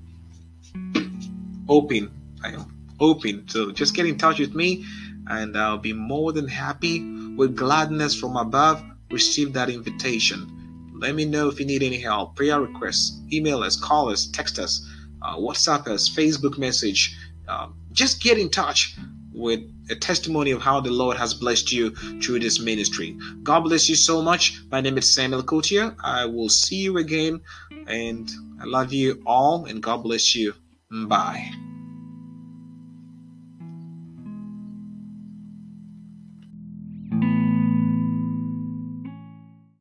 open. 1.68 2.10
I 2.42 2.52
am 2.52 2.94
open. 2.98 3.48
So 3.48 3.70
just 3.72 3.94
get 3.94 4.06
in 4.06 4.18
touch 4.18 4.38
with 4.38 4.54
me 4.54 4.84
and 5.26 5.56
I'll 5.56 5.78
be 5.78 5.92
more 5.92 6.32
than 6.32 6.48
happy 6.48 7.02
with 7.36 7.56
gladness 7.56 8.18
from 8.18 8.36
above. 8.36 8.82
Receive 9.10 9.52
that 9.54 9.70
invitation. 9.70 10.90
Let 10.94 11.14
me 11.14 11.24
know 11.24 11.48
if 11.48 11.58
you 11.58 11.66
need 11.66 11.82
any 11.82 11.98
help, 11.98 12.36
prayer 12.36 12.60
requests, 12.60 13.18
email 13.32 13.62
us, 13.62 13.74
call 13.76 14.10
us, 14.10 14.26
text 14.26 14.58
us, 14.58 14.86
uh, 15.22 15.36
WhatsApp 15.36 15.86
us, 15.88 16.08
Facebook 16.08 16.58
message. 16.58 17.16
Um, 17.48 17.74
just 17.92 18.22
get 18.22 18.38
in 18.38 18.50
touch 18.50 18.96
with 19.32 19.60
a 19.90 19.94
testimony 19.94 20.50
of 20.50 20.60
how 20.60 20.80
the 20.80 20.90
Lord 20.90 21.16
has 21.16 21.34
blessed 21.34 21.72
you 21.72 21.90
through 22.20 22.40
this 22.40 22.60
ministry. 22.60 23.16
God 23.42 23.60
bless 23.60 23.88
you 23.88 23.96
so 23.96 24.22
much. 24.22 24.60
My 24.70 24.80
name 24.80 24.98
is 24.98 25.14
Samuel 25.14 25.42
Akotia. 25.42 25.96
I 26.02 26.26
will 26.26 26.48
see 26.48 26.76
you 26.76 26.98
again, 26.98 27.40
and 27.86 28.30
I 28.60 28.64
love 28.64 28.92
you 28.92 29.22
all, 29.26 29.64
and 29.64 29.82
God 29.82 30.02
bless 30.02 30.34
you. 30.34 30.54
Bye. 30.90 31.69